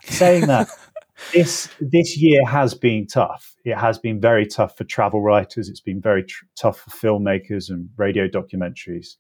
Saying 0.04 0.46
that, 0.46 0.68
this 1.32 1.68
this 1.80 2.16
year 2.16 2.44
has 2.46 2.74
been 2.74 3.06
tough. 3.06 3.54
It 3.64 3.76
has 3.76 3.98
been 3.98 4.20
very 4.20 4.46
tough 4.46 4.76
for 4.76 4.84
travel 4.84 5.22
writers. 5.22 5.68
It's 5.68 5.80
been 5.80 6.00
very 6.00 6.24
tr- 6.24 6.44
tough 6.56 6.80
for 6.80 6.90
filmmakers 6.90 7.70
and 7.70 7.88
radio 7.96 8.28
documentaries. 8.28 9.16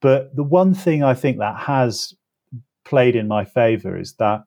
But 0.00 0.34
the 0.34 0.42
one 0.42 0.74
thing 0.74 1.02
I 1.02 1.14
think 1.14 1.38
that 1.38 1.56
has 1.56 2.14
played 2.84 3.16
in 3.16 3.28
my 3.28 3.44
favor 3.44 3.98
is 3.98 4.14
that 4.14 4.42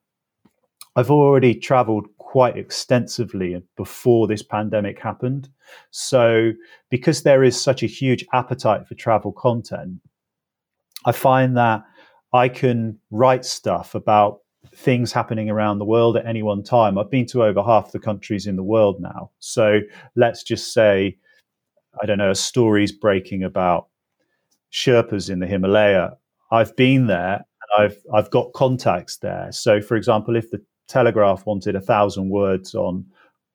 I've 0.96 1.12
already 1.12 1.56
traveled 1.56 2.08
quite 2.18 2.58
extensively 2.58 3.62
before 3.78 4.28
this 4.28 4.44
pandemic 4.44 5.00
happened. 5.00 5.50
So, 5.92 6.52
because 6.90 7.24
there 7.24 7.44
is 7.44 7.60
such 7.60 7.84
a 7.84 7.88
huge 7.88 8.26
appetite 8.34 8.88
for 8.88 8.96
travel 8.96 9.32
content, 9.32 10.02
I 11.06 11.12
find 11.12 11.58
that 11.58 11.84
I 12.32 12.50
can 12.50 13.00
write 13.12 13.46
stuff 13.46 13.96
about 13.96 14.40
things 14.76 15.12
happening 15.12 15.50
around 15.50 15.80
the 15.80 15.86
world 15.86 16.18
at 16.18 16.26
any 16.26 16.42
one 16.42 16.64
time. 16.64 16.98
I've 16.98 17.12
been 17.12 17.26
to 17.28 17.44
over 17.44 17.62
half 17.62 17.92
the 17.92 18.00
countries 18.00 18.48
in 18.48 18.56
the 18.56 18.64
world 18.64 19.00
now. 19.00 19.32
So 19.40 19.80
let's 20.16 20.44
just 20.44 20.74
say, 20.74 21.18
I 22.02 22.06
don't 22.06 22.18
know, 22.18 22.32
a 22.32 22.36
story's 22.36 22.92
breaking 22.92 23.44
about 23.44 23.88
Sherpas 24.72 25.30
in 25.30 25.40
the 25.40 25.48
Himalaya. 25.48 26.18
I've 26.52 26.76
been 26.76 27.08
there 27.08 27.36
and 27.36 27.86
I've 27.86 27.98
I've 28.14 28.32
got 28.32 28.54
contacts 28.54 29.18
there. 29.18 29.52
So 29.52 29.82
for 29.82 29.96
example, 29.96 30.36
if 30.36 30.50
the 30.50 30.62
Telegraph 30.88 31.46
wanted 31.46 31.76
a 31.76 31.82
thousand 31.82 32.30
words 32.30 32.76
on 32.76 33.06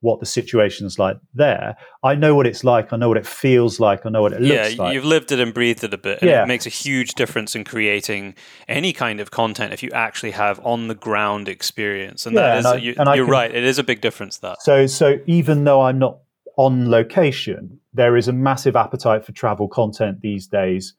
what 0.01 0.20
the 0.20 0.26
situation's 0.26 0.99
like 0.99 1.18
there. 1.34 1.76
I 2.05 2.14
know 2.14 2.36
what 2.36 2.46
it's 2.46 2.62
like. 2.62 2.92
I 2.92 2.96
know 2.96 3.09
what 3.09 3.16
it 3.16 3.26
feels 3.26 3.80
like. 3.80 4.07
I 4.07 4.11
know 4.11 4.22
what 4.22 4.32
it 4.32 4.42
yeah, 4.42 4.62
looks 4.62 4.78
like. 4.78 4.86
Yeah, 4.86 4.92
you've 4.92 5.05
lived 5.05 5.32
it 5.32 5.40
and 5.40 5.53
breathed 5.53 5.82
it 5.82 5.92
a 5.92 5.99
bit. 5.99 6.20
And 6.20 6.30
yeah. 6.30 6.44
it 6.44 6.46
makes 6.46 6.66
a 6.66 6.70
huge 6.70 7.14
difference 7.14 7.57
in 7.57 7.64
creating 7.64 8.36
any 8.68 8.92
kind 8.92 9.18
of 9.18 9.30
content 9.32 9.72
if 9.72 9.82
you 9.82 9.90
actually 9.90 10.30
have 10.32 10.64
on 10.64 10.86
the 10.86 10.94
ground 10.94 11.49
experience. 11.49 12.26
And 12.26 12.36
yeah, 12.36 12.61
that 12.61 12.82
is, 12.82 12.96
and 12.96 13.09
I, 13.09 13.16
you, 13.16 13.24
are 13.24 13.26
right. 13.26 13.53
It 13.53 13.64
is 13.64 13.78
a 13.78 13.84
big 13.84 14.01
difference. 14.01 14.38
That 14.38 14.62
so 14.62 14.86
so 14.86 15.18
even 15.26 15.64
though 15.64 15.82
I'm 15.82 15.99
not 15.99 16.18
on 16.57 16.90
location, 16.90 17.80
there 17.92 18.16
is 18.16 18.28
a 18.28 18.32
massive 18.32 18.76
appetite 18.76 19.24
for 19.24 19.32
travel 19.32 19.66
content 19.66 20.20
these 20.20 20.46
days, 20.46 20.94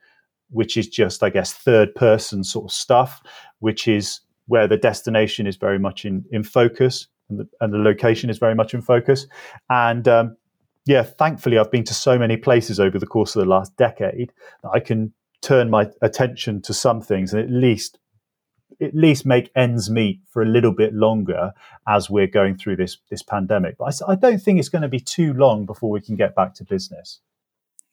which 0.49 0.75
is 0.75 0.89
just 0.89 1.23
I 1.23 1.29
guess 1.29 1.53
third 1.53 1.95
person 1.95 2.43
sort 2.43 2.65
of 2.65 2.71
stuff, 2.73 3.21
which 3.59 3.87
is 3.87 4.19
where 4.47 4.67
the 4.67 4.77
destination 4.77 5.47
is 5.47 5.55
very 5.55 5.79
much 5.79 6.03
in 6.03 6.25
in 6.31 6.43
focus 6.43 7.07
and 7.29 7.39
the, 7.39 7.47
and 7.61 7.73
the 7.73 7.77
location 7.77 8.29
is 8.29 8.37
very 8.37 8.55
much 8.55 8.73
in 8.73 8.81
focus. 8.81 9.27
And 9.69 10.07
um, 10.07 10.37
yeah, 10.85 11.03
thankfully, 11.03 11.57
I've 11.57 11.71
been 11.71 11.83
to 11.85 11.93
so 11.93 12.17
many 12.17 12.37
places 12.37 12.79
over 12.79 12.97
the 12.97 13.05
course 13.05 13.35
of 13.35 13.41
the 13.43 13.49
last 13.49 13.75
decade 13.77 14.31
that 14.63 14.69
I 14.69 14.79
can 14.79 15.13
turn 15.41 15.69
my 15.69 15.89
attention 16.01 16.61
to 16.63 16.73
some 16.73 17.01
things 17.01 17.33
and 17.33 17.41
at 17.41 17.49
least 17.49 17.97
at 18.81 18.95
least 18.95 19.25
make 19.25 19.51
ends 19.55 19.89
meet 19.89 20.21
for 20.29 20.41
a 20.41 20.45
little 20.45 20.71
bit 20.71 20.93
longer 20.93 21.51
as 21.87 22.09
we're 22.09 22.27
going 22.27 22.57
through 22.57 22.77
this 22.77 22.97
this 23.09 23.21
pandemic. 23.21 23.77
But 23.77 24.01
I, 24.07 24.13
I 24.13 24.15
don't 24.15 24.41
think 24.41 24.59
it's 24.59 24.69
going 24.69 24.83
to 24.83 24.87
be 24.87 24.99
too 24.99 25.33
long 25.33 25.65
before 25.65 25.89
we 25.89 26.01
can 26.01 26.15
get 26.15 26.35
back 26.35 26.53
to 26.55 26.63
business. 26.63 27.19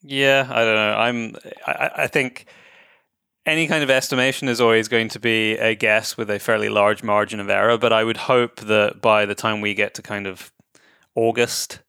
Yeah, 0.01 0.47
I 0.49 0.63
don't 0.63 0.75
know. 0.75 0.93
I'm. 0.97 1.35
I, 1.65 1.91
I 2.03 2.07
think 2.07 2.45
any 3.47 3.65
kind 3.65 3.81
of 3.81 3.89
estimation 3.89 4.49
is 4.49 4.59
always 4.59 4.89
going 4.89 5.07
to 5.07 5.19
be 5.19 5.53
a 5.53 5.73
guess 5.73 6.17
with 6.17 6.29
a 6.29 6.37
fairly 6.37 6.67
large 6.67 7.01
margin 7.01 7.39
of 7.39 7.49
error, 7.49 7.77
but 7.77 7.93
I 7.93 8.03
would 8.03 8.17
hope 8.17 8.57
that 8.57 9.01
by 9.01 9.25
the 9.25 9.35
time 9.35 9.61
we 9.61 9.73
get 9.73 9.93
to 9.95 10.01
kind 10.01 10.27
of 10.27 10.51
August, 11.15 11.79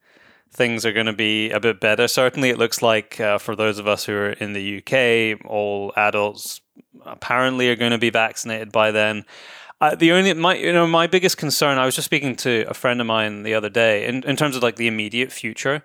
things 0.52 0.86
are 0.86 0.92
going 0.92 1.06
to 1.06 1.12
be 1.12 1.50
a 1.50 1.58
bit 1.58 1.80
better. 1.80 2.06
Certainly, 2.06 2.50
it 2.50 2.58
looks 2.58 2.80
like 2.80 3.20
uh, 3.20 3.38
for 3.38 3.56
those 3.56 3.80
of 3.80 3.88
us 3.88 4.04
who 4.04 4.12
are 4.12 4.30
in 4.30 4.52
the 4.52 4.78
UK, 4.78 5.44
all 5.50 5.92
adults 5.96 6.60
apparently 7.04 7.68
are 7.68 7.76
going 7.76 7.90
to 7.90 7.98
be 7.98 8.10
vaccinated 8.10 8.70
by 8.70 8.92
then. 8.92 9.24
Uh, 9.80 9.96
the 9.96 10.12
only 10.12 10.32
my 10.34 10.54
you 10.54 10.72
know 10.72 10.86
my 10.86 11.08
biggest 11.08 11.36
concern. 11.36 11.76
I 11.76 11.86
was 11.86 11.96
just 11.96 12.06
speaking 12.06 12.36
to 12.36 12.64
a 12.68 12.74
friend 12.74 13.00
of 13.00 13.06
mine 13.06 13.42
the 13.42 13.54
other 13.54 13.68
day 13.68 14.06
in, 14.06 14.22
in 14.24 14.36
terms 14.36 14.56
of 14.56 14.62
like 14.62 14.76
the 14.76 14.88
immediate 14.88 15.30
future 15.32 15.82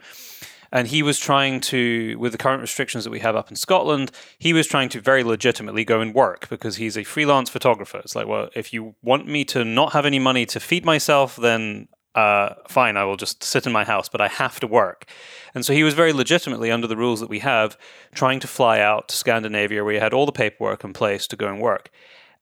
and 0.74 0.88
he 0.88 1.04
was 1.04 1.20
trying 1.20 1.62
to, 1.62 2.18
with 2.18 2.32
the 2.32 2.38
current 2.40 2.60
restrictions 2.60 3.04
that 3.04 3.12
we 3.12 3.20
have 3.20 3.36
up 3.36 3.52
in 3.52 3.56
Scotland, 3.56 4.10
he 4.40 4.54
was 4.54 4.66
trying 4.66 4.90
to 4.90 5.00
very 5.00 5.24
legitimately 5.24 5.86
go 5.86 6.02
and 6.02 6.16
work 6.16 6.50
because 6.50 6.78
he's 6.78 6.98
a 6.98 7.04
freelance 7.04 7.48
photographer. 7.48 8.00
It's 8.00 8.16
like, 8.16 8.28
well, 8.28 8.50
if 8.56 8.74
you 8.74 8.96
want 9.04 9.28
me 9.28 9.46
to 9.46 9.64
not 9.64 9.94
have 9.94 10.08
any 10.08 10.18
money 10.18 10.48
to 10.48 10.60
feed 10.60 10.84
myself, 10.84 11.36
then 11.36 11.90
uh, 12.16 12.56
fine, 12.68 12.98
I 12.98 13.04
will 13.04 13.18
just 13.18 13.44
sit 13.44 13.68
in 13.68 13.72
my 13.72 13.84
house, 13.84 14.10
but 14.10 14.20
I 14.20 14.28
have 14.28 14.60
to 14.62 14.68
work. 14.68 15.06
And 15.54 15.64
so 15.64 15.74
he 15.74 15.84
was 15.84 15.94
very 15.94 16.12
legitimately, 16.12 16.72
under 16.72 16.88
the 16.88 16.98
rules 16.98 17.20
that 17.20 17.30
we 17.30 17.40
have, 17.40 17.78
trying 18.16 18.40
to 18.40 18.48
fly 18.48 18.80
out 18.80 19.10
to 19.10 19.16
Scandinavia 19.16 19.84
where 19.84 19.94
he 19.94 20.00
had 20.00 20.14
all 20.14 20.26
the 20.26 20.32
paperwork 20.32 20.84
in 20.84 20.92
place 20.92 21.28
to 21.28 21.36
go 21.36 21.48
and 21.48 21.62
work. 21.62 21.92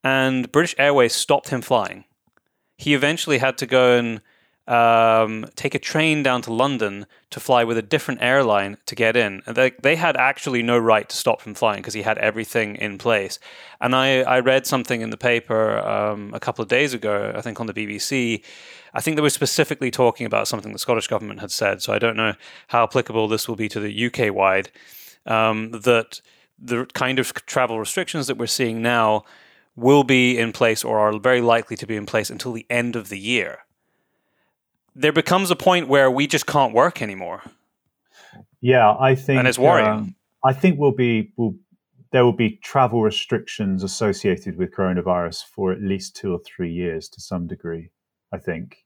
And 0.06 0.50
British 0.54 0.76
Airways 0.78 1.14
stopped 1.14 1.50
him 1.50 1.62
flying. 1.62 2.06
He 2.78 2.94
eventually 2.94 3.40
had 3.40 3.58
to 3.58 3.66
go 3.66 3.98
and 3.98 4.22
um, 4.68 5.45
take 5.55 5.74
a 5.74 5.80
train 5.80 6.22
down 6.24 6.41
to 6.43 6.53
London 6.53 7.07
to 7.32 7.39
fly 7.39 7.64
with 7.64 7.78
a 7.78 7.82
different 7.82 8.22
airline 8.22 8.78
to 8.86 8.95
get 8.95 9.16
in. 9.16 9.41
And 9.45 9.55
they, 9.55 9.72
they 9.82 9.95
had 9.95 10.16
actually 10.16 10.62
no 10.62 10.78
right 10.78 11.09
to 11.09 11.16
stop 11.16 11.41
him 11.41 11.55
flying 11.55 11.80
because 11.80 11.95
he 11.95 12.03
had 12.03 12.18
everything 12.20 12.76
in 12.76 12.97
place. 12.97 13.39
And 13.80 13.95
I, 13.95 14.22
I 14.22 14.39
read 14.39 14.68
something 14.68 15.01
in 15.01 15.09
the 15.09 15.18
paper 15.18 15.80
um, 15.80 16.32
a 16.34 16.39
couple 16.39 16.62
of 16.62 16.70
days 16.70 16.93
ago, 16.93 17.34
I 17.36 17.41
think 17.41 17.59
on 17.59 17.68
the 17.68 17.74
BBC. 17.74 18.43
I 18.93 19.01
think 19.01 19.16
they 19.16 19.22
were 19.22 19.30
specifically 19.30 19.89
talking 19.89 20.26
about 20.26 20.47
something 20.47 20.74
the 20.74 20.80
Scottish 20.80 21.07
government 21.07 21.39
had 21.39 21.51
said. 21.51 21.82
So 21.82 21.93
I 21.93 21.99
don't 21.99 22.18
know 22.18 22.36
how 22.68 22.84
applicable 22.84 23.28
this 23.28 23.47
will 23.47 23.55
be 23.55 23.70
to 23.70 23.80
the 23.80 24.05
UK 24.05 24.34
wide. 24.34 24.70
Um, 25.26 25.72
that 25.72 26.22
the 26.59 26.86
kind 26.93 27.20
of 27.20 27.34
travel 27.45 27.80
restrictions 27.80 28.28
that 28.28 28.38
we're 28.38 28.47
seeing 28.47 28.82
now 28.82 29.24
will 29.76 30.03
be 30.03 30.38
in 30.38 30.51
place 30.51 30.84
or 30.84 30.99
are 30.99 31.18
very 31.18 31.41
likely 31.41 31.76
to 31.78 31.88
be 31.88 31.95
in 31.95 32.05
place 32.05 32.30
until 32.30 32.51
the 32.51 32.66
end 32.70 32.95
of 32.95 33.09
the 33.09 33.18
year 33.18 33.59
there 34.96 35.14
becomes 35.14 35.52
a 35.52 35.56
point 35.56 35.88
where 35.88 36.10
we 36.10 36.28
just 36.28 36.46
can't 36.46 36.74
work 36.74 37.02
anymore. 37.02 37.44
Yeah, 38.60 38.96
I 39.00 39.16
think, 39.16 39.39
and 39.39 39.48
it's 39.48 39.60
worrying. 39.60 39.88
Um, 39.88 40.16
I 40.44 40.54
think 40.54 40.80
we'll 40.80 40.92
be 40.92 41.34
we'll, 41.38 41.56
there 42.12 42.24
will 42.24 42.34
be 42.34 42.60
travel 42.64 43.02
restrictions 43.02 43.84
associated 43.84 44.58
with 44.58 44.72
coronavirus 44.72 45.44
for 45.46 45.72
at 45.72 45.82
least 45.82 46.16
two 46.16 46.34
or 46.34 46.39
three 46.46 46.72
years 46.72 47.10
to 47.10 47.22
some 47.22 47.48
degree. 47.48 47.89
I 48.34 48.38
think. 48.38 48.78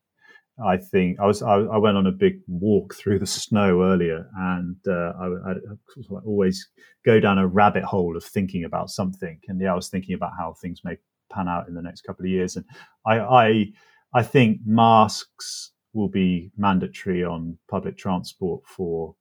I 0.63 0.77
think 0.77 1.19
I 1.19 1.25
was 1.25 1.41
I, 1.41 1.55
I 1.55 1.77
went 1.77 1.97
on 1.97 2.07
a 2.07 2.13
big 2.13 2.39
walk 2.47 2.95
through 2.95 3.19
the 3.19 3.25
snow 3.25 3.81
earlier, 3.81 4.29
and 4.37 4.77
uh, 4.87 5.11
I, 5.19 5.25
I, 5.25 5.51
I, 5.51 6.19
always 6.25 6.69
go 7.05 7.19
down 7.19 7.37
a 7.37 7.45
rabbit 7.45 7.83
hole 7.83 8.15
of 8.15 8.23
thinking 8.23 8.63
about 8.63 8.89
something. 8.89 9.37
And 9.49 9.59
yeah, 9.59 9.73
I 9.73 9.75
was 9.75 9.89
thinking 9.89 10.15
about 10.15 10.31
how 10.37 10.53
things 10.53 10.79
may 10.85 10.97
pan 11.29 11.49
out 11.49 11.67
in 11.67 11.73
the 11.73 11.81
next 11.81 12.03
couple 12.03 12.23
of 12.23 12.29
years, 12.29 12.55
and 12.55 12.63
I 13.05 13.19
I, 13.19 13.65
I 14.13 14.23
think 14.23 14.61
masks 14.65 15.71
will 15.95 16.09
be 16.09 16.51
mandatory 16.57 17.23
on 17.23 17.57
public 17.67 17.97
transport 17.97 18.63
for 18.65 19.15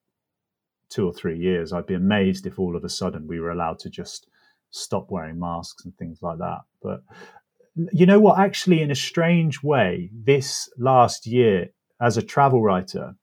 two 0.90 1.06
or 1.06 1.12
three 1.12 1.38
years. 1.38 1.72
I'd 1.72 1.86
be 1.86 1.94
amazed 1.94 2.46
if 2.46 2.58
all 2.58 2.76
of 2.76 2.84
a 2.84 2.88
sudden 2.88 3.26
we 3.26 3.40
were 3.40 3.50
allowed 3.50 3.78
to 3.80 3.90
just 3.90 4.28
stop 4.70 5.10
wearing 5.10 5.38
masks 5.38 5.84
and 5.84 5.96
things 5.96 6.18
like 6.20 6.38
that. 6.38 6.60
But 6.82 7.02
you 7.92 8.06
know 8.06 8.20
what? 8.20 8.38
Actually, 8.38 8.82
in 8.82 8.90
a 8.90 8.96
strange 8.96 9.62
way, 9.62 10.10
this 10.12 10.68
last 10.78 11.26
year, 11.26 11.70
as 12.00 12.16
a 12.16 12.22
travel 12.22 12.62
writer, 12.62 13.14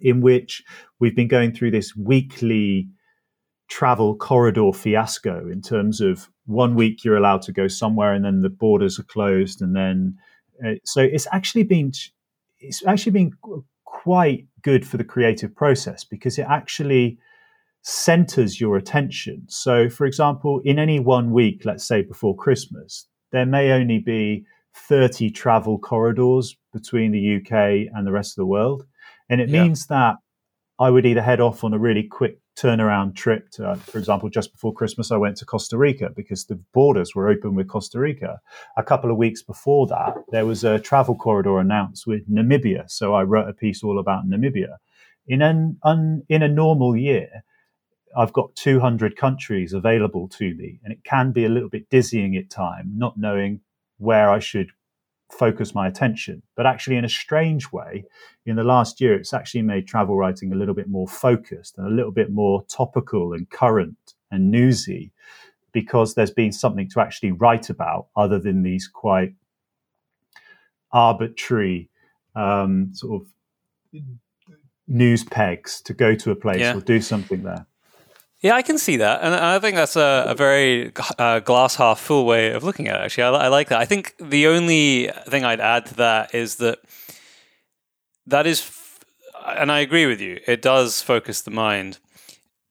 in 0.00 0.20
which 0.20 0.62
we've 0.98 1.16
been 1.16 1.28
going 1.28 1.52
through 1.52 1.70
this 1.70 1.94
weekly 1.96 2.88
travel 3.68 4.14
corridor 4.16 4.72
fiasco 4.72 5.48
in 5.48 5.62
terms 5.62 6.00
of 6.00 6.28
one 6.46 6.74
week 6.74 7.02
you're 7.02 7.16
allowed 7.16 7.40
to 7.40 7.52
go 7.52 7.66
somewhere 7.66 8.12
and 8.12 8.24
then 8.24 8.42
the 8.42 8.50
borders 8.50 8.98
are 8.98 9.04
closed 9.04 9.62
and 9.62 9.74
then 9.74 10.14
uh, 10.64 10.74
so 10.84 11.00
it's 11.00 11.26
actually 11.32 11.62
been 11.62 11.90
it's 12.66 12.84
actually 12.86 13.12
been 13.12 13.32
quite 13.84 14.46
good 14.62 14.86
for 14.86 14.96
the 14.96 15.04
creative 15.04 15.54
process 15.54 16.04
because 16.04 16.38
it 16.38 16.46
actually 16.48 17.18
centers 17.82 18.60
your 18.60 18.76
attention. 18.76 19.44
So, 19.48 19.88
for 19.88 20.06
example, 20.06 20.60
in 20.64 20.78
any 20.78 21.00
one 21.00 21.32
week, 21.32 21.62
let's 21.64 21.86
say 21.86 22.02
before 22.02 22.34
Christmas, 22.34 23.06
there 23.32 23.46
may 23.46 23.72
only 23.72 23.98
be 23.98 24.44
30 24.74 25.30
travel 25.30 25.78
corridors 25.78 26.56
between 26.72 27.12
the 27.12 27.36
UK 27.36 27.92
and 27.94 28.06
the 28.06 28.12
rest 28.12 28.32
of 28.32 28.36
the 28.36 28.46
world. 28.46 28.84
And 29.28 29.40
it 29.40 29.48
yeah. 29.48 29.62
means 29.62 29.86
that 29.86 30.16
I 30.78 30.90
would 30.90 31.06
either 31.06 31.22
head 31.22 31.40
off 31.40 31.62
on 31.62 31.72
a 31.72 31.78
really 31.78 32.02
quick 32.02 32.38
turnaround 32.56 33.14
trip. 33.14 33.50
To, 33.52 33.70
uh, 33.70 33.74
for 33.76 33.98
example, 33.98 34.28
just 34.28 34.52
before 34.52 34.72
Christmas, 34.72 35.12
I 35.12 35.16
went 35.16 35.36
to 35.38 35.44
Costa 35.44 35.78
Rica 35.78 36.10
because 36.14 36.46
the 36.46 36.60
borders 36.72 37.14
were 37.14 37.28
open 37.28 37.54
with 37.54 37.68
Costa 37.68 38.00
Rica. 38.00 38.40
A 38.76 38.82
couple 38.82 39.10
of 39.10 39.16
weeks 39.16 39.42
before 39.42 39.86
that, 39.88 40.14
there 40.30 40.46
was 40.46 40.64
a 40.64 40.80
travel 40.80 41.14
corridor 41.14 41.58
announced 41.58 42.06
with 42.06 42.28
Namibia. 42.28 42.90
So 42.90 43.14
I 43.14 43.22
wrote 43.22 43.48
a 43.48 43.52
piece 43.52 43.82
all 43.84 43.98
about 43.98 44.26
Namibia. 44.26 44.76
In 45.26 45.42
an 45.42 45.78
un, 45.84 46.22
in 46.28 46.42
a 46.42 46.48
normal 46.48 46.96
year, 46.96 47.44
I've 48.16 48.32
got 48.32 48.54
200 48.56 49.16
countries 49.16 49.72
available 49.72 50.28
to 50.28 50.54
me, 50.54 50.80
and 50.84 50.92
it 50.92 51.02
can 51.04 51.32
be 51.32 51.44
a 51.44 51.48
little 51.48 51.68
bit 51.68 51.88
dizzying 51.88 52.36
at 52.36 52.50
time, 52.50 52.92
not 52.96 53.16
knowing 53.16 53.60
where 53.98 54.28
I 54.28 54.38
should 54.38 54.70
focus 55.30 55.74
my 55.74 55.88
attention. 55.88 56.42
But 56.56 56.66
actually, 56.66 56.96
in 56.96 57.04
a 57.04 57.08
strange 57.08 57.72
way, 57.72 58.04
in 58.46 58.56
the 58.56 58.64
last 58.64 59.00
year, 59.00 59.14
it's 59.14 59.32
actually 59.32 59.62
made 59.62 59.86
travel 59.86 60.16
writing 60.16 60.52
a 60.52 60.56
little 60.56 60.74
bit 60.74 60.88
more 60.88 61.08
focused 61.08 61.78
and 61.78 61.86
a 61.86 61.90
little 61.90 62.12
bit 62.12 62.30
more 62.30 62.64
topical 62.64 63.32
and 63.32 63.48
current 63.50 64.14
and 64.30 64.50
newsy 64.50 65.12
because 65.72 66.14
there's 66.14 66.30
been 66.30 66.52
something 66.52 66.88
to 66.88 67.00
actually 67.00 67.32
write 67.32 67.68
about 67.68 68.06
other 68.16 68.38
than 68.38 68.62
these 68.62 68.86
quite 68.86 69.34
arbitrary 70.92 71.90
um, 72.36 72.90
sort 72.92 73.22
of 73.22 74.02
news 74.86 75.24
pegs 75.24 75.80
to 75.82 75.94
go 75.94 76.14
to 76.14 76.30
a 76.30 76.36
place 76.36 76.60
yeah. 76.60 76.76
or 76.76 76.80
do 76.80 77.00
something 77.00 77.42
there. 77.42 77.66
Yeah, 78.44 78.56
I 78.56 78.60
can 78.60 78.76
see 78.76 78.98
that, 78.98 79.22
and 79.22 79.34
I 79.34 79.58
think 79.58 79.74
that's 79.74 79.96
a, 79.96 80.26
a 80.28 80.34
very 80.34 80.92
uh, 81.18 81.38
glass 81.40 81.76
half 81.76 81.98
full 81.98 82.26
way 82.26 82.52
of 82.52 82.62
looking 82.62 82.88
at 82.88 83.00
it. 83.00 83.04
Actually, 83.04 83.38
I, 83.38 83.46
I, 83.46 83.48
like 83.48 83.70
that. 83.70 83.80
I 83.80 83.86
think 83.86 84.14
the 84.20 84.48
only 84.48 85.08
thing 85.28 85.46
I'd 85.46 85.60
add 85.60 85.86
to 85.86 85.94
that 85.94 86.34
is 86.34 86.56
that 86.56 86.80
that 88.26 88.46
is, 88.46 88.70
and 89.46 89.72
I 89.72 89.80
agree 89.80 90.04
with 90.04 90.20
you. 90.20 90.40
It 90.46 90.60
does 90.60 91.00
focus 91.00 91.40
the 91.40 91.52
mind. 91.52 92.00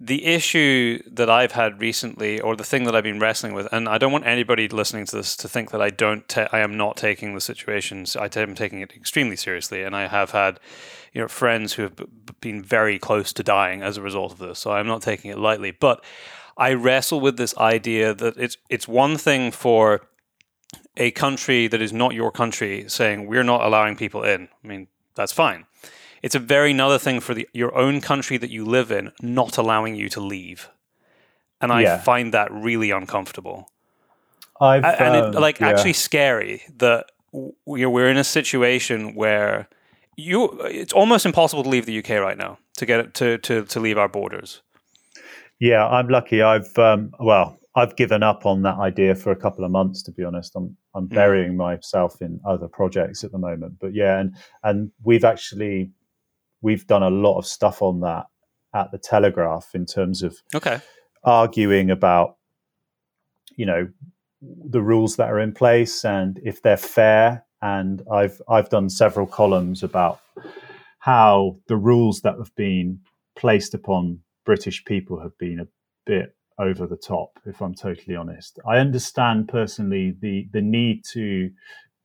The 0.06 0.26
issue 0.26 1.01
that 1.10 1.30
I've 1.30 1.54
had 1.54 1.80
recently, 1.80 2.41
or 2.41 2.58
the 2.58 2.64
thing 2.66 2.84
that 2.84 2.95
I've 2.95 3.06
been 3.06 3.20
wrestling 3.20 3.54
with, 3.54 3.68
and 3.72 3.88
I 3.88 3.97
don't 3.97 4.12
want 4.12 4.26
anybody 4.26 4.68
listening 4.68 5.06
to 5.06 5.16
this 5.18 5.36
to 5.38 5.47
think 5.47 5.72
that 5.72 5.82
I 5.82 5.91
don't, 5.91 6.28
ta- 6.28 6.49
I 6.51 6.60
am 6.60 6.76
not 6.76 6.97
taking 6.97 7.34
the 7.34 7.39
situation. 7.39 8.06
I 8.20 8.30
am 8.36 8.54
taking 8.54 8.82
it 8.82 8.91
extremely 8.93 9.38
seriously, 9.38 9.82
and 9.84 9.95
I 9.95 10.08
have 10.08 10.32
had 10.32 10.60
you 11.14 11.22
know 11.22 11.28
friends 11.28 11.74
who 11.74 11.84
have 11.84 11.95
been 12.41 12.62
very 12.62 12.99
close 12.99 13.32
to 13.34 13.43
dying 13.43 13.82
as 13.82 13.97
a 13.97 14.01
result 14.01 14.34
of 14.34 14.39
this. 14.39 14.60
So 14.60 14.72
I'm 14.72 14.88
not 14.88 15.01
taking 15.01 15.32
it 15.32 15.38
lightly, 15.38 15.72
but 15.72 16.04
I 16.58 16.74
wrestle 16.74 17.20
with 17.20 17.38
this 17.38 17.56
idea 17.58 18.14
that 18.14 18.36
it's 18.38 18.58
it's 18.70 18.88
one 18.88 19.18
thing 19.18 19.51
for 19.51 20.01
a 20.97 21.12
country 21.12 21.68
that 21.68 21.82
is 21.82 21.93
not 21.93 22.14
your 22.14 22.32
country 22.32 22.86
saying 22.88 23.28
we're 23.28 23.43
not 23.43 23.62
allowing 23.62 23.95
people 23.95 24.24
in. 24.24 24.49
I 24.64 24.68
mean, 24.68 24.88
that's 25.16 25.32
fine. 25.32 25.66
It's 26.24 26.36
a 26.36 26.39
very 26.39 26.71
another 26.71 26.97
thing 26.97 27.19
for 27.19 27.34
the, 27.34 27.47
your 27.53 27.76
own 27.76 27.99
country 27.99 28.38
that 28.38 28.49
you 28.49 28.65
live 28.65 28.91
in 28.91 29.11
not 29.21 29.57
allowing 29.57 29.95
you 29.95 30.07
to 30.09 30.21
leave. 30.21 30.69
And 31.59 31.71
I 31.71 31.82
yeah. 31.82 31.97
find 31.99 32.34
that 32.34 32.51
really 32.51 32.91
uncomfortable. 32.91 33.69
I've, 34.59 34.86
and 34.86 35.15
it, 35.15 35.24
um, 35.24 35.32
like 35.34 35.59
yeah. 35.59 35.67
actually 35.67 35.93
scary 35.93 36.63
that 36.78 37.07
we're 37.65 38.09
in 38.09 38.17
a 38.17 38.24
situation 38.24 39.15
where 39.15 39.67
you 40.15 40.49
it's 40.61 40.93
almost 40.93 41.26
impossible 41.26 41.63
to 41.63 41.69
leave 41.69 41.86
the 41.86 41.97
UK 41.97 42.21
right 42.21 42.38
now 42.38 42.59
to 42.78 42.86
get 42.86 42.99
it 42.99 43.13
to 43.15 43.38
to 43.39 43.65
to 43.65 43.80
leave 43.80 43.97
our 43.97 44.07
borders. 44.07 44.61
Yeah, 45.59 45.86
I'm 45.86 46.07
lucky. 46.07 46.41
I've 46.41 46.78
um, 46.78 47.11
well, 47.19 47.57
I've 47.76 47.95
given 47.95 48.24
up 48.24 48.45
on 48.45 48.61
that 48.61 48.78
idea 48.78 49.15
for 49.15 49.32
a 49.32 49.36
couple 49.36 49.65
of 49.65 49.71
months. 49.71 50.03
To 50.03 50.11
be 50.11 50.24
honest, 50.24 50.55
I'm 50.55 50.78
I'm 50.95 51.07
mm. 51.07 51.13
burying 51.13 51.53
mm. 51.53 51.57
myself 51.57 52.21
in 52.21 52.39
other 52.45 52.67
projects 52.67 53.24
at 53.24 53.32
the 53.32 53.39
moment. 53.39 53.76
But 53.82 53.93
yeah, 53.93 54.19
and 54.19 54.36
and 54.63 54.91
we've 55.03 55.26
actually 55.26 55.91
we've 56.64 56.88
done 56.88 57.03
a 57.03 57.09
lot 57.09 57.38
of 57.38 57.45
stuff 57.45 57.82
on 57.82 57.99
that 57.99 58.26
at 58.74 58.91
the 58.91 58.97
Telegraph 58.97 59.70
in 59.76 59.86
terms 59.86 60.24
of 60.24 60.36
okay 60.55 60.80
arguing 61.24 61.91
about 61.91 62.38
you 63.55 63.66
know 63.66 63.88
the 64.41 64.82
rules 64.82 65.16
that 65.18 65.30
are 65.30 65.39
in 65.39 65.53
place 65.53 66.03
and 66.03 66.39
if 66.43 66.61
they're 66.61 66.76
fair 66.76 67.45
and 67.61 68.01
I've 68.11 68.41
I've 68.49 68.70
done 68.70 68.89
several 68.89 69.28
columns 69.28 69.84
about 69.84 70.20
how 70.99 71.57
the 71.68 71.78
rules 71.78 72.22
that 72.22 72.36
have 72.38 72.53
been 72.55 72.99
placed 73.36 73.74
upon 73.74 74.20
British 74.45 74.84
people 74.86 75.20
have 75.22 75.38
been 75.38 75.59
a 75.59 75.68
bit 76.05 76.36
over 76.59 76.86
the 76.86 76.97
top, 76.97 77.39
if 77.45 77.61
I'm 77.61 77.74
totally 77.74 78.16
honest. 78.16 78.59
I 78.68 78.78
understand 78.78 79.47
personally 79.47 80.16
the 80.20 80.47
the 80.51 80.61
need 80.61 81.03
to 81.14 81.49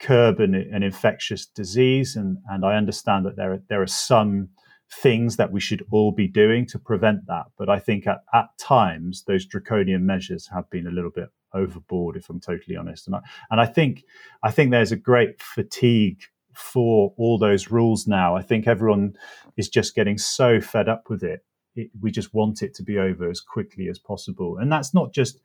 curb 0.00 0.40
an, 0.40 0.54
an 0.54 0.82
infectious 0.82 1.46
disease, 1.46 2.16
and 2.16 2.38
and 2.48 2.64
I 2.64 2.76
understand 2.76 3.26
that 3.26 3.36
there 3.36 3.52
are, 3.52 3.62
there 3.68 3.82
are 3.82 3.86
some 3.86 4.50
things 4.90 5.36
that 5.36 5.52
we 5.52 5.60
should 5.60 5.84
all 5.90 6.12
be 6.12 6.26
doing 6.26 6.66
to 6.66 6.78
prevent 6.78 7.26
that. 7.26 7.44
But 7.58 7.68
I 7.68 7.78
think 7.78 8.06
at, 8.06 8.20
at 8.32 8.46
times 8.58 9.24
those 9.26 9.44
draconian 9.44 10.06
measures 10.06 10.48
have 10.52 10.68
been 10.70 10.86
a 10.86 10.90
little 10.90 11.10
bit 11.10 11.28
overboard, 11.52 12.16
if 12.16 12.30
I'm 12.30 12.40
totally 12.40 12.76
honest. 12.76 13.06
And 13.06 13.16
I, 13.16 13.20
and 13.50 13.60
I 13.60 13.66
think 13.66 14.04
I 14.42 14.50
think 14.50 14.70
there's 14.70 14.92
a 14.92 14.96
great 14.96 15.42
fatigue 15.42 16.22
for 16.54 17.14
all 17.16 17.38
those 17.38 17.70
rules 17.70 18.06
now. 18.06 18.34
I 18.34 18.42
think 18.42 18.66
everyone 18.66 19.14
is 19.56 19.68
just 19.68 19.94
getting 19.94 20.18
so 20.18 20.60
fed 20.60 20.88
up 20.88 21.04
with 21.08 21.22
it. 21.22 21.44
it. 21.76 21.90
We 22.00 22.10
just 22.10 22.34
want 22.34 22.62
it 22.62 22.74
to 22.74 22.82
be 22.82 22.98
over 22.98 23.30
as 23.30 23.40
quickly 23.40 23.88
as 23.88 23.98
possible, 23.98 24.58
and 24.58 24.72
that's 24.72 24.94
not 24.94 25.12
just 25.12 25.40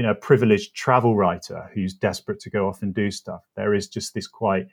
you 0.00 0.06
know 0.06 0.12
a 0.12 0.14
privileged 0.14 0.74
travel 0.74 1.14
writer 1.14 1.70
who's 1.74 1.92
desperate 1.92 2.40
to 2.40 2.48
go 2.48 2.66
off 2.66 2.80
and 2.80 2.94
do 2.94 3.10
stuff. 3.10 3.42
There 3.54 3.74
is 3.74 3.86
just 3.86 4.14
this 4.14 4.26
quite 4.26 4.66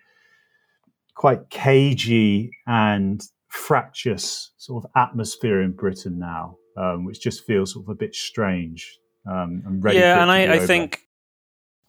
quite 1.15 1.49
cagey 1.49 2.49
and 2.65 3.21
fractious 3.49 4.51
sort 4.55 4.85
of 4.85 4.91
atmosphere 4.95 5.61
in 5.61 5.73
Britain 5.73 6.17
now, 6.17 6.55
um, 6.77 7.03
which 7.03 7.19
just 7.19 7.45
feels 7.45 7.73
sort 7.73 7.83
of 7.83 7.89
a 7.89 7.95
bit 7.95 8.15
strange 8.15 8.99
um, 9.29 9.63
and. 9.65 9.83
Yeah, 9.93 10.21
and 10.21 10.31
I, 10.31 10.53
I 10.53 10.59
think 10.59 11.01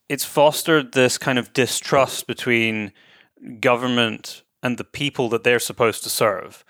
it's 0.08 0.24
fostered 0.24 0.90
this 0.90 1.16
kind 1.16 1.38
of 1.38 1.52
distrust 1.52 2.26
between 2.26 2.90
government 3.60 4.42
and 4.64 4.78
the 4.78 4.84
people 4.84 5.28
that 5.28 5.44
they're 5.44 5.60
supposed 5.60 6.02
to 6.02 6.10
serve. 6.10 6.64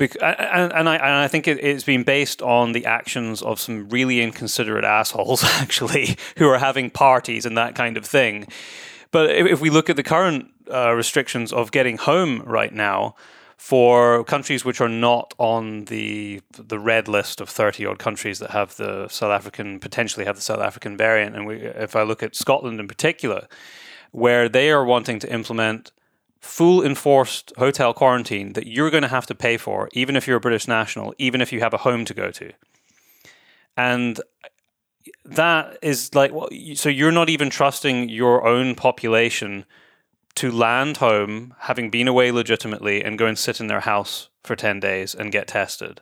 And, 0.00 0.72
and, 0.72 0.88
I, 0.88 0.96
and 0.96 1.04
I 1.04 1.28
think 1.28 1.48
it, 1.48 1.62
it's 1.62 1.84
been 1.84 2.04
based 2.04 2.42
on 2.42 2.72
the 2.72 2.86
actions 2.86 3.42
of 3.42 3.60
some 3.60 3.88
really 3.88 4.20
inconsiderate 4.20 4.84
assholes, 4.84 5.44
actually, 5.60 6.16
who 6.36 6.48
are 6.48 6.58
having 6.58 6.90
parties 6.90 7.46
and 7.46 7.56
that 7.56 7.74
kind 7.74 7.96
of 7.96 8.04
thing. 8.04 8.46
But 9.10 9.30
if, 9.30 9.46
if 9.46 9.60
we 9.60 9.70
look 9.70 9.88
at 9.88 9.96
the 9.96 10.02
current 10.02 10.50
uh, 10.72 10.92
restrictions 10.92 11.52
of 11.52 11.70
getting 11.72 11.96
home 11.96 12.42
right 12.42 12.72
now, 12.72 13.14
for 13.58 14.22
countries 14.22 14.64
which 14.64 14.80
are 14.80 14.88
not 14.88 15.34
on 15.36 15.84
the 15.86 16.40
the 16.52 16.78
red 16.78 17.08
list 17.08 17.40
of 17.40 17.48
30 17.48 17.84
odd 17.86 17.98
countries 17.98 18.38
that 18.38 18.50
have 18.50 18.76
the 18.76 19.08
South 19.08 19.32
African 19.32 19.80
potentially 19.80 20.24
have 20.24 20.36
the 20.36 20.42
South 20.42 20.60
African 20.60 20.96
variant 20.96 21.34
and 21.34 21.44
we, 21.44 21.56
if 21.56 21.96
I 21.96 22.04
look 22.04 22.22
at 22.22 22.36
Scotland 22.36 22.78
in 22.78 22.86
particular 22.86 23.48
where 24.12 24.48
they 24.48 24.70
are 24.70 24.84
wanting 24.84 25.18
to 25.18 25.32
implement 25.32 25.90
full 26.40 26.84
enforced 26.84 27.52
hotel 27.56 27.92
quarantine 27.92 28.52
that 28.52 28.66
you're 28.66 28.90
going 28.90 29.02
to 29.02 29.08
have 29.08 29.26
to 29.26 29.34
pay 29.34 29.56
for 29.56 29.88
even 29.92 30.16
if 30.16 30.26
you're 30.26 30.36
a 30.36 30.40
British 30.40 30.68
national 30.68 31.14
even 31.18 31.40
if 31.40 31.52
you 31.52 31.60
have 31.60 31.74
a 31.74 31.78
home 31.78 32.04
to 32.04 32.14
go 32.14 32.30
to 32.30 32.52
and 33.76 34.20
that 35.24 35.78
is 35.82 36.14
like 36.14 36.32
so 36.74 36.88
you're 36.88 37.12
not 37.12 37.28
even 37.28 37.50
trusting 37.50 38.08
your 38.08 38.46
own 38.46 38.74
population 38.74 39.64
to 40.38 40.52
land 40.52 40.98
home, 40.98 41.52
having 41.58 41.90
been 41.90 42.06
away 42.06 42.30
legitimately, 42.30 43.02
and 43.02 43.18
go 43.18 43.26
and 43.26 43.36
sit 43.36 43.58
in 43.58 43.66
their 43.66 43.80
house 43.80 44.28
for 44.44 44.54
10 44.54 44.78
days 44.78 45.12
and 45.12 45.32
get 45.32 45.48
tested. 45.48 46.00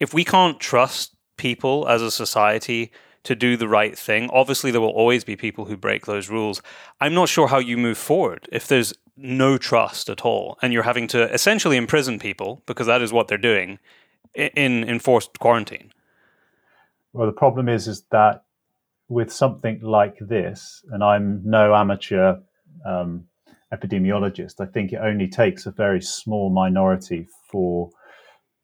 If 0.00 0.14
we 0.14 0.24
can't 0.24 0.58
trust 0.58 1.14
people 1.36 1.86
as 1.86 2.00
a 2.00 2.10
society 2.10 2.90
to 3.24 3.34
do 3.34 3.58
the 3.58 3.68
right 3.68 3.98
thing, 3.98 4.30
obviously 4.32 4.70
there 4.70 4.80
will 4.80 4.88
always 4.88 5.22
be 5.22 5.36
people 5.36 5.66
who 5.66 5.76
break 5.76 6.06
those 6.06 6.30
rules. 6.30 6.62
I'm 6.98 7.12
not 7.12 7.28
sure 7.28 7.48
how 7.48 7.58
you 7.58 7.76
move 7.76 7.98
forward 7.98 8.48
if 8.50 8.66
there's 8.66 8.94
no 9.20 9.58
trust 9.58 10.08
at 10.08 10.24
all 10.24 10.56
and 10.62 10.72
you're 10.72 10.84
having 10.84 11.08
to 11.08 11.32
essentially 11.34 11.76
imprison 11.76 12.18
people 12.18 12.62
because 12.66 12.86
that 12.86 13.02
is 13.02 13.12
what 13.12 13.28
they're 13.28 13.36
doing 13.36 13.78
in 14.34 14.84
enforced 14.84 15.38
quarantine. 15.38 15.92
Well, 17.12 17.26
the 17.26 17.32
problem 17.32 17.68
is 17.68 17.88
is 17.88 18.04
that 18.12 18.44
with 19.08 19.32
something 19.32 19.80
like 19.80 20.16
this, 20.20 20.84
and 20.92 21.02
I'm 21.02 21.40
no 21.44 21.74
amateur 21.74 22.36
um, 22.84 23.24
epidemiologist, 23.72 24.60
I 24.60 24.66
think 24.66 24.92
it 24.92 25.00
only 25.02 25.26
takes 25.26 25.66
a 25.66 25.70
very 25.70 26.00
small 26.00 26.50
minority 26.50 27.26
for 27.50 27.90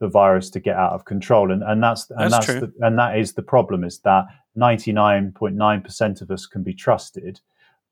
the 0.01 0.09
virus 0.09 0.51
to 0.51 0.61
get 0.61 0.77
out 0.77 0.93
of 0.93 1.07
control, 1.07 1.51
and 1.51 1.63
and 1.63 1.83
that's 1.83 2.11
and 2.11 2.33
that's, 2.33 2.47
that's 2.47 2.61
the, 2.61 2.73
and 2.81 2.99
that 2.99 3.19
is 3.19 3.33
the 3.33 3.43
problem 3.43 3.85
is 3.85 4.01
that 4.01 4.27
ninety 4.55 4.93
nine 4.93 5.33
point 5.33 5.55
nine 5.55 5.81
percent 5.81 6.21
of 6.21 6.31
us 6.31 6.47
can 6.47 6.63
be 6.63 6.75
trusted, 6.75 7.41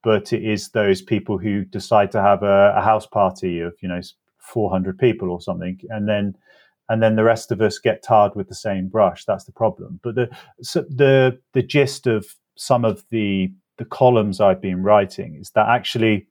but 0.02 0.32
it 0.32 0.42
is 0.44 0.70
those 0.70 1.02
people 1.02 1.38
who 1.38 1.64
decide 1.64 2.10
to 2.12 2.22
have 2.22 2.42
a, 2.42 2.74
a 2.76 2.82
house 2.82 3.06
party 3.06 3.60
of 3.60 3.74
you 3.80 3.88
know 3.88 4.00
four 4.38 4.70
hundred 4.70 4.98
people 4.98 5.30
or 5.30 5.40
something, 5.40 5.78
and 5.90 6.08
then 6.08 6.34
and 6.88 7.02
then 7.02 7.16
the 7.16 7.24
rest 7.24 7.52
of 7.52 7.60
us 7.60 7.78
get 7.78 8.02
tarred 8.02 8.34
with 8.34 8.48
the 8.48 8.54
same 8.54 8.88
brush. 8.88 9.24
That's 9.24 9.44
the 9.44 9.52
problem. 9.52 10.00
But 10.02 10.14
the 10.14 10.30
so 10.60 10.84
the 10.88 11.38
the 11.52 11.62
gist 11.62 12.06
of 12.06 12.26
some 12.56 12.84
of 12.84 13.04
the 13.10 13.52
the 13.78 13.84
columns 13.84 14.40
I've 14.40 14.60
been 14.60 14.82
writing 14.82 15.36
is 15.36 15.50
that 15.50 15.68
actually 15.68 16.26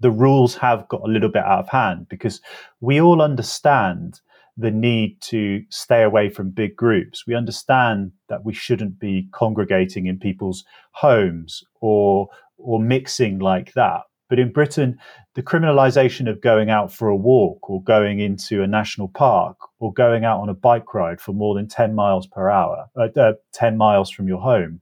the 0.00 0.10
rules 0.10 0.56
have 0.56 0.88
got 0.88 1.02
a 1.02 1.10
little 1.10 1.28
bit 1.28 1.44
out 1.44 1.60
of 1.60 1.68
hand 1.68 2.08
because 2.08 2.40
we 2.80 3.00
all 3.00 3.22
understand 3.22 4.20
the 4.56 4.70
need 4.70 5.20
to 5.20 5.62
stay 5.70 6.02
away 6.02 6.28
from 6.28 6.50
big 6.50 6.74
groups. 6.74 7.26
We 7.26 7.34
understand 7.34 8.12
that 8.28 8.44
we 8.44 8.52
shouldn't 8.52 8.98
be 8.98 9.28
congregating 9.32 10.06
in 10.06 10.18
people's 10.18 10.64
homes 10.92 11.62
or 11.80 12.28
or 12.58 12.80
mixing 12.80 13.38
like 13.38 13.72
that. 13.74 14.02
But 14.28 14.38
in 14.38 14.52
Britain, 14.52 14.98
the 15.34 15.42
criminalization 15.42 16.28
of 16.28 16.42
going 16.42 16.68
out 16.68 16.92
for 16.92 17.08
a 17.08 17.16
walk 17.16 17.70
or 17.70 17.82
going 17.82 18.20
into 18.20 18.62
a 18.62 18.66
national 18.66 19.08
park 19.08 19.56
or 19.78 19.92
going 19.92 20.24
out 20.24 20.40
on 20.40 20.50
a 20.50 20.54
bike 20.54 20.92
ride 20.92 21.20
for 21.20 21.32
more 21.32 21.54
than 21.54 21.66
10 21.66 21.94
miles 21.94 22.26
per 22.26 22.50
hour, 22.50 22.90
uh, 22.94 23.08
uh, 23.18 23.32
10 23.52 23.76
miles 23.78 24.10
from 24.10 24.28
your 24.28 24.40
home 24.40 24.80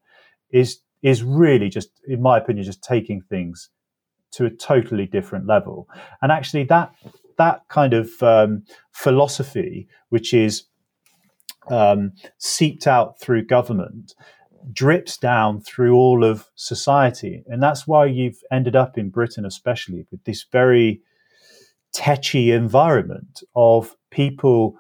is 0.51 0.81
is 1.03 1.23
really 1.23 1.69
just 1.69 1.91
in 2.09 2.21
my 2.21 2.39
opinion 2.39 2.65
just 2.65 2.83
taking 2.83 3.21
things 3.21 3.69
to 4.33 4.45
a 4.45 4.51
totally 4.51 5.07
different 5.07 5.47
level. 5.47 5.89
And 6.21 6.33
actually, 6.33 6.65
that 6.65 6.95
that 7.39 7.63
kind 7.69 7.95
of 7.95 8.11
um, 8.23 8.65
philosophy, 8.93 9.89
which 10.09 10.35
is 10.35 10.65
um, 11.69 12.13
seeped 12.39 12.87
out 12.87 13.21
through 13.21 13.47
government, 13.47 14.15
drips 14.73 15.17
down 15.17 15.61
through 15.61 15.95
all 15.95 16.25
of 16.25 16.49
society, 16.55 17.45
and 17.47 17.63
that's 17.63 17.87
why 17.87 18.07
you've 18.07 18.41
ended 18.51 18.77
up 18.77 18.99
in 18.99 19.11
Britain, 19.11 19.45
especially 19.45 20.07
with 20.11 20.25
this 20.25 20.45
very 20.51 21.01
tetchy 21.93 22.51
environment 22.53 23.43
of 23.55 23.97
people 24.11 24.77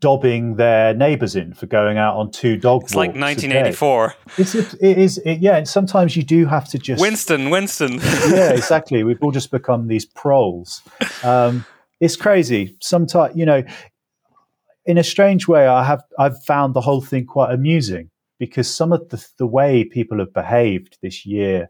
dobbing 0.00 0.56
their 0.56 0.92
neighbours 0.92 1.34
in 1.34 1.54
for 1.54 1.66
going 1.66 1.96
out 1.96 2.16
on 2.16 2.30
two 2.30 2.56
dog 2.56 2.82
it's 2.82 2.94
walks. 2.94 3.08
It's 3.08 3.16
like 3.16 3.20
1984. 3.20 4.14
It's 4.36 4.54
it 4.54 4.98
is 4.98 5.18
it, 5.18 5.40
yeah, 5.40 5.56
and 5.56 5.68
sometimes 5.68 6.16
you 6.16 6.22
do 6.22 6.46
have 6.46 6.68
to 6.70 6.78
just 6.78 7.00
Winston, 7.00 7.50
Winston. 7.50 7.94
yeah, 8.30 8.50
exactly. 8.50 9.02
We've 9.02 9.22
all 9.22 9.32
just 9.32 9.50
become 9.50 9.88
these 9.88 10.04
proles. 10.04 10.82
Um, 11.22 11.64
it's 12.00 12.16
crazy. 12.16 12.76
Sometimes 12.80 13.34
you 13.34 13.46
know, 13.46 13.62
in 14.84 14.98
a 14.98 15.04
strange 15.04 15.48
way, 15.48 15.66
I 15.66 15.84
have 15.84 16.02
I've 16.18 16.42
found 16.44 16.74
the 16.74 16.80
whole 16.80 17.00
thing 17.00 17.24
quite 17.26 17.52
amusing 17.52 18.10
because 18.38 18.72
some 18.72 18.92
of 18.92 19.08
the 19.08 19.24
the 19.38 19.46
way 19.46 19.84
people 19.84 20.18
have 20.18 20.32
behaved 20.32 20.98
this 21.02 21.26
year 21.26 21.68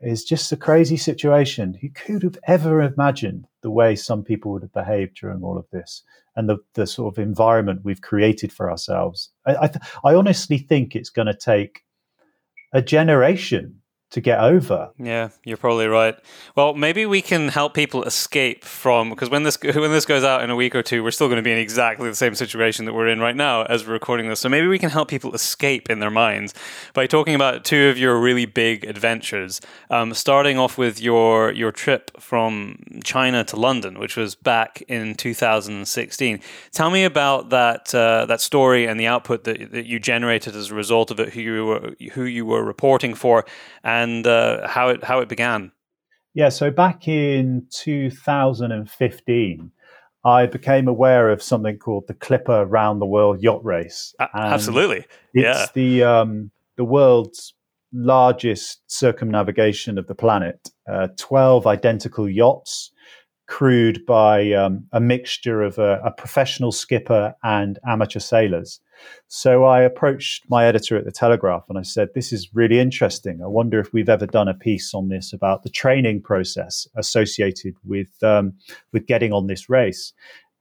is 0.00 0.24
just 0.24 0.52
a 0.52 0.56
crazy 0.56 0.96
situation. 0.96 1.74
Who 1.80 1.88
could 1.88 2.22
have 2.22 2.38
ever 2.46 2.82
imagined 2.82 3.46
the 3.62 3.70
way 3.70 3.96
some 3.96 4.22
people 4.22 4.52
would 4.52 4.62
have 4.62 4.72
behaved 4.72 5.16
during 5.16 5.42
all 5.42 5.56
of 5.56 5.68
this 5.70 6.02
and 6.36 6.48
the, 6.48 6.58
the 6.74 6.86
sort 6.86 7.14
of 7.14 7.22
environment 7.22 7.80
we've 7.84 8.02
created 8.02 8.52
for 8.52 8.70
ourselves? 8.70 9.30
I, 9.46 9.56
I, 9.62 9.66
th- 9.68 9.84
I 10.04 10.14
honestly 10.14 10.58
think 10.58 10.94
it's 10.94 11.10
going 11.10 11.26
to 11.26 11.34
take 11.34 11.84
a 12.72 12.82
generation 12.82 13.80
to 14.14 14.20
get 14.20 14.38
over. 14.38 14.90
Yeah, 14.96 15.30
you're 15.44 15.56
probably 15.56 15.88
right. 15.88 16.16
Well, 16.54 16.72
maybe 16.74 17.04
we 17.04 17.20
can 17.20 17.48
help 17.48 17.74
people 17.74 18.04
escape 18.04 18.62
from 18.62 19.10
because 19.10 19.28
when 19.28 19.42
this 19.42 19.58
when 19.62 19.90
this 19.90 20.06
goes 20.06 20.22
out 20.22 20.44
in 20.44 20.50
a 20.50 20.56
week 20.56 20.76
or 20.76 20.84
two, 20.84 21.02
we're 21.02 21.10
still 21.10 21.26
going 21.26 21.38
to 21.38 21.42
be 21.42 21.50
in 21.50 21.58
exactly 21.58 22.08
the 22.08 22.14
same 22.14 22.36
situation 22.36 22.84
that 22.84 22.94
we're 22.94 23.08
in 23.08 23.18
right 23.18 23.34
now 23.34 23.64
as 23.64 23.84
we're 23.84 23.92
recording 23.92 24.28
this. 24.28 24.38
So 24.38 24.48
maybe 24.48 24.68
we 24.68 24.78
can 24.78 24.90
help 24.90 25.08
people 25.08 25.34
escape 25.34 25.90
in 25.90 25.98
their 25.98 26.12
minds 26.12 26.54
by 26.92 27.08
talking 27.08 27.34
about 27.34 27.64
two 27.64 27.88
of 27.88 27.98
your 27.98 28.20
really 28.20 28.46
big 28.46 28.84
adventures. 28.84 29.60
Um, 29.90 30.14
starting 30.14 30.58
off 30.58 30.78
with 30.78 31.00
your 31.00 31.50
your 31.50 31.72
trip 31.72 32.12
from 32.20 33.00
China 33.02 33.42
to 33.42 33.56
London, 33.56 33.98
which 33.98 34.16
was 34.16 34.36
back 34.36 34.80
in 34.86 35.16
2016. 35.16 36.40
Tell 36.70 36.90
me 36.90 37.02
about 37.02 37.50
that 37.50 37.92
uh, 37.92 38.26
that 38.26 38.40
story 38.40 38.86
and 38.86 39.00
the 39.00 39.08
output 39.08 39.42
that, 39.42 39.72
that 39.72 39.86
you 39.86 39.98
generated 39.98 40.54
as 40.54 40.70
a 40.70 40.74
result 40.74 41.10
of 41.10 41.18
it. 41.18 41.30
Who 41.30 41.40
you 41.40 41.66
were 41.66 41.94
who 42.12 42.22
you 42.22 42.46
were 42.46 42.62
reporting 42.62 43.14
for, 43.14 43.44
and 43.82 44.03
and 44.04 44.26
uh, 44.26 44.68
how 44.68 44.90
it 44.90 45.02
how 45.02 45.20
it 45.20 45.28
began. 45.28 45.72
Yeah, 46.34 46.48
so 46.48 46.70
back 46.70 47.08
in 47.08 47.66
2015, 47.70 49.70
I 50.24 50.46
became 50.46 50.88
aware 50.88 51.30
of 51.30 51.42
something 51.42 51.78
called 51.78 52.08
the 52.08 52.14
Clipper 52.14 52.66
Round 52.66 53.00
the 53.00 53.06
World 53.06 53.42
Yacht 53.42 53.64
Race. 53.64 54.14
absolutely, 54.34 55.06
it's 55.32 55.34
yeah. 55.34 55.66
the 55.74 56.04
um, 56.04 56.50
the 56.76 56.84
world's 56.84 57.54
largest 57.92 58.82
circumnavigation 58.86 59.98
of 59.98 60.06
the 60.06 60.14
planet. 60.14 60.70
Uh, 60.88 61.08
Twelve 61.16 61.66
identical 61.66 62.28
yachts 62.28 62.92
crewed 63.46 64.04
by 64.06 64.52
um, 64.52 64.86
a 64.92 65.00
mixture 65.00 65.62
of 65.62 65.78
a, 65.78 66.00
a, 66.02 66.10
professional 66.10 66.72
skipper 66.72 67.34
and 67.42 67.78
amateur 67.86 68.18
sailors. 68.18 68.80
So 69.28 69.64
I 69.64 69.82
approached 69.82 70.44
my 70.48 70.66
editor 70.66 70.96
at 70.96 71.04
the 71.04 71.12
Telegraph 71.12 71.64
and 71.68 71.78
I 71.78 71.82
said, 71.82 72.08
This 72.14 72.32
is 72.32 72.54
really 72.54 72.78
interesting. 72.78 73.40
I 73.42 73.46
wonder 73.46 73.80
if 73.80 73.92
we've 73.92 74.08
ever 74.08 74.26
done 74.26 74.48
a 74.48 74.54
piece 74.54 74.94
on 74.94 75.08
this 75.08 75.32
about 75.32 75.62
the 75.62 75.70
training 75.70 76.22
process 76.22 76.86
associated 76.96 77.74
with, 77.84 78.22
um, 78.22 78.54
with 78.92 79.06
getting 79.06 79.32
on 79.32 79.46
this 79.46 79.68
race. 79.68 80.12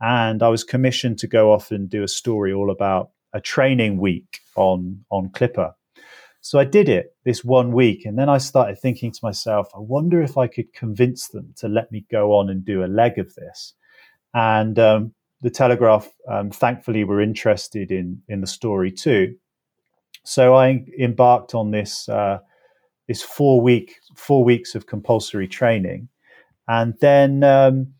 And 0.02 0.44
I 0.44 0.50
was 0.50 0.64
commissioned 0.64 1.20
to 1.20 1.28
go 1.28 1.54
off 1.54 1.72
and 1.72 1.90
do 1.90 2.04
a 2.04 2.08
story 2.08 2.52
all 2.52 2.70
about 2.72 3.12
a 3.34 3.42
training 3.42 3.98
week 3.98 4.40
on, 4.56 5.06
on 5.10 5.30
Clipper. 5.30 5.74
So 6.42 6.60
I 6.60 6.66
did 6.66 6.90
it 6.90 7.16
this 7.24 7.42
one 7.42 7.72
week, 7.72 8.06
and 8.06 8.20
then 8.20 8.28
I 8.28 8.38
started 8.38 8.78
thinking 8.78 9.14
to 9.14 9.20
myself, 9.24 9.70
I 9.74 9.80
wonder 9.80 10.22
if 10.22 10.38
I 10.38 10.48
could 10.48 10.74
convince 10.74 11.30
them 11.30 11.54
to 11.58 11.70
let 11.70 11.90
me 11.90 12.06
go 12.12 12.34
on 12.34 12.50
and 12.50 12.66
do 12.66 12.84
a 12.84 12.86
leg 12.86 13.18
of 13.18 13.34
this. 13.36 13.74
And 14.34 14.78
um, 14.78 15.14
the 15.44 15.52
Telegraph, 15.52 16.10
um, 16.28 16.50
thankfully, 16.50 17.04
were 17.04 17.22
interested 17.22 17.92
in 17.92 18.22
in 18.28 18.42
the 18.42 18.48
story 18.48 18.92
too. 18.92 19.36
So 20.24 20.56
I 20.56 20.86
embarked 21.00 21.54
on 21.54 21.72
this 21.72 22.10
uh, 22.10 22.40
this 23.08 23.22
four 23.22 23.62
week 23.62 23.96
four 24.16 24.44
weeks 24.44 24.74
of 24.74 24.88
compulsory 24.88 25.48
training, 25.48 26.08
and 26.68 26.96
then 27.02 27.44
um, 27.44 27.94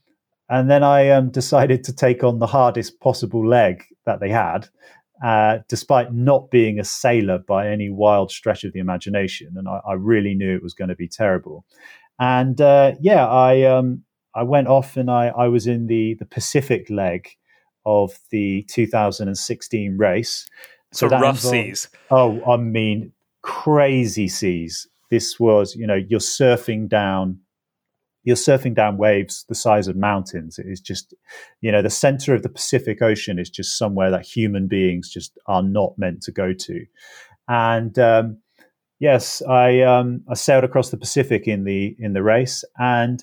and 0.50 0.70
then 0.70 0.84
I 0.84 1.10
um, 1.10 1.30
decided 1.30 1.84
to 1.84 1.94
take 1.94 2.24
on 2.24 2.40
the 2.40 2.48
hardest 2.48 3.00
possible 3.00 3.46
leg 3.46 3.84
that 4.06 4.20
they 4.20 4.30
had, 4.30 4.70
uh, 5.24 5.60
despite 5.68 6.14
not 6.14 6.50
being 6.50 6.80
a 6.80 6.84
sailor 6.86 7.40
by 7.40 7.70
any 7.70 7.90
wild 7.90 8.32
stretch 8.32 8.64
of 8.64 8.72
the 8.72 8.80
imagination. 8.80 9.54
And 9.58 9.68
I, 9.68 9.80
I 9.88 9.94
really 9.94 10.34
knew 10.34 10.56
it 10.56 10.64
was 10.64 10.74
going 10.74 10.90
to 10.90 10.96
be 10.96 11.08
terrible. 11.08 11.66
And 12.20 12.62
uh, 12.62 12.94
yeah, 13.02 13.28
I 13.28 13.64
um, 13.64 14.04
I 14.36 14.44
went 14.44 14.68
off 14.68 14.98
and 14.98 15.10
I, 15.10 15.28
I 15.28 15.48
was 15.48 15.68
in 15.68 15.88
the 15.88 16.16
the 16.16 16.26
Pacific 16.26 16.90
leg 16.90 17.30
of 17.86 18.18
the 18.32 18.64
2016 18.70 19.98
race. 19.98 20.48
So, 20.92 21.08
so 21.08 21.18
rough 21.18 21.36
involved, 21.36 21.40
seas. 21.40 21.90
Oh, 22.12 22.42
I 22.50 22.58
mean, 22.58 23.12
crazy 23.42 24.28
seas. 24.28 24.88
This 25.10 25.40
was, 25.40 25.76
you 25.76 25.86
know, 25.86 25.96
you're 25.96 26.20
surfing 26.20 26.88
down 26.88 27.40
you're 28.24 28.36
surfing 28.36 28.74
down 28.74 28.98
waves 28.98 29.46
the 29.50 29.56
size 29.56 29.88
of 29.88 29.96
mountains. 29.96 30.58
It 30.58 30.66
is 30.68 30.80
just, 30.80 31.14
you 31.62 31.72
know, 31.72 31.82
the 31.82 31.90
center 31.90 32.34
of 32.34 32.42
the 32.42 32.50
Pacific 32.50 33.02
Ocean 33.02 33.38
is 33.38 33.50
just 33.50 33.78
somewhere 33.78 34.10
that 34.12 34.26
human 34.26 34.68
beings 34.68 35.10
just 35.10 35.38
are 35.48 35.62
not 35.62 35.98
meant 35.98 36.22
to 36.24 36.32
go 36.32 36.54
to. 36.54 36.86
And 37.50 38.00
um, 38.00 38.38
yes, 39.00 39.42
I 39.42 39.82
um, 39.82 40.24
I 40.30 40.36
sailed 40.36 40.64
across 40.64 40.90
the 40.90 40.98
Pacific 40.98 41.48
in 41.48 41.66
the 41.66 41.96
in 42.00 42.14
the 42.14 42.24
race, 42.24 42.64
and 42.78 43.22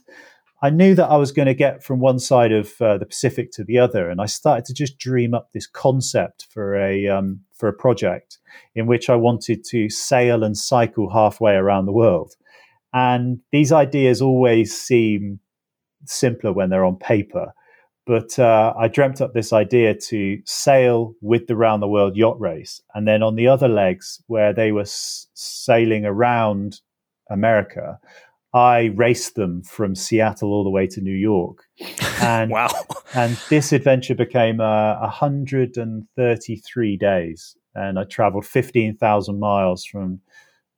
I 0.63 0.71
knew 0.71 0.95
that 0.95 1.09
I 1.09 1.17
was 1.17 1.33
going 1.33 1.47
to 1.47 1.55
get 1.55 1.83
from 1.83 2.01
one 2.01 2.19
side 2.19 2.53
of 2.53 2.81
uh, 2.81 2.99
the 2.99 3.07
Pacific 3.07 3.51
to 3.53 3.65
the 3.65 3.79
other, 3.79 4.11
and 4.11 4.21
I 4.21 4.27
started 4.27 4.67
to 4.67 4.75
just 4.75 4.99
dream 4.99 5.33
up 5.33 5.53
this 5.53 5.67
concept 5.67 6.47
for 6.51 6.77
a 6.77 7.09
um, 7.09 7.41
for 7.55 7.69
a 7.69 7.73
project 7.73 8.39
in 8.75 8.87
which 8.87 9.09
I 9.09 9.17
wanted 9.17 9.65
to 9.71 9.89
sail 9.89 10.45
and 10.45 10.57
cycle 10.57 11.11
halfway 11.11 11.55
around 11.55 11.87
the 11.87 11.93
world. 11.93 12.35
And 12.93 13.41
these 13.53 13.73
ideas 13.73 14.21
always 14.21 14.77
seem 14.77 15.41
simpler 16.05 16.53
when 16.53 16.71
they're 16.71 16.85
on 16.85 16.97
paper. 16.97 17.53
But 18.07 18.39
uh, 18.39 18.75
I 18.77 18.89
dreamt 18.89 19.21
up 19.21 19.35
this 19.35 19.53
idea 19.53 19.95
to 19.95 20.39
sail 20.45 21.15
with 21.21 21.47
the 21.47 21.55
round 21.55 21.83
the 21.83 21.89
world 21.89 22.17
yacht 22.17 22.41
race. 22.41 22.83
And 22.95 23.07
then 23.07 23.23
on 23.23 23.37
the 23.37 23.47
other 23.47 23.69
legs, 23.69 24.21
where 24.27 24.53
they 24.53 24.73
were 24.73 24.81
s- 24.81 25.29
sailing 25.35 26.05
around 26.05 26.81
America, 27.31 28.01
I 28.53 28.87
raced 28.97 29.37
them 29.37 29.63
from 29.63 29.95
Seattle 29.95 30.53
all 30.53 30.65
the 30.65 30.71
way 30.71 30.87
to 30.89 31.01
New 31.01 31.17
York. 31.17 31.65
And, 32.23 32.51
wow. 32.51 32.69
and 33.15 33.35
this 33.49 33.73
adventure 33.73 34.15
became 34.15 34.61
uh, 34.61 35.01
133 35.01 36.97
days. 36.99 37.57
And 37.75 37.99
I 37.99 38.05
traveled 38.05 38.45
15,000 38.45 39.41
miles 39.41 39.87
from 39.87 40.21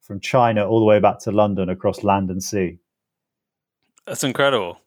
from 0.02 0.20
China 0.20 0.68
all 0.68 0.78
the 0.78 0.84
way 0.84 1.00
back 1.00 1.18
to 1.20 1.32
London 1.32 1.68
across 1.68 2.04
land 2.04 2.30
and 2.30 2.42
sea. 2.42 2.78
That's 4.06 4.24
incredible. 4.24 4.78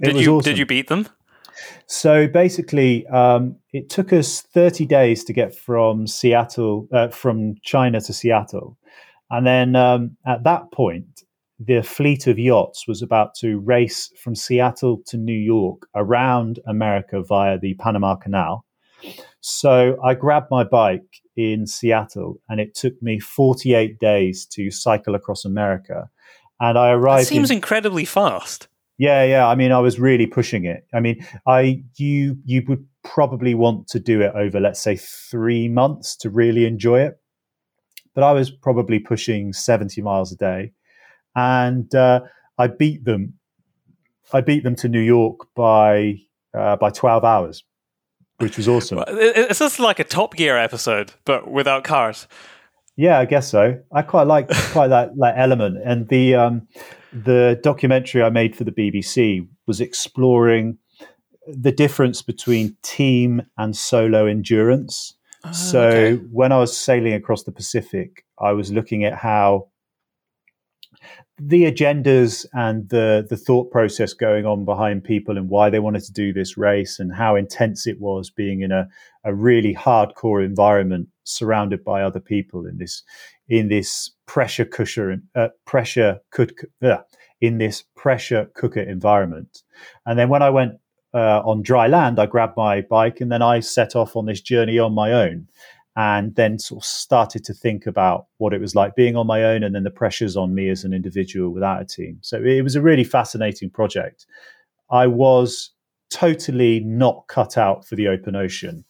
It 0.00 0.06
did 0.06 0.24
you 0.24 0.36
awesome. 0.36 0.50
did 0.50 0.58
you 0.58 0.66
beat 0.66 0.88
them? 0.88 1.08
So 1.86 2.26
basically, 2.26 3.06
um, 3.08 3.56
it 3.72 3.90
took 3.90 4.12
us 4.12 4.40
30 4.40 4.86
days 4.86 5.24
to 5.24 5.32
get 5.32 5.54
from 5.54 6.06
Seattle, 6.06 6.88
uh, 6.92 7.08
from 7.08 7.56
China 7.62 8.00
to 8.00 8.12
Seattle, 8.12 8.76
and 9.30 9.46
then 9.46 9.76
um, 9.76 10.16
at 10.26 10.42
that 10.44 10.72
point, 10.72 11.23
the 11.58 11.82
fleet 11.82 12.26
of 12.26 12.38
yachts 12.38 12.88
was 12.88 13.02
about 13.02 13.34
to 13.36 13.58
race 13.58 14.10
from 14.22 14.34
Seattle 14.34 15.02
to 15.06 15.16
New 15.16 15.32
York 15.32 15.86
around 15.94 16.58
America 16.66 17.22
via 17.22 17.58
the 17.58 17.74
Panama 17.74 18.16
Canal. 18.16 18.64
So 19.40 19.98
I 20.02 20.14
grabbed 20.14 20.50
my 20.50 20.64
bike 20.64 21.20
in 21.36 21.66
Seattle, 21.66 22.40
and 22.48 22.60
it 22.60 22.74
took 22.74 23.00
me 23.02 23.18
48 23.18 23.98
days 23.98 24.46
to 24.46 24.70
cycle 24.70 25.14
across 25.14 25.44
America. 25.44 26.08
And 26.60 26.78
I 26.78 26.90
arrived. 26.90 27.26
That 27.26 27.28
seems 27.28 27.50
in, 27.50 27.56
incredibly 27.56 28.04
fast. 28.04 28.68
Yeah, 28.96 29.24
yeah. 29.24 29.46
I 29.46 29.54
mean, 29.54 29.72
I 29.72 29.80
was 29.80 29.98
really 29.98 30.26
pushing 30.26 30.64
it. 30.64 30.86
I 30.94 31.00
mean, 31.00 31.24
I 31.46 31.82
you 31.96 32.38
you 32.44 32.62
would 32.68 32.86
probably 33.02 33.54
want 33.54 33.88
to 33.88 34.00
do 34.00 34.20
it 34.22 34.32
over, 34.34 34.60
let's 34.60 34.80
say, 34.80 34.96
three 34.96 35.68
months 35.68 36.16
to 36.18 36.30
really 36.30 36.64
enjoy 36.64 37.00
it. 37.00 37.18
But 38.14 38.22
I 38.22 38.32
was 38.32 38.50
probably 38.50 39.00
pushing 39.00 39.52
70 39.52 40.00
miles 40.00 40.30
a 40.30 40.36
day, 40.36 40.72
and 41.34 41.94
uh, 41.94 42.20
I 42.58 42.68
beat 42.68 43.04
them. 43.04 43.34
I 44.32 44.40
beat 44.40 44.64
them 44.64 44.74
to 44.76 44.88
New 44.88 45.00
York 45.00 45.48
by 45.54 46.18
uh, 46.54 46.76
by 46.76 46.90
12 46.90 47.24
hours 47.24 47.64
which 48.38 48.56
was 48.56 48.68
awesome. 48.68 49.02
It's 49.08 49.58
just 49.58 49.78
like 49.78 49.98
a 49.98 50.04
Top 50.04 50.34
Gear 50.34 50.56
episode, 50.58 51.12
but 51.24 51.50
without 51.50 51.84
cars. 51.84 52.26
Yeah, 52.96 53.18
I 53.18 53.24
guess 53.24 53.48
so. 53.48 53.80
I 53.92 54.02
quite 54.02 54.26
like 54.26 54.48
quite 54.72 54.88
that 54.88 55.16
that 55.18 55.34
element, 55.36 55.78
and 55.84 56.08
the 56.08 56.34
um, 56.34 56.68
the 57.12 57.58
documentary 57.62 58.22
I 58.22 58.30
made 58.30 58.56
for 58.56 58.64
the 58.64 58.72
BBC 58.72 59.46
was 59.66 59.80
exploring 59.80 60.78
the 61.46 61.72
difference 61.72 62.22
between 62.22 62.76
team 62.82 63.42
and 63.58 63.76
solo 63.76 64.26
endurance. 64.26 65.14
Oh, 65.44 65.52
so 65.52 65.88
okay. 65.88 66.22
when 66.30 66.52
I 66.52 66.58
was 66.58 66.76
sailing 66.76 67.12
across 67.12 67.42
the 67.42 67.52
Pacific, 67.52 68.24
I 68.38 68.52
was 68.52 68.72
looking 68.72 69.04
at 69.04 69.14
how 69.14 69.68
the 71.40 71.64
agendas 71.64 72.46
and 72.52 72.88
the 72.90 73.26
the 73.28 73.36
thought 73.36 73.70
process 73.70 74.12
going 74.12 74.46
on 74.46 74.64
behind 74.64 75.02
people 75.02 75.36
and 75.36 75.48
why 75.48 75.68
they 75.68 75.80
wanted 75.80 76.02
to 76.02 76.12
do 76.12 76.32
this 76.32 76.56
race 76.56 77.00
and 77.00 77.14
how 77.14 77.34
intense 77.34 77.86
it 77.86 78.00
was 78.00 78.30
being 78.30 78.60
in 78.60 78.70
a, 78.70 78.88
a 79.24 79.34
really 79.34 79.74
hardcore 79.74 80.44
environment 80.44 81.08
surrounded 81.24 81.82
by 81.82 82.02
other 82.02 82.20
people 82.20 82.66
in 82.66 82.78
this 82.78 83.02
in 83.48 83.68
this 83.68 84.12
pressure 84.26 84.64
cooker 84.64 85.16
uh, 85.34 85.48
pressure 85.64 86.20
could 86.30 86.54
uh, 86.82 86.98
in 87.40 87.58
this 87.58 87.82
pressure 87.96 88.48
cooker 88.54 88.80
environment. 88.80 89.62
And 90.06 90.18
then 90.18 90.28
when 90.28 90.42
I 90.42 90.50
went 90.50 90.74
uh, 91.12 91.40
on 91.44 91.62
dry 91.62 91.88
land 91.88 92.20
I 92.20 92.26
grabbed 92.26 92.56
my 92.56 92.80
bike 92.82 93.20
and 93.20 93.32
then 93.32 93.42
I 93.42 93.58
set 93.58 93.96
off 93.96 94.14
on 94.14 94.26
this 94.26 94.40
journey 94.40 94.78
on 94.78 94.94
my 94.94 95.12
own 95.12 95.48
and 95.96 96.34
then 96.34 96.58
sort 96.58 96.82
of 96.82 96.86
started 96.86 97.44
to 97.44 97.54
think 97.54 97.86
about 97.86 98.26
what 98.38 98.52
it 98.52 98.60
was 98.60 98.74
like 98.74 98.96
being 98.96 99.16
on 99.16 99.26
my 99.26 99.44
own 99.44 99.62
and 99.62 99.74
then 99.74 99.84
the 99.84 99.90
pressures 99.90 100.36
on 100.36 100.54
me 100.54 100.68
as 100.68 100.84
an 100.84 100.92
individual 100.92 101.50
without 101.50 101.80
a 101.80 101.84
team. 101.84 102.18
So 102.20 102.42
it 102.42 102.62
was 102.62 102.74
a 102.74 102.82
really 102.82 103.04
fascinating 103.04 103.70
project. 103.70 104.26
I 104.90 105.06
was 105.06 105.70
totally 106.10 106.80
not 106.80 107.24
cut 107.28 107.56
out 107.56 107.86
for 107.86 107.94
the 107.94 108.08
open 108.08 108.34
ocean. 108.34 108.84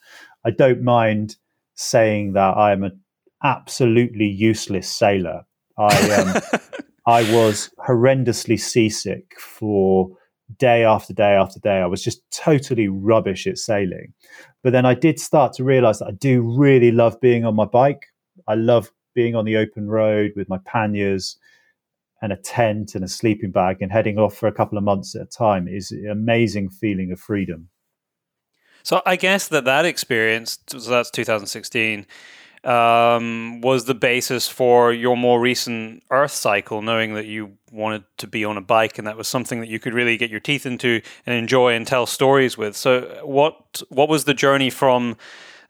I 0.47 0.51
don't 0.51 0.83
mind 0.83 1.37
saying 1.75 2.33
that 2.35 2.57
I 2.57 2.73
am 2.73 2.85
an 2.85 3.01
absolutely 3.43 4.27
useless 4.27 4.91
sailor. 4.91 5.45
I 5.79 6.11
um, 6.13 6.61
I 7.07 7.35
was 7.35 7.71
horrendously 7.87 8.59
seasick 8.59 9.39
for 9.39 10.11
day 10.59 10.85
after 10.85 11.13
day 11.13 11.35
after 11.35 11.61
day. 11.61 11.79
I 11.79 11.87
was 11.87 12.03
just 12.03 12.23
totally 12.31 12.89
rubbish 12.89 13.47
at 13.47 13.59
sailing. 13.59 14.13
But 14.63 14.73
then 14.73 14.87
I 14.87 14.95
did 14.95 15.19
start 15.19 15.53
to 15.55 15.65
realize 15.65 15.99
that 15.99 16.07
I 16.07 16.13
do 16.13 16.43
really 16.43 16.91
love 16.91 17.21
being 17.21 17.45
on 17.45 17.55
my 17.55 17.65
bike. 17.65 18.07
I 18.49 18.55
love 18.55 18.91
being 19.15 19.35
on 19.35 19.45
the 19.45 19.57
open 19.57 19.89
road 19.89 20.33
with 20.37 20.49
my 20.49 20.59
panniers 20.65 21.37
and 22.23 22.33
a 22.33 22.37
tent 22.37 22.95
and 22.95 23.05
a 23.05 23.09
sleeping 23.09 23.51
bag 23.51 23.79
and 23.81 23.93
heading 23.93 24.19
off 24.19 24.37
for 24.37 24.47
a 24.47 24.53
couple 24.53 24.79
of 24.79 24.85
months 24.85 25.15
at 25.15 25.23
a 25.23 25.27
time 25.27 25.69
is 25.69 25.91
an 25.91 26.09
amazing 26.11 26.71
feeling 26.71 27.13
of 27.13 27.21
freedom. 27.21 27.69
So 28.83 29.03
I 29.07 29.17
guess 29.17 29.49
that 29.49 29.65
that 29.65 29.85
experience, 29.85 30.59
so 30.67 30.79
that's 30.79 31.11
2016, 31.11 32.07
um, 32.65 33.61
was 33.61 33.85
the 33.85 33.95
basis 33.95 34.49
for 34.49 34.93
your 34.93 35.17
more 35.17 35.41
recent 35.41 36.03
Earth 36.11 36.33
cycle, 36.33 36.83
knowing 36.83 37.15
that 37.15 37.27
you 37.27 37.53
wanted 37.71 38.05
to 38.19 38.27
be 38.27 38.45
on 38.45 38.57
a 38.57 38.61
bike 38.61 38.99
and 38.99 39.07
that 39.07 39.17
was 39.17 39.29
something 39.29 39.61
that 39.61 39.69
you 39.69 39.79
could 39.79 39.93
really 39.93 40.17
get 40.17 40.31
your 40.31 40.41
teeth 40.41 40.65
into 40.65 41.03
and 41.27 41.37
enjoy 41.37 41.75
and 41.75 41.87
tell 41.87 42.07
stories 42.07 42.57
with. 42.57 42.77
So 42.77 43.21
what 43.25 43.83
what 43.89 44.09
was 44.09 44.25
the 44.25 44.35
journey 44.35 44.71
from 44.71 45.17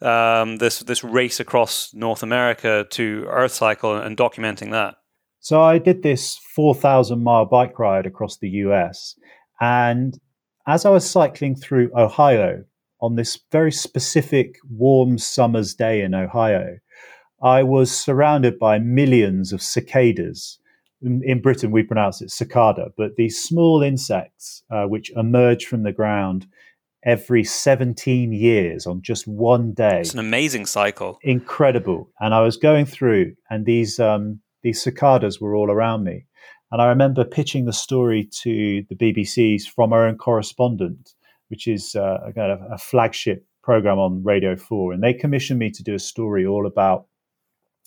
um, 0.01 0.57
this 0.57 0.80
this 0.80 1.03
race 1.03 1.40
across 1.40 1.92
North 1.95 2.22
America 2.22 2.86
to 2.90 3.26
Earth 3.28 3.53
cycle 3.53 3.97
and 3.97 4.16
documenting 4.16 4.70
that? 4.70 4.97
So 5.40 5.61
I 5.61 5.78
did 5.78 6.03
this 6.03 6.40
4,000 6.55 7.22
mile 7.22 7.45
bike 7.45 7.78
ride 7.78 8.07
across 8.07 8.38
the 8.38 8.49
US. 8.49 9.14
And 9.61 10.18
as 10.66 10.86
I 10.86 10.90
was 10.90 11.09
cycling 11.09 11.55
through 11.55 11.90
Ohio 11.95 12.64
on 13.03 13.16
this 13.16 13.38
very 13.53 13.70
specific 13.70 14.57
warm 14.66 15.18
summer's 15.18 15.74
day 15.74 16.01
in 16.01 16.14
Ohio, 16.14 16.78
I 17.43 17.62
was 17.62 17.91
surrounded 17.91 18.59
by 18.59 18.78
millions 18.78 19.53
of 19.53 19.62
cicadas. 19.62 20.59
In, 21.03 21.22
in 21.24 21.43
Britain, 21.43 21.70
we 21.70 21.82
pronounce 21.82 22.22
it 22.22 22.30
cicada, 22.30 22.93
but 22.97 23.16
these 23.16 23.43
small 23.43 23.82
insects 23.82 24.62
uh, 24.70 24.85
which 24.85 25.11
emerge 25.16 25.66
from 25.66 25.82
the 25.82 25.93
ground 25.93 26.47
every 27.05 27.45
17 27.45 28.32
years 28.32 28.87
on 28.87 29.03
just 29.03 29.26
one 29.26 29.72
day. 29.74 30.01
It's 30.01 30.14
an 30.14 30.20
amazing 30.20 30.66
cycle. 30.66 31.18
Incredible. 31.22 32.11
And 32.20 32.32
I 32.32 32.41
was 32.41 32.57
going 32.57 32.87
through, 32.87 33.35
and 33.51 33.66
these 33.66 34.01
um, 34.01 34.41
these 34.62 34.82
cicadas 34.82 35.41
were 35.41 35.55
all 35.55 35.70
around 35.70 36.05
me. 36.05 36.24
And 36.72 36.82
I 36.82 36.87
remember 36.87 37.24
pitching 37.24 37.66
the 37.66 37.72
story 37.72 38.28
to 38.43 38.85
the 38.89 38.97
BBC's 38.97 39.66
From 39.66 39.93
Our 39.93 40.09
Own 40.09 40.16
Correspondent, 40.16 41.14
which 41.49 41.68
is 41.68 41.95
uh, 41.95 42.18
a, 42.26 42.32
kind 42.32 42.51
of 42.51 42.61
a 42.68 42.78
flagship 42.78 43.47
program 43.62 43.99
on 43.99 44.24
Radio 44.24 44.57
4. 44.57 44.95
And 44.95 45.03
they 45.03 45.12
commissioned 45.12 45.61
me 45.61 45.70
to 45.70 45.82
do 45.85 45.95
a 45.95 46.01
story 46.01 46.45
all 46.45 46.66
about 46.66 47.07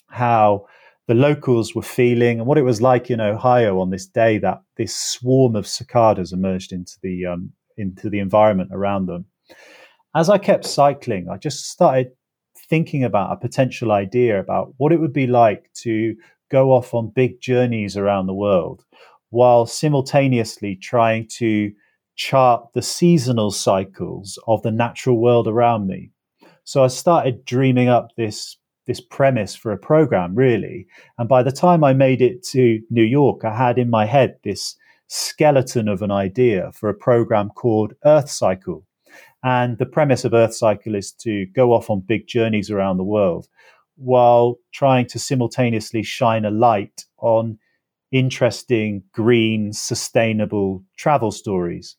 how 0.09 0.65
the 1.07 1.13
locals 1.13 1.73
were 1.73 1.81
feeling 1.81 2.39
and 2.39 2.47
what 2.47 2.57
it 2.57 2.63
was 2.63 2.81
like 2.81 3.09
in 3.09 3.21
Ohio 3.21 3.79
on 3.79 3.89
this 3.89 4.05
day 4.05 4.37
that 4.39 4.61
this 4.75 4.95
swarm 4.95 5.55
of 5.55 5.67
cicadas 5.67 6.33
emerged 6.33 6.71
into 6.73 6.97
the 7.01 7.25
um, 7.25 7.51
into 7.77 8.09
the 8.09 8.19
environment 8.19 8.71
around 8.73 9.05
them. 9.05 9.25
As 10.15 10.29
I 10.29 10.37
kept 10.37 10.65
cycling, 10.65 11.29
I 11.29 11.37
just 11.37 11.69
started 11.69 12.11
thinking 12.69 13.03
about 13.03 13.31
a 13.31 13.37
potential 13.37 13.91
idea 13.91 14.39
about 14.39 14.73
what 14.77 14.91
it 14.91 14.99
would 14.99 15.13
be 15.13 15.27
like 15.27 15.71
to 15.83 16.15
go 16.49 16.71
off 16.71 16.93
on 16.93 17.11
big 17.15 17.39
journeys 17.39 17.95
around 17.95 18.25
the 18.25 18.33
world 18.33 18.83
while 19.29 19.65
simultaneously 19.65 20.75
trying 20.75 21.27
to 21.27 21.71
chart 22.15 22.67
the 22.73 22.81
seasonal 22.81 23.51
cycles 23.51 24.39
of 24.47 24.61
the 24.63 24.71
natural 24.71 25.19
world 25.19 25.47
around 25.47 25.87
me. 25.87 26.11
So 26.63 26.83
I 26.83 26.87
started 26.87 27.45
dreaming 27.45 27.87
up 27.89 28.09
this 28.17 28.57
this 28.87 29.01
premise 29.01 29.53
for 29.53 29.71
a 29.71 29.77
program, 29.77 30.33
really. 30.33 30.87
And 31.17 31.29
by 31.29 31.43
the 31.43 31.51
time 31.51 31.83
I 31.83 31.93
made 31.93 32.21
it 32.21 32.41
to 32.47 32.81
New 32.89 33.03
York, 33.03 33.43
I 33.43 33.55
had 33.55 33.77
in 33.77 33.89
my 33.89 34.05
head 34.05 34.37
this 34.43 34.75
skeleton 35.07 35.87
of 35.87 36.01
an 36.01 36.11
idea 36.11 36.71
for 36.73 36.89
a 36.89 36.93
program 36.93 37.49
called 37.49 37.93
Earth 38.05 38.29
Cycle. 38.29 38.85
And 39.43 39.77
the 39.77 39.85
premise 39.85 40.25
of 40.25 40.33
Earth 40.33 40.55
Cycle 40.55 40.95
is 40.95 41.11
to 41.13 41.45
go 41.47 41.73
off 41.73 41.89
on 41.89 41.99
big 41.99 42.27
journeys 42.27 42.71
around 42.71 42.97
the 42.97 43.03
world 43.03 43.47
while 43.95 44.57
trying 44.73 45.07
to 45.07 45.19
simultaneously 45.19 46.03
shine 46.03 46.45
a 46.45 46.51
light 46.51 47.05
on 47.17 47.57
interesting, 48.11 49.03
green, 49.11 49.73
sustainable 49.73 50.83
travel 50.97 51.31
stories. 51.31 51.95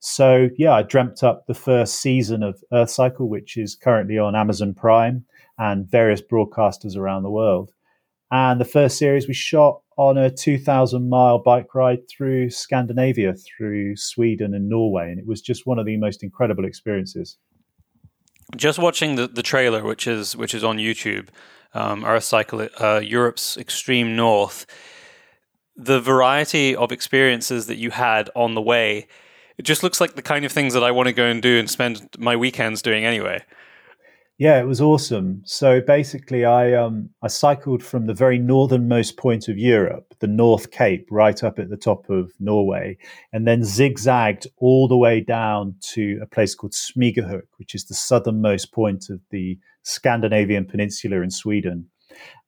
So, 0.00 0.48
yeah, 0.56 0.72
I 0.72 0.82
dreamt 0.82 1.22
up 1.22 1.46
the 1.46 1.54
first 1.54 2.00
season 2.00 2.42
of 2.42 2.62
Earth 2.72 2.90
Cycle, 2.90 3.28
which 3.28 3.56
is 3.56 3.76
currently 3.76 4.18
on 4.18 4.34
Amazon 4.34 4.74
Prime 4.74 5.24
and 5.62 5.88
various 5.88 6.20
broadcasters 6.20 6.96
around 6.96 7.22
the 7.22 7.30
world. 7.30 7.70
And 8.32 8.60
the 8.60 8.64
first 8.64 8.98
series 8.98 9.28
we 9.28 9.34
shot 9.34 9.80
on 9.96 10.18
a 10.18 10.28
2,000 10.28 11.08
mile 11.08 11.38
bike 11.38 11.72
ride 11.72 12.08
through 12.08 12.50
Scandinavia, 12.50 13.34
through 13.34 13.94
Sweden 13.94 14.54
and 14.54 14.68
Norway. 14.68 15.10
And 15.10 15.20
it 15.20 15.26
was 15.26 15.40
just 15.40 15.64
one 15.64 15.78
of 15.78 15.86
the 15.86 15.96
most 15.96 16.24
incredible 16.24 16.64
experiences. 16.64 17.36
Just 18.56 18.80
watching 18.80 19.14
the, 19.14 19.28
the 19.28 19.42
trailer, 19.42 19.84
which 19.84 20.08
is 20.08 20.34
which 20.36 20.52
is 20.52 20.64
on 20.64 20.78
YouTube, 20.78 21.28
um, 21.74 22.04
Earth 22.04 22.24
Cycle, 22.24 22.68
uh, 22.80 23.00
Europe's 23.02 23.56
extreme 23.56 24.16
north, 24.16 24.66
the 25.76 26.00
variety 26.00 26.74
of 26.74 26.90
experiences 26.90 27.66
that 27.66 27.76
you 27.76 27.90
had 27.90 28.30
on 28.34 28.54
the 28.54 28.60
way, 28.60 29.06
it 29.58 29.62
just 29.62 29.84
looks 29.84 30.00
like 30.00 30.16
the 30.16 30.22
kind 30.22 30.44
of 30.44 30.50
things 30.50 30.74
that 30.74 30.82
I 30.82 30.90
want 30.90 31.06
to 31.06 31.12
go 31.12 31.26
and 31.26 31.40
do 31.40 31.58
and 31.58 31.70
spend 31.70 32.08
my 32.18 32.34
weekends 32.34 32.82
doing 32.82 33.04
anyway. 33.04 33.42
Yeah, 34.42 34.58
it 34.58 34.66
was 34.66 34.80
awesome. 34.80 35.42
So 35.44 35.80
basically, 35.80 36.44
I 36.44 36.72
um, 36.72 37.10
I 37.22 37.28
cycled 37.28 37.80
from 37.80 38.06
the 38.06 38.12
very 38.12 38.40
northernmost 38.40 39.16
point 39.16 39.46
of 39.46 39.56
Europe, 39.56 40.14
the 40.18 40.26
North 40.26 40.72
Cape, 40.72 41.06
right 41.12 41.40
up 41.44 41.60
at 41.60 41.70
the 41.70 41.76
top 41.76 42.10
of 42.10 42.32
Norway, 42.40 42.98
and 43.32 43.46
then 43.46 43.62
zigzagged 43.62 44.48
all 44.56 44.88
the 44.88 44.96
way 44.96 45.20
down 45.20 45.76
to 45.94 46.18
a 46.20 46.26
place 46.26 46.56
called 46.56 46.72
Smygehuk, 46.72 47.46
which 47.58 47.76
is 47.76 47.84
the 47.84 47.94
southernmost 47.94 48.72
point 48.72 49.10
of 49.10 49.20
the 49.30 49.60
Scandinavian 49.84 50.64
peninsula 50.64 51.20
in 51.20 51.30
Sweden. 51.30 51.86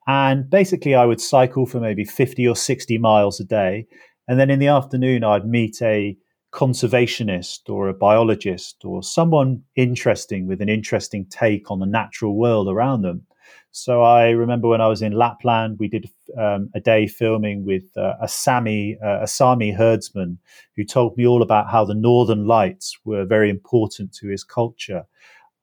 And 0.08 0.50
basically, 0.50 0.96
I 0.96 1.04
would 1.04 1.20
cycle 1.20 1.64
for 1.64 1.78
maybe 1.78 2.04
fifty 2.04 2.44
or 2.44 2.56
sixty 2.56 2.98
miles 2.98 3.38
a 3.38 3.44
day, 3.44 3.86
and 4.26 4.40
then 4.40 4.50
in 4.50 4.58
the 4.58 4.66
afternoon, 4.66 5.22
I'd 5.22 5.46
meet 5.46 5.80
a 5.80 6.16
conservationist 6.54 7.68
or 7.68 7.88
a 7.88 7.94
biologist 7.94 8.84
or 8.84 9.02
someone 9.02 9.60
interesting 9.74 10.46
with 10.46 10.62
an 10.62 10.68
interesting 10.68 11.26
take 11.26 11.70
on 11.70 11.80
the 11.80 11.86
natural 11.86 12.36
world 12.36 12.68
around 12.68 13.02
them. 13.02 13.26
So 13.72 14.02
I 14.02 14.30
remember 14.30 14.68
when 14.68 14.80
I 14.80 14.86
was 14.86 15.02
in 15.02 15.12
Lapland, 15.12 15.78
we 15.80 15.88
did 15.88 16.08
um, 16.38 16.70
a 16.76 16.80
day 16.80 17.08
filming 17.08 17.64
with 17.64 17.82
uh, 17.96 18.14
a 18.22 18.28
Sami, 18.28 18.96
uh, 19.04 19.22
a 19.22 19.26
Sami 19.26 19.72
herdsman, 19.72 20.38
who 20.76 20.84
told 20.84 21.16
me 21.16 21.26
all 21.26 21.42
about 21.42 21.68
how 21.68 21.84
the 21.84 21.94
Northern 21.94 22.46
Lights 22.46 22.96
were 23.04 23.24
very 23.24 23.50
important 23.50 24.12
to 24.14 24.28
his 24.28 24.44
culture. 24.44 25.02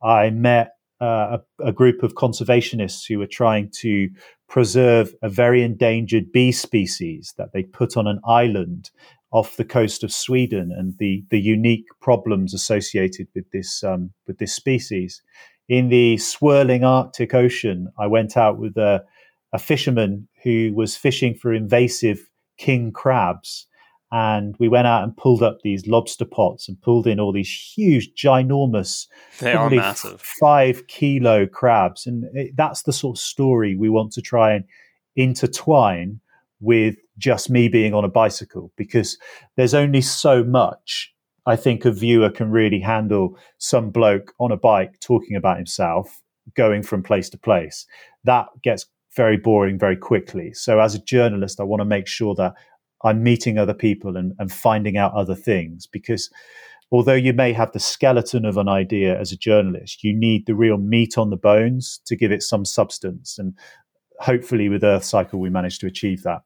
I 0.03 0.29
met 0.29 0.73
uh, 0.99 1.37
a, 1.59 1.67
a, 1.69 1.71
group 1.71 2.03
of 2.03 2.13
conservationists 2.13 3.07
who 3.07 3.17
were 3.17 3.25
trying 3.25 3.71
to 3.79 4.07
preserve 4.47 5.15
a 5.23 5.29
very 5.29 5.63
endangered 5.63 6.31
bee 6.31 6.51
species 6.51 7.33
that 7.37 7.53
they 7.53 7.63
put 7.63 7.97
on 7.97 8.05
an 8.05 8.19
island 8.23 8.91
off 9.31 9.57
the 9.57 9.65
coast 9.65 10.03
of 10.03 10.11
Sweden 10.11 10.71
and 10.77 10.95
the 10.99 11.23
the 11.29 11.39
unique 11.39 11.85
problems 12.01 12.53
associated 12.53 13.27
with 13.33 13.49
this 13.51 13.83
um, 13.83 14.11
with 14.27 14.37
this 14.37 14.53
species. 14.53 15.21
In 15.69 15.87
the 15.87 16.17
swirling 16.17 16.83
Arctic 16.83 17.33
Ocean, 17.33 17.87
I 17.97 18.07
went 18.07 18.35
out 18.35 18.57
with 18.57 18.75
a, 18.75 19.03
a 19.53 19.59
fisherman 19.59 20.27
who 20.43 20.73
was 20.75 20.97
fishing 20.97 21.33
for 21.33 21.53
invasive 21.53 22.29
king 22.57 22.91
crabs. 22.91 23.67
And 24.13 24.55
we 24.59 24.67
went 24.67 24.87
out 24.87 25.03
and 25.03 25.15
pulled 25.15 25.41
up 25.41 25.59
these 25.63 25.87
lobster 25.87 26.25
pots 26.25 26.67
and 26.67 26.81
pulled 26.81 27.07
in 27.07 27.17
all 27.17 27.31
these 27.31 27.49
huge, 27.49 28.11
ginormous, 28.13 29.07
they 29.39 29.53
are 29.53 29.69
massive, 29.69 30.19
five 30.19 30.85
kilo 30.87 31.47
crabs. 31.47 32.05
And 32.05 32.25
it, 32.33 32.51
that's 32.57 32.83
the 32.83 32.91
sort 32.91 33.17
of 33.17 33.21
story 33.21 33.77
we 33.77 33.87
want 33.87 34.11
to 34.13 34.21
try 34.21 34.51
and 34.51 34.65
intertwine 35.15 36.19
with 36.59 36.97
just 37.21 37.49
me 37.49 37.69
being 37.69 37.93
on 37.93 38.03
a 38.03 38.09
bicycle 38.09 38.71
because 38.75 39.17
there's 39.55 39.73
only 39.73 40.01
so 40.01 40.43
much 40.43 41.13
I 41.45 41.55
think 41.55 41.85
a 41.85 41.91
viewer 41.91 42.29
can 42.29 42.51
really 42.51 42.79
handle 42.79 43.37
some 43.57 43.89
bloke 43.89 44.33
on 44.39 44.51
a 44.51 44.57
bike 44.57 44.99
talking 44.99 45.35
about 45.35 45.57
himself 45.57 46.21
going 46.55 46.83
from 46.83 47.03
place 47.03 47.29
to 47.29 47.37
place. 47.37 47.85
That 48.23 48.47
gets 48.61 48.85
very 49.15 49.37
boring 49.37 49.79
very 49.79 49.97
quickly. 49.97 50.53
So 50.53 50.79
as 50.79 50.95
a 50.95 51.03
journalist, 51.03 51.59
I 51.59 51.63
want 51.63 51.81
to 51.81 51.85
make 51.85 52.07
sure 52.07 52.35
that 52.35 52.53
I'm 53.03 53.23
meeting 53.23 53.57
other 53.57 53.73
people 53.73 54.15
and, 54.17 54.33
and 54.37 54.51
finding 54.51 54.97
out 54.97 55.13
other 55.13 55.35
things 55.35 55.87
because 55.87 56.29
although 56.91 57.15
you 57.15 57.33
may 57.33 57.53
have 57.53 57.71
the 57.71 57.79
skeleton 57.79 58.45
of 58.45 58.57
an 58.57 58.69
idea 58.69 59.19
as 59.19 59.31
a 59.31 59.37
journalist, 59.37 60.03
you 60.03 60.13
need 60.13 60.45
the 60.45 60.55
real 60.55 60.77
meat 60.77 61.17
on 61.17 61.31
the 61.31 61.37
bones 61.37 62.01
to 62.05 62.15
give 62.15 62.31
it 62.31 62.43
some 62.43 62.65
substance. 62.65 63.39
And 63.39 63.57
hopefully 64.19 64.69
with 64.69 64.83
Earth 64.83 65.03
Cycle, 65.03 65.39
we 65.39 65.49
managed 65.49 65.81
to 65.81 65.87
achieve 65.87 66.21
that. 66.23 66.43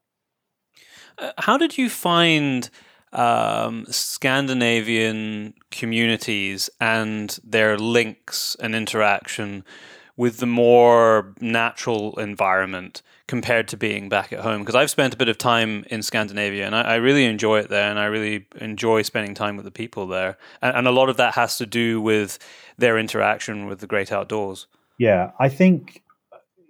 How 1.38 1.56
did 1.56 1.78
you 1.78 1.88
find 1.88 2.68
um, 3.12 3.86
Scandinavian 3.88 5.54
communities 5.70 6.68
and 6.80 7.38
their 7.42 7.78
links 7.78 8.56
and 8.60 8.74
interaction 8.74 9.64
with 10.16 10.38
the 10.38 10.46
more 10.46 11.34
natural 11.40 12.18
environment 12.18 13.02
compared 13.28 13.68
to 13.68 13.76
being 13.76 14.08
back 14.08 14.32
at 14.32 14.40
home? 14.40 14.60
Because 14.60 14.74
I've 14.74 14.90
spent 14.90 15.14
a 15.14 15.16
bit 15.16 15.28
of 15.28 15.38
time 15.38 15.84
in 15.90 16.02
Scandinavia 16.02 16.66
and 16.66 16.74
I, 16.74 16.82
I, 16.82 16.94
really 16.96 17.24
enjoy 17.24 17.60
it 17.60 17.68
there 17.68 17.90
and 17.90 17.98
I 17.98 18.06
really 18.06 18.46
enjoy 18.56 19.02
spending 19.02 19.34
time 19.34 19.56
with 19.56 19.64
the 19.64 19.70
people 19.70 20.06
there. 20.06 20.38
And, 20.62 20.76
and, 20.76 20.88
a 20.88 20.90
lot 20.90 21.08
of 21.08 21.16
that 21.18 21.34
has 21.34 21.58
to 21.58 21.66
do 21.66 22.00
with 22.00 22.38
their 22.78 22.98
interaction 22.98 23.66
with 23.66 23.80
the 23.80 23.86
great 23.86 24.10
outdoors. 24.10 24.66
Yeah, 24.98 25.32
I 25.38 25.48
think 25.50 26.02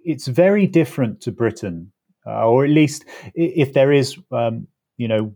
it's 0.03 0.27
very 0.27 0.67
different 0.67 1.21
to 1.21 1.31
Britain, 1.31 1.91
uh, 2.27 2.45
or 2.47 2.65
at 2.65 2.71
least 2.71 3.05
if 3.35 3.73
there 3.73 3.91
is, 3.91 4.17
um, 4.31 4.67
you 4.97 5.07
know, 5.07 5.33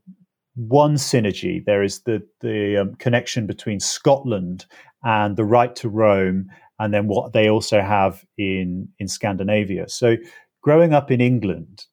one 0.56 0.96
synergy, 0.96 1.64
there 1.64 1.84
is 1.84 2.02
the, 2.02 2.22
the 2.42 2.78
um, 2.78 2.96
connection 2.96 3.48
between 3.48 3.80
Scotland 3.80 4.66
and 5.04 5.38
the 5.38 5.46
right 5.46 5.76
to 5.78 5.90
roam 5.90 6.48
and 6.82 6.94
then 6.94 7.08
what 7.08 7.32
they 7.34 7.48
also 7.48 7.80
have 7.80 8.26
in 8.38 8.90
in 8.98 9.08
Scandinavia. 9.08 9.88
So 9.88 10.18
growing 10.62 10.94
up 10.94 11.12
in 11.12 11.22
England, 11.22 11.86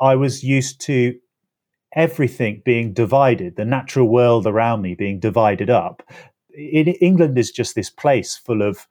I 0.00 0.14
was 0.14 0.44
used 0.44 0.80
to 0.82 1.14
everything 1.94 2.62
being 2.64 2.92
divided, 2.92 3.56
the 3.56 3.64
natural 3.64 4.08
world 4.08 4.46
around 4.46 4.82
me 4.82 4.94
being 4.94 5.20
divided 5.20 5.70
up. 5.70 6.02
In, 6.54 6.88
England 6.88 7.38
is 7.38 7.50
just 7.50 7.74
this 7.74 7.90
place 7.90 8.36
full 8.36 8.62
of 8.62 8.86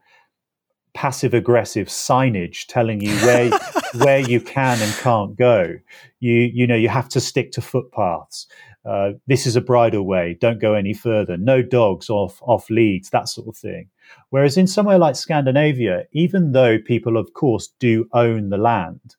passive 0.93 1.33
aggressive 1.33 1.87
signage 1.87 2.65
telling 2.67 3.01
you 3.01 3.15
where 3.17 3.51
where 3.95 4.19
you 4.19 4.41
can 4.41 4.81
and 4.81 4.93
can't 4.95 5.35
go. 5.35 5.75
You 6.19 6.33
you 6.33 6.67
know 6.67 6.75
you 6.75 6.89
have 6.89 7.09
to 7.09 7.21
stick 7.21 7.51
to 7.53 7.61
footpaths. 7.61 8.47
Uh, 8.83 9.11
this 9.27 9.45
is 9.45 9.55
a 9.55 9.61
bridle 9.61 10.03
way. 10.03 10.35
Don't 10.41 10.59
go 10.59 10.73
any 10.73 10.93
further. 10.93 11.37
No 11.37 11.61
dogs 11.61 12.09
off 12.09 12.41
off 12.41 12.69
leads. 12.69 13.09
That 13.09 13.29
sort 13.29 13.47
of 13.47 13.57
thing. 13.57 13.89
Whereas 14.29 14.57
in 14.57 14.67
somewhere 14.67 14.97
like 14.97 15.15
Scandinavia, 15.15 16.05
even 16.11 16.51
though 16.51 16.79
people, 16.79 17.17
of 17.17 17.33
course, 17.33 17.69
do 17.79 18.07
own 18.13 18.49
the 18.49 18.57
land, 18.57 19.15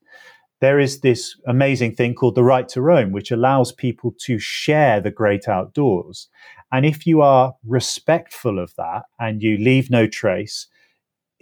there 0.61 0.79
is 0.79 1.01
this 1.01 1.37
amazing 1.47 1.95
thing 1.95 2.15
called 2.15 2.35
the 2.35 2.45
right 2.45 2.69
to 2.69 2.81
roam, 2.81 3.11
which 3.13 3.31
allows 3.31 3.73
people 3.73 4.15
to 4.21 4.39
share 4.39 5.01
the 5.01 5.11
great 5.11 5.49
outdoors. 5.49 6.29
And 6.71 6.87
if 6.87 7.07
you 7.07 7.21
are 7.21 7.55
respectful 7.67 8.59
of 8.59 8.75
that 8.77 9.03
and 9.19 9.43
you 9.43 9.59
leave 9.59 9.91
no 9.91 10.07
trace, 10.07 10.69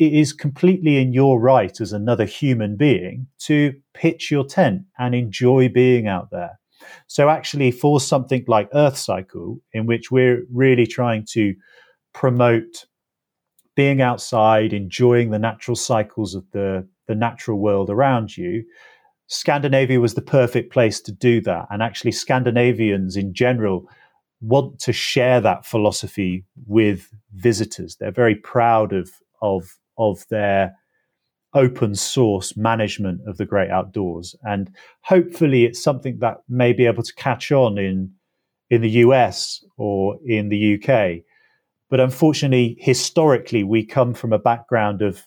it 0.01 0.15
is 0.15 0.33
completely 0.33 0.97
in 0.97 1.13
your 1.13 1.39
right 1.39 1.79
as 1.79 1.93
another 1.93 2.25
human 2.25 2.75
being 2.75 3.27
to 3.39 3.75
pitch 3.93 4.31
your 4.31 4.45
tent 4.47 4.83
and 4.99 5.15
enjoy 5.15 5.69
being 5.69 6.09
out 6.09 6.31
there. 6.31 6.59
So, 7.07 7.29
actually, 7.29 7.71
for 7.71 8.01
something 8.01 8.43
like 8.49 8.71
Earth 8.73 8.97
Cycle, 8.97 9.61
in 9.75 9.85
which 9.85 10.11
we're 10.11 10.45
really 10.51 10.87
trying 10.87 11.27
to 11.33 11.55
promote 12.15 12.87
being 13.77 14.01
outside, 14.01 14.73
enjoying 14.73 15.31
the 15.31 15.39
natural 15.39 15.77
cycles 15.77 16.35
of 16.35 16.51
the, 16.53 16.89
the 17.07 17.15
natural 17.15 17.59
world 17.59 17.91
around 17.91 18.39
you, 18.39 18.65
Scandinavia 19.27 20.01
was 20.01 20.15
the 20.15 20.23
perfect 20.23 20.73
place 20.73 20.99
to 21.03 21.13
do 21.13 21.43
that. 21.43 21.67
And 21.71 21.83
actually, 21.83 22.13
Scandinavians 22.13 23.17
in 23.17 23.35
general 23.35 23.87
want 24.41 24.79
to 24.81 24.95
share 24.95 25.43
that 25.43 25.67
philosophy 25.67 26.47
with 26.67 27.11
visitors. 27.35 27.97
They're 27.97 28.11
very 28.11 28.37
proud 28.37 28.95
of, 28.95 29.11
of, 29.43 29.77
of 30.01 30.27
their 30.31 30.75
open 31.55 31.95
source 31.95 32.57
management 32.57 33.21
of 33.29 33.37
the 33.37 33.47
great 33.47 33.71
outdoors. 33.71 34.35
And 34.43 34.75
hopefully, 35.03 35.65
it's 35.65 35.83
something 35.83 36.19
that 36.19 36.39
may 36.49 36.73
be 36.73 36.87
able 36.87 37.03
to 37.05 37.15
catch 37.15 37.53
on 37.53 37.79
in, 37.79 38.13
in 38.71 38.81
the 38.83 38.91
US 38.91 39.65
or 39.77 40.19
in 40.25 40.49
the 40.49 40.75
UK 40.75 41.25
but 41.91 41.99
unfortunately, 41.99 42.77
historically, 42.79 43.65
we 43.65 43.85
come 43.85 44.15
from 44.15 44.33
a 44.33 44.39
background 44.39 45.03
of 45.03 45.27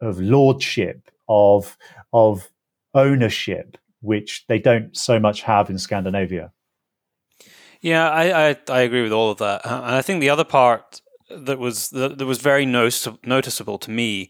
of 0.00 0.20
lordship, 0.20 1.10
of 1.28 1.76
of 2.12 2.48
ownership, 2.94 3.76
which 4.00 4.46
they 4.48 4.60
don't 4.60 4.96
so 4.96 5.18
much 5.18 5.42
have 5.42 5.68
in 5.68 5.78
Scandinavia. 5.78 6.52
Yeah, 7.80 8.08
I, 8.08 8.50
I, 8.50 8.56
I 8.70 8.80
agree 8.80 9.02
with 9.02 9.12
all 9.12 9.30
of 9.30 9.38
that, 9.38 9.62
and 9.64 9.94
I 9.94 10.02
think 10.02 10.20
the 10.20 10.30
other 10.30 10.44
part 10.44 11.02
that 11.30 11.58
was 11.58 11.90
that, 11.90 12.18
that 12.18 12.26
was 12.26 12.38
very 12.38 12.66
notice, 12.66 13.08
noticeable 13.24 13.78
to 13.78 13.90
me 13.90 14.28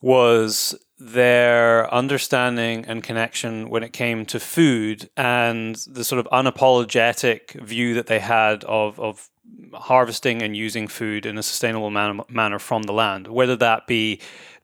was 0.00 0.74
their 1.04 1.92
understanding 1.92 2.86
and 2.86 3.02
connection 3.02 3.68
when 3.68 3.82
it 3.82 3.92
came 3.92 4.24
to 4.24 4.40
food 4.40 5.10
and 5.18 5.76
the 5.86 6.02
sort 6.02 6.18
of 6.18 6.26
unapologetic 6.32 7.62
view 7.62 7.92
that 7.94 8.06
they 8.06 8.20
had 8.20 8.64
of 8.64 8.98
of 8.98 9.28
harvesting 9.74 10.40
and 10.40 10.56
using 10.56 10.88
food 10.88 11.26
in 11.26 11.36
a 11.36 11.42
sustainable 11.42 11.90
man- 11.90 12.22
manner 12.28 12.58
from 12.58 12.84
the 12.84 12.92
land, 12.92 13.28
whether 13.28 13.56
that 13.56 13.86
be 13.86 14.20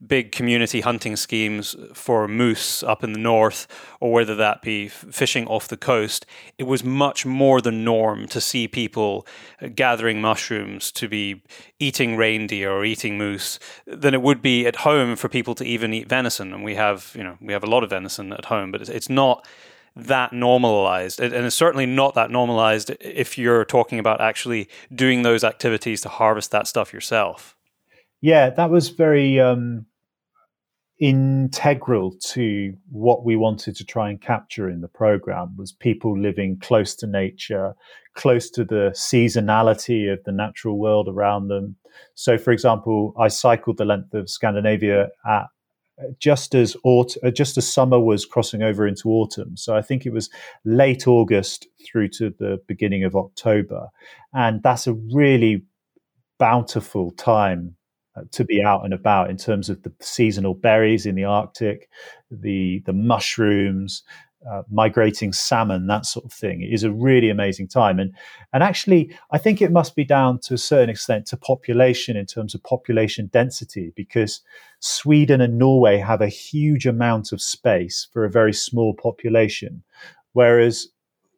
big 0.07 0.33
community 0.33 0.81
hunting 0.81 1.15
schemes 1.15 1.77
for 1.93 2.27
moose 2.27 2.83
up 2.83 3.05
in 3.05 3.13
the 3.13 3.19
north 3.19 3.67
or 4.01 4.13
whether 4.13 4.35
that 4.35 4.63
be 4.63 4.89
fishing 4.89 5.47
off 5.47 5.69
the 5.69 5.77
coast, 5.77 6.25
it 6.57 6.65
was 6.65 6.83
much 6.83 7.27
more 7.27 7.61
the 7.61 7.71
norm 7.71 8.27
to 8.27 8.41
see 8.41 8.67
people 8.67 9.27
gathering 9.75 10.21
mushrooms, 10.21 10.91
to 10.91 11.07
be 11.07 11.43
eating 11.79 12.17
reindeer 12.17 12.71
or 12.71 12.85
eating 12.85 13.19
moose 13.19 13.59
than 13.87 14.15
it 14.15 14.23
would 14.23 14.41
be 14.41 14.67
at 14.67 14.77
home 14.77 15.17
for 15.17 15.29
people 15.29 15.55
to 15.55 15.65
even 15.65 15.93
eat 15.93 16.09
venison. 16.09 16.30
And 16.39 16.63
we 16.63 16.77
have, 16.77 17.13
you 17.17 17.25
know, 17.25 17.37
we 17.41 17.53
have 17.53 17.65
a 17.65 17.67
lot 17.67 17.83
of 17.83 17.91
venison 17.91 18.33
at 18.33 18.45
home, 18.45 18.71
but 18.71 18.89
it's 18.89 19.09
not 19.09 19.47
that 19.97 20.33
normalized. 20.33 21.21
And 21.21 21.35
it's 21.35 21.57
certainly 21.57 21.87
not 21.87 22.15
that 22.15 22.31
normalized 22.31 22.91
if 23.01 23.37
you're 23.37 23.65
talking 23.65 23.99
about 23.99 24.21
actually 24.21 24.69
doing 24.95 25.23
those 25.23 25.45
activities 25.45 26.01
to 26.03 26.09
harvest 26.09 26.51
that 26.53 26.67
stuff 26.67 26.93
yourself. 26.93 27.57
Yeah 28.21 28.51
that 28.51 28.71
was 28.71 28.91
very 28.91 29.41
um, 29.41 29.87
integral 31.01 32.15
to 32.21 32.75
what 32.91 33.25
we 33.25 33.35
wanted 33.35 33.75
to 33.77 33.85
try 33.85 34.11
and 34.11 34.21
capture 34.21 34.69
in 34.69 34.81
the 34.81 34.89
program 34.89 35.57
was 35.57 35.73
people 35.73 36.19
living 36.19 36.59
close 36.61 36.95
to 36.95 37.07
nature 37.07 37.75
close 38.15 38.51
to 38.51 38.65
the 38.65 38.91
seasonality 38.95 40.13
of 40.13 40.19
the 40.25 40.33
natural 40.33 40.79
world 40.79 41.09
around 41.09 41.49
them. 41.49 41.77
So 42.15 42.39
for 42.39 42.53
example 42.53 43.15
i 43.19 43.29
cycled 43.29 43.79
the 43.79 43.85
length 43.85 44.15
of 44.15 44.31
scandinavia 44.31 45.09
at 45.27 45.47
just 46.19 46.55
as 46.55 46.77
aut- 46.85 47.17
uh, 47.23 47.31
just 47.31 47.57
as 47.57 47.71
summer 47.71 48.01
was 48.01 48.25
crossing 48.27 48.63
over 48.63 48.87
into 48.87 49.11
autumn. 49.11 49.57
So 49.57 49.77
I 49.77 49.83
think 49.83 50.07
it 50.07 50.13
was 50.13 50.31
late 50.65 51.07
August 51.07 51.67
through 51.85 52.09
to 52.09 52.31
the 52.39 52.61
beginning 52.67 53.05
of 53.05 53.17
October, 53.17 53.89
and 54.33 54.63
that's 54.63 54.87
a 54.87 54.95
really 54.95 55.63
bountiful 56.39 57.11
time 57.13 57.77
uh, 58.17 58.23
to 58.33 58.45
be 58.45 58.63
out 58.63 58.85
and 58.85 58.95
about 58.95 59.31
in 59.31 59.37
terms 59.37 59.69
of 59.69 59.83
the 59.83 59.93
seasonal 60.01 60.55
berries 60.55 61.07
in 61.07 61.15
the 61.15 61.25
Arctic, 61.25 61.89
the 62.31 62.83
the 62.87 62.93
mushrooms, 62.93 64.03
uh, 64.49 64.63
migrating 64.71 65.33
salmon, 65.33 65.87
that 65.87 66.07
sort 66.07 66.25
of 66.25 66.33
thing. 66.33 66.63
It 66.63 66.73
is 66.73 66.85
a 66.85 66.91
really 66.91 67.31
amazing 67.31 67.69
time, 67.69 67.99
and 67.99 68.13
and 68.53 68.63
actually, 68.63 69.15
I 69.31 69.39
think 69.39 69.61
it 69.61 69.73
must 69.73 69.95
be 69.95 70.05
down 70.05 70.39
to 70.41 70.55
a 70.55 70.59
certain 70.59 70.91
extent 70.91 71.27
to 71.27 71.37
population 71.37 72.17
in 72.17 72.27
terms 72.27 72.55
of 72.55 72.63
population 72.63 73.29
density, 73.33 73.93
because 73.97 74.41
Sweden 74.81 75.41
and 75.41 75.59
Norway 75.59 75.99
have 75.99 76.21
a 76.21 76.29
huge 76.29 76.87
amount 76.87 77.33
of 77.33 77.43
space 77.43 78.09
for 78.13 78.25
a 78.25 78.31
very 78.31 78.53
small 78.53 78.95
population, 78.95 79.83
whereas 80.33 80.89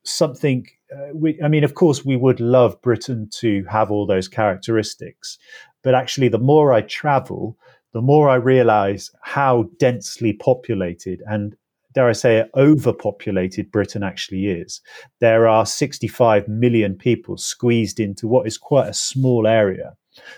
something. 0.04 0.66
Uh, 0.94 1.08
we, 1.14 1.40
I 1.42 1.48
mean, 1.48 1.64
of 1.64 1.74
course, 1.74 2.04
we 2.04 2.16
would 2.16 2.38
love 2.38 2.80
Britain 2.82 3.26
to 3.40 3.64
have 3.64 3.90
all 3.90 4.06
those 4.06 4.28
characteristics, 4.28 5.38
but 5.82 5.94
actually, 5.94 6.28
the 6.28 6.38
more 6.38 6.72
I 6.74 6.82
travel, 6.82 7.56
the 7.92 8.02
more 8.02 8.28
I 8.28 8.34
realize 8.36 9.10
how 9.22 9.70
densely 9.78 10.34
populated 10.34 11.22
and 11.26 11.56
dare 11.94 12.08
I 12.08 12.12
say 12.12 12.38
it, 12.38 12.50
overpopulated 12.54 13.70
Britain 13.70 14.02
actually 14.02 14.46
is. 14.46 14.80
There 15.20 15.48
are 15.48 15.66
65 15.66 16.48
million 16.48 16.96
people 16.96 17.36
squeezed 17.36 18.00
into 18.00 18.26
what 18.26 18.46
is 18.46 18.58
quite 18.58 18.88
a 18.88 18.94
small 18.94 19.46
area. 19.46 19.94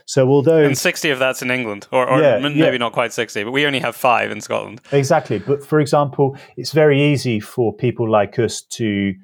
So 0.07 0.29
although 0.29 0.63
and 0.65 0.79
60 0.79 1.11
of 1.11 1.19
that's 1.19 1.43
in 1.43 1.51
England, 1.51 1.89
or, 1.91 2.09
or 2.09 2.21
yeah, 2.21 2.39
maybe 2.39 2.59
yeah. 2.59 2.77
not 2.77 2.93
quite 2.93 3.13
60, 3.13 3.45
but 3.45 3.51
we 3.51 3.67
only 3.67 3.81
have 3.81 3.97
five 3.97 4.31
in 4.31 4.41
Scotland. 4.41 4.81
Exactly. 4.93 5.41
But 5.41 5.65
for 5.65 5.81
example, 5.81 6.37
it's 6.57 6.73
very 6.73 7.03
easy 7.03 7.41
for 7.41 7.75
people 7.75 8.09
like 8.09 8.39
us 8.39 8.63
to 8.63 9.15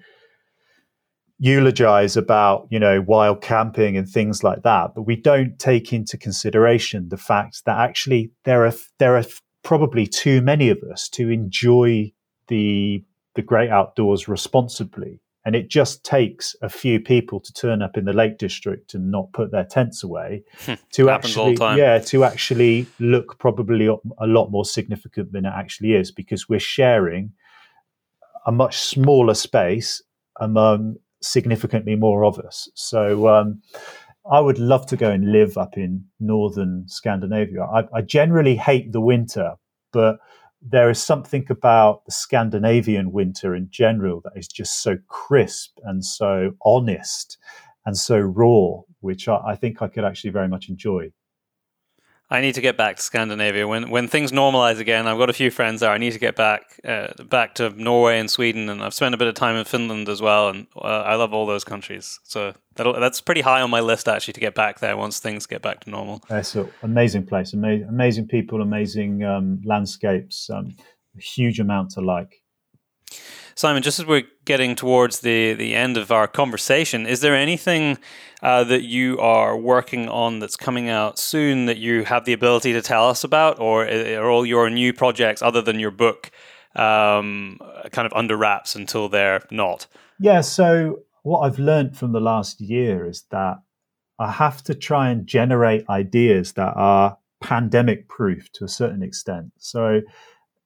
eulogize 1.43 2.19
about 2.19 2.67
you 2.71 2.79
know 2.79 3.01
wild 3.01 3.41
camping 3.41 3.97
and 3.97 4.07
things 4.07 4.45
like 4.45 4.63
that 4.63 4.95
but 4.95 5.05
we 5.05 5.17
don't 5.17 5.59
take 5.59 5.91
into 5.91 6.19
consideration 6.19 7.09
the 7.09 7.17
fact 7.17 7.63
that 7.65 7.79
actually 7.79 8.31
there 8.45 8.67
are 8.67 8.75
there 8.99 9.17
are 9.17 9.25
probably 9.63 10.07
too 10.07 10.43
many 10.43 10.69
of 10.69 10.77
us 10.93 11.09
to 11.09 11.31
enjoy 11.31 12.13
the 12.51 13.03
the 13.35 13.43
great 13.43 13.71
outdoors 13.71 14.29
responsibly. 14.29 15.21
And 15.47 15.57
it 15.57 15.71
just 15.71 16.05
takes 16.05 16.55
a 16.61 16.69
few 16.69 17.01
people 17.01 17.41
to 17.41 17.53
turn 17.55 17.81
up 17.81 17.97
in 17.97 18.05
the 18.05 18.13
Lake 18.13 18.37
District 18.37 18.93
and 18.93 19.11
not 19.11 19.33
put 19.33 19.51
their 19.51 19.65
tents 19.65 20.05
away 20.05 20.43
to 20.93 21.09
actually, 21.09 21.57
yeah, 21.79 21.99
to 21.99 22.25
actually 22.25 22.87
look 22.99 23.39
probably 23.39 23.87
a 23.87 24.27
lot 24.27 24.51
more 24.51 24.67
significant 24.67 25.33
than 25.33 25.47
it 25.47 25.53
actually 25.57 25.95
is 25.95 26.11
because 26.11 26.47
we're 26.47 26.61
sharing 26.61 27.33
a 28.45 28.53
much 28.53 28.79
smaller 28.79 29.33
space 29.33 30.03
among 30.39 30.97
significantly 31.23 31.97
more 31.97 32.25
of 32.27 32.39
us. 32.39 32.69
So, 32.75 33.29
um, 33.29 33.63
I 34.31 34.41
would 34.41 34.59
love 34.59 34.87
to 34.87 34.97
go 34.97 35.11
and 35.11 35.33
live 35.33 35.57
up 35.57 35.79
in 35.79 36.05
northern 36.19 36.85
Scandinavia. 36.87 37.63
I, 37.63 37.85
I 37.95 38.03
generally 38.03 38.57
hate 38.57 38.93
the 38.93 39.01
winter, 39.01 39.55
but 39.93 40.19
there 40.63 40.91
is 40.91 41.03
something 41.03 41.47
about 41.51 42.05
the 42.05 42.13
Scandinavian 42.13 43.13
winter 43.13 43.55
in 43.55 43.69
general 43.71 44.21
that 44.25 44.33
is 44.37 44.49
just 44.49 44.83
so 44.83 44.99
crisp 45.09 45.79
and 45.85 46.05
so 46.05 46.53
honest 46.65 47.39
and 47.87 47.97
so 47.97 48.19
raw, 48.19 48.81
which 49.01 49.29
I, 49.29 49.41
I 49.49 49.57
think 49.57 49.81
I 49.81 49.89
could 49.89 50.05
actually 50.05 50.31
very 50.31 50.49
much 50.49 50.69
enjoy. 50.69 51.11
I 52.33 52.41
need 52.41 52.55
to 52.55 52.61
get 52.61 52.77
back 52.77 52.97
to 52.97 53.03
Scandinavia 53.03 53.67
when 53.67 53.91
when 53.91 54.07
things 54.07 54.31
normalize 54.31 54.79
again. 54.79 55.09
I've 55.09 55.19
got 55.19 55.31
a 55.31 55.33
few 55.33 55.51
friends 55.51 55.81
there. 55.81 55.91
I 55.91 55.99
need 55.99 56.13
to 56.13 56.19
get 56.19 56.37
back 56.37 56.79
uh, 56.85 57.09
back 57.25 57.57
to 57.57 57.71
Norway 57.71 58.21
and 58.21 58.31
Sweden, 58.31 58.69
and 58.69 58.83
I've 58.83 58.95
spent 58.95 59.15
a 59.15 59.19
bit 59.19 59.27
of 59.27 59.35
time 59.35 59.57
in 59.57 59.65
Finland 59.65 60.09
as 60.09 60.23
well. 60.23 60.49
And 60.49 60.69
uh, 60.77 61.03
I 61.13 61.17
love 61.17 61.35
all 61.35 61.45
those 61.45 61.65
countries. 61.65 62.21
So 62.23 62.55
that's 62.77 63.21
pretty 63.21 63.41
high 63.41 63.61
on 63.61 63.71
my 63.71 63.81
list 63.81 64.07
actually 64.07 64.35
to 64.35 64.41
get 64.41 64.55
back 64.55 64.79
there 64.79 64.97
once 64.97 65.19
things 65.19 65.47
get 65.47 65.61
back 65.61 65.81
to 65.81 65.91
normal. 65.91 66.23
It's 66.31 66.55
an 66.55 66.69
amazing 66.83 67.27
place, 67.27 67.53
amazing, 67.53 67.89
amazing 67.89 68.29
people, 68.29 68.63
amazing 68.63 69.25
um, 69.25 69.61
landscapes, 69.65 70.49
um, 70.51 70.77
huge 71.19 71.59
amount 71.59 71.91
to 71.91 72.01
like. 72.01 72.40
Simon, 73.55 73.83
just 73.83 73.99
as 73.99 74.07
we're 74.07 74.23
getting 74.45 74.75
towards 74.75 75.21
the, 75.21 75.53
the 75.53 75.75
end 75.75 75.97
of 75.97 76.11
our 76.11 76.27
conversation, 76.27 77.07
is 77.07 77.21
there 77.21 77.35
anything 77.37 77.99
uh, 78.43 78.65
that 78.65 78.85
you 78.85 79.19
are 79.19 79.57
working 79.57 80.09
on 80.09 80.39
that's 80.39 80.57
coming 80.57 80.89
out 80.89 81.19
soon 81.19 81.67
that 81.67 81.77
you 81.77 82.05
have 82.05 82.25
the 82.25 82.33
ability 82.33 82.73
to 82.73 82.81
tell 82.81 83.09
us 83.09 83.23
about, 83.23 83.61
or 83.61 83.87
are 83.87 84.31
all 84.31 84.47
your 84.47 84.71
new 84.71 84.93
projects, 84.93 85.43
other 85.43 85.61
than 85.61 85.79
your 85.79 85.91
book, 85.91 86.31
um, 86.75 87.59
kind 87.93 88.07
of 88.07 88.13
under 88.15 88.37
wraps 88.37 88.75
until 88.75 89.09
they're 89.09 89.43
not? 89.51 89.87
Yeah. 90.19 90.41
So 90.41 91.01
what 91.23 91.41
I've 91.41 91.59
learned 91.59 91.99
from 91.99 92.13
the 92.13 92.21
last 92.21 92.61
year 92.61 93.07
is 93.07 93.25
that 93.31 93.59
I 94.19 94.31
have 94.31 94.63
to 94.65 94.75
try 94.75 95.11
and 95.11 95.27
generate 95.27 95.89
ideas 95.89 96.53
that 96.53 96.75
are 96.77 97.19
pandemic 97.41 98.09
proof 98.09 98.53
to 98.53 98.65
a 98.65 98.69
certain 98.69 99.03
extent. 99.03 99.53
So 99.59 100.03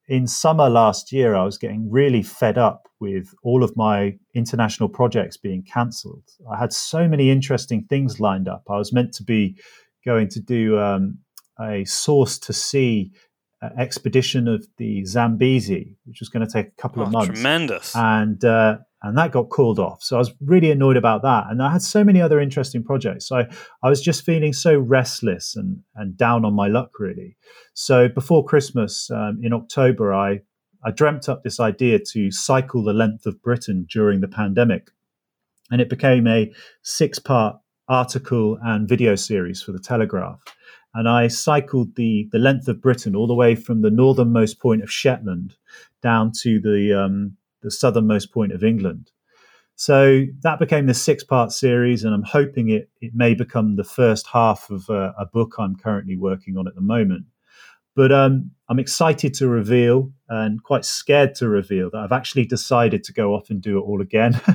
in 0.09 0.27
summer 0.27 0.69
last 0.69 1.13
year, 1.13 1.35
I 1.35 1.45
was 1.45 1.59
getting 1.59 1.91
really 1.91 2.23
fed 2.23 2.59
up 2.59 2.89
with 3.01 3.35
all 3.43 3.63
of 3.65 3.77
my 3.77 4.17
international 4.35 4.89
projects 4.89 5.37
being 5.37 5.63
cancelled. 5.63 6.25
I 6.51 6.59
had 6.59 6.73
so 6.73 7.09
many 7.09 7.31
interesting 7.31 7.85
things 7.85 8.21
lined 8.21 8.49
up. 8.49 8.65
I 8.69 8.77
was 8.77 8.93
meant 8.93 9.15
to 9.15 9.23
be 9.23 9.57
going 10.05 10.29
to 10.29 10.41
do 10.41 10.79
um, 10.79 11.19
a 11.61 11.85
source 11.85 12.39
to 12.41 12.53
sea 12.53 13.13
uh, 13.63 13.71
expedition 13.79 14.47
of 14.47 14.67
the 14.77 15.05
Zambezi, 15.07 15.97
which 16.05 16.21
was 16.21 16.29
going 16.29 16.47
to 16.47 16.53
take 16.53 16.69
a 16.69 16.83
couple 16.83 17.03
oh, 17.03 17.07
of 17.07 17.13
months. 17.13 17.29
Tremendous. 17.29 17.97
And 17.97 18.45
uh, 18.45 18.79
and 19.05 19.19
that 19.19 19.33
got 19.33 19.51
called 19.51 19.79
off. 19.79 20.03
So 20.03 20.17
I 20.17 20.19
was 20.19 20.33
really 20.41 20.71
annoyed 20.71 20.97
about 20.97 21.21
that. 21.23 21.45
And 21.51 21.63
I 21.63 21.71
had 21.71 21.83
so 21.83 22.03
many 22.03 22.23
other 22.23 22.41
interesting 22.41 22.83
projects. 22.83 23.29
So 23.29 23.37
I, 23.37 23.49
I 23.83 23.91
was 23.91 24.01
just 24.01 24.25
feeling 24.25 24.55
so 24.55 24.79
restless 24.79 25.57
and, 25.57 25.83
and 25.95 26.17
down 26.17 26.47
on 26.47 26.55
my 26.55 26.69
luck, 26.69 26.99
really. 26.99 27.37
So 27.75 28.09
before 28.09 28.47
Christmas 28.47 29.11
um, 29.11 29.41
in 29.43 29.53
October, 29.53 30.15
I, 30.15 30.41
I 30.87 30.91
dreamt 30.91 31.29
up 31.29 31.45
this 31.45 31.61
idea 31.61 31.99
to 32.13 32.31
cycle 32.31 32.83
the 32.83 32.95
length 32.95 33.27
of 33.27 33.43
Britain 33.43 33.87
during 33.91 34.23
the 34.23 34.29
pandemic. 34.29 34.91
And 35.71 35.83
it 35.83 35.91
became 35.91 36.27
a 36.27 36.51
six 36.81 37.19
part 37.19 37.57
article 37.89 38.59
and 38.63 38.89
video 38.89 39.17
series 39.17 39.63
for 39.63 39.73
the 39.73 39.79
Telegraph. 39.79 40.41
And 40.95 41.11
I 41.11 41.29
cycled 41.29 41.97
the, 41.97 42.29
the 42.33 42.39
length 42.39 42.69
of 42.69 42.81
Britain 42.81 43.15
all 43.15 43.27
the 43.27 43.35
way 43.35 43.55
from 43.55 43.83
the 43.83 43.91
northernmost 43.91 44.61
point 44.61 44.83
of 44.83 44.91
Shetland 44.91 45.57
down 46.01 46.33
to 46.41 46.59
the 46.59 46.99
um, 46.99 47.37
the 47.65 47.71
southernmost 47.71 48.33
point 48.33 48.53
of 48.53 48.63
England. 48.63 49.11
So 49.77 50.25
that 50.43 50.61
became 50.61 50.87
the 50.87 50.95
six 50.95 51.25
part 51.25 51.51
series, 51.51 52.05
and 52.05 52.15
I'm 52.15 52.23
hoping 52.23 52.71
it, 52.71 52.91
it 53.01 53.13
may 53.15 53.35
become 53.35 53.75
the 53.75 53.85
first 53.85 54.29
half 54.29 54.71
of 54.71 54.89
a, 54.89 55.27
book 55.33 55.57
I'm 55.59 55.75
currently 55.75 56.17
working 56.17 56.57
on 56.57 56.69
at 56.69 56.77
the 56.77 56.81
moment. 56.81 57.25
But 57.97 58.13
um, 58.13 58.53
I'm 58.69 58.79
excited 58.79 59.35
to 59.35 59.49
reveal 59.49 60.13
and 60.29 60.63
quite 60.63 60.85
scared 60.85 61.35
to 61.37 61.49
reveal 61.49 61.91
that 61.91 61.99
I've 61.99 62.13
actually 62.13 62.45
decided 62.45 63.05
to 63.05 63.13
go 63.13 63.35
off 63.35 63.51
and 63.51 63.61
do 63.61 63.79
it 63.79 63.83
all 63.83 64.01
again. 64.01 64.41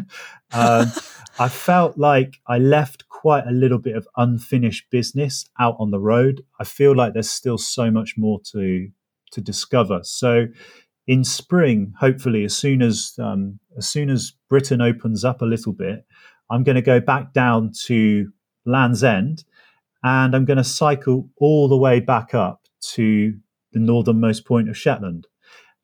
um, 0.51 0.91
I 1.37 1.47
felt 1.49 1.97
like 1.97 2.35
I 2.47 2.57
left 2.57 3.07
quite 3.07 3.45
a 3.47 3.51
little 3.51 3.77
bit 3.77 3.95
of 3.95 4.07
unfinished 4.17 4.89
business 4.89 5.49
out 5.59 5.75
on 5.79 5.91
the 5.91 5.99
road. 5.99 6.43
I 6.59 6.63
feel 6.63 6.95
like 6.95 7.13
there's 7.13 7.29
still 7.29 7.57
so 7.57 7.91
much 7.91 8.15
more 8.17 8.39
to 8.51 8.89
to 9.31 9.41
discover. 9.41 9.99
So 10.03 10.47
in 11.09 11.23
spring, 11.23 11.91
hopefully, 11.99 12.45
as 12.45 12.55
soon 12.55 12.83
as 12.83 13.15
um, 13.17 13.59
as 13.75 13.89
soon 13.89 14.11
as 14.11 14.33
Britain 14.47 14.79
opens 14.79 15.25
up 15.25 15.41
a 15.41 15.45
little 15.45 15.73
bit, 15.73 16.05
I'm 16.51 16.63
going 16.63 16.75
to 16.75 16.83
go 16.83 16.99
back 16.99 17.33
down 17.33 17.71
to 17.87 18.31
Land's 18.63 19.03
End, 19.03 19.43
and 20.03 20.35
I'm 20.35 20.45
going 20.45 20.57
to 20.57 20.63
cycle 20.63 21.27
all 21.37 21.67
the 21.67 21.75
way 21.75 21.99
back 21.99 22.35
up 22.35 22.61
to 22.93 23.33
the 23.73 23.79
northernmost 23.79 24.45
point 24.45 24.69
of 24.69 24.77
Shetland. 24.77 25.25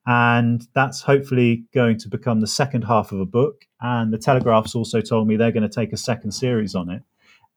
And 0.05 0.67
that's 0.75 1.01
hopefully 1.01 1.65
going 1.73 1.97
to 1.97 2.07
become 2.07 2.39
the 2.39 2.47
second 2.47 2.83
half 2.83 3.11
of 3.11 3.19
a 3.19 3.25
book. 3.25 3.65
And 3.81 4.13
the 4.13 4.19
Telegraph's 4.19 4.75
also 4.75 5.01
told 5.01 5.27
me 5.27 5.37
they're 5.37 5.51
going 5.51 5.67
to 5.67 5.75
take 5.75 5.91
a 5.91 5.97
second 5.97 6.33
series 6.33 6.75
on 6.75 6.91
it. 6.91 7.01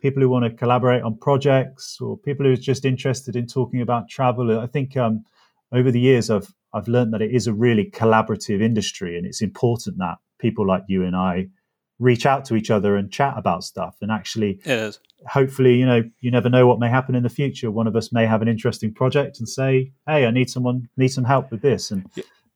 people 0.00 0.22
who 0.22 0.28
want 0.28 0.44
to 0.44 0.50
collaborate 0.50 1.02
on 1.02 1.16
projects 1.16 1.98
or 2.00 2.18
people 2.18 2.44
who 2.44 2.52
are 2.52 2.56
just 2.56 2.84
interested 2.84 3.34
in 3.34 3.46
talking 3.46 3.80
about 3.80 4.08
travel. 4.08 4.60
I 4.60 4.66
think 4.66 4.96
um, 4.96 5.24
over 5.72 5.90
the 5.90 6.00
years, 6.00 6.30
I've, 6.30 6.52
I've 6.74 6.88
learned 6.88 7.14
that 7.14 7.22
it 7.22 7.30
is 7.30 7.46
a 7.46 7.54
really 7.54 7.90
collaborative 7.90 8.60
industry 8.60 9.16
and 9.16 9.26
it's 9.26 9.40
important 9.40 9.96
that 9.98 10.16
people 10.38 10.66
like 10.66 10.82
you 10.88 11.04
and 11.04 11.16
I 11.16 11.48
reach 11.98 12.26
out 12.26 12.44
to 12.46 12.56
each 12.56 12.70
other 12.70 12.96
and 12.96 13.12
chat 13.12 13.34
about 13.36 13.62
stuff 13.62 13.96
and 14.00 14.10
actually 14.10 14.60
hopefully 15.28 15.74
you 15.74 15.86
know 15.86 16.02
you 16.20 16.30
never 16.30 16.48
know 16.48 16.66
what 16.66 16.78
may 16.80 16.88
happen 16.88 17.14
in 17.14 17.22
the 17.22 17.28
future. 17.28 17.70
One 17.70 17.86
of 17.86 17.94
us 17.94 18.12
may 18.12 18.26
have 18.26 18.42
an 18.42 18.48
interesting 18.48 18.92
project 18.92 19.38
and 19.38 19.48
say 19.48 19.92
hey 20.06 20.26
i 20.26 20.30
need 20.30 20.50
someone 20.50 20.88
need 20.96 21.08
some 21.08 21.24
help 21.24 21.50
with 21.50 21.62
this 21.62 21.90
and, 21.90 22.06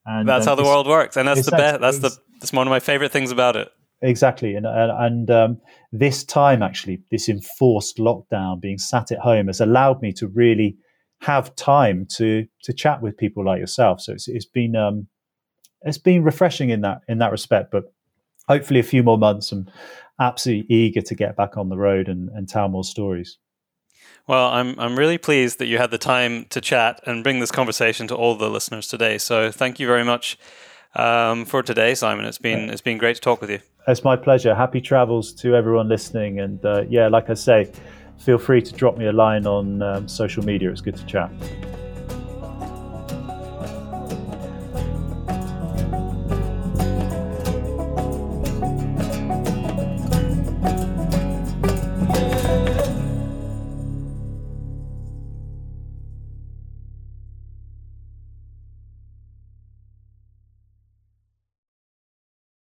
and 0.07 0.29
that's 0.29 0.47
uh, 0.47 0.51
how 0.51 0.55
the 0.57 0.65
world 0.65 0.87
works 0.87 1.17
and 1.17 1.29
that's 1.29 1.45
the 1.45 1.53
best 1.53 1.81
that's 1.81 1.99
the 1.99 2.11
that's 2.41 2.53
one 2.53 2.67
of 2.67 2.71
my 2.71 2.81
favorite 2.81 3.13
things 3.13 3.31
about 3.31 3.57
it. 3.57 3.71
Exactly 4.03 4.55
and 4.55 4.67
and, 4.67 4.93
and 4.93 5.31
um, 5.31 5.61
this 5.93 6.25
time 6.25 6.63
actually 6.63 7.03
this 7.11 7.29
enforced 7.29 7.99
lockdown 7.99 8.61
being 8.61 8.79
sat 8.79 9.13
at 9.13 9.19
home 9.19 9.47
has 9.47 9.61
allowed 9.61 10.03
me 10.03 10.13
to 10.15 10.27
really 10.29 10.77
have 11.21 11.55
time 11.57 12.07
to 12.17 12.47
to 12.63 12.73
chat 12.73 13.03
with 13.03 13.17
people 13.17 13.45
like 13.45 13.59
yourself. 13.59 14.01
So 14.01 14.13
it's, 14.13 14.29
it's 14.29 14.47
been 14.47 14.77
um 14.77 15.09
it's 15.83 15.99
been 15.99 16.25
refreshing 16.25 16.71
in 16.71 16.81
that 16.83 17.01
in 17.09 17.19
that 17.19 17.31
respect 17.31 17.71
but 17.71 17.85
hopefully 18.49 18.81
a 18.81 18.85
few 18.85 19.03
more 19.03 19.19
months. 19.19 19.53
I'm 19.53 19.69
absolutely 20.19 20.75
eager 20.75 21.03
to 21.03 21.15
get 21.15 21.37
back 21.37 21.57
on 21.57 21.69
the 21.69 21.77
road 21.77 22.09
and, 22.09 22.29
and 22.31 22.49
tell 22.49 22.69
more 22.69 22.85
stories. 22.85 23.39
Well, 24.27 24.49
I'm 24.49 24.79
I'm 24.79 24.99
really 24.99 25.17
pleased 25.17 25.59
that 25.59 25.67
you 25.67 25.79
had 25.79 25.91
the 25.91 25.99
time 25.99 26.47
to 26.51 26.61
chat 26.61 27.01
and 27.07 27.23
bring 27.23 27.41
this 27.41 27.51
conversation 27.51 28.07
to 28.09 28.15
all 28.15 28.35
the 28.35 28.51
listeners 28.51 28.87
today. 28.87 29.17
So 29.17 29.51
thank 29.51 29.81
you 29.81 29.87
very 29.87 30.05
much 30.05 30.39
um, 30.95 31.47
for 31.47 31.63
today, 31.63 31.95
Simon. 31.95 32.27
It's 32.27 32.39
been 32.39 32.69
it's 32.69 32.83
been 32.83 32.99
great 32.99 33.15
to 33.17 33.23
talk 33.23 33.41
with 33.41 33.51
you. 33.51 33.61
It's 33.87 34.05
my 34.05 34.17
pleasure. 34.17 34.55
Happy 34.55 34.83
travels 34.83 35.33
to 35.35 35.55
everyone 35.55 35.89
listening, 35.89 36.41
and 36.41 36.63
uh, 36.63 36.85
yeah, 36.91 37.09
like 37.09 37.31
I 37.31 37.35
say, 37.35 37.73
feel 38.19 38.37
free 38.37 38.61
to 38.61 38.73
drop 38.75 38.99
me 38.99 39.07
a 39.07 39.13
line 39.13 39.47
on 39.47 39.81
um, 39.81 40.09
social 40.09 40.45
media. 40.45 40.71
It's 40.71 40.83
good 40.83 40.97
to 40.97 41.07
chat. 41.07 41.31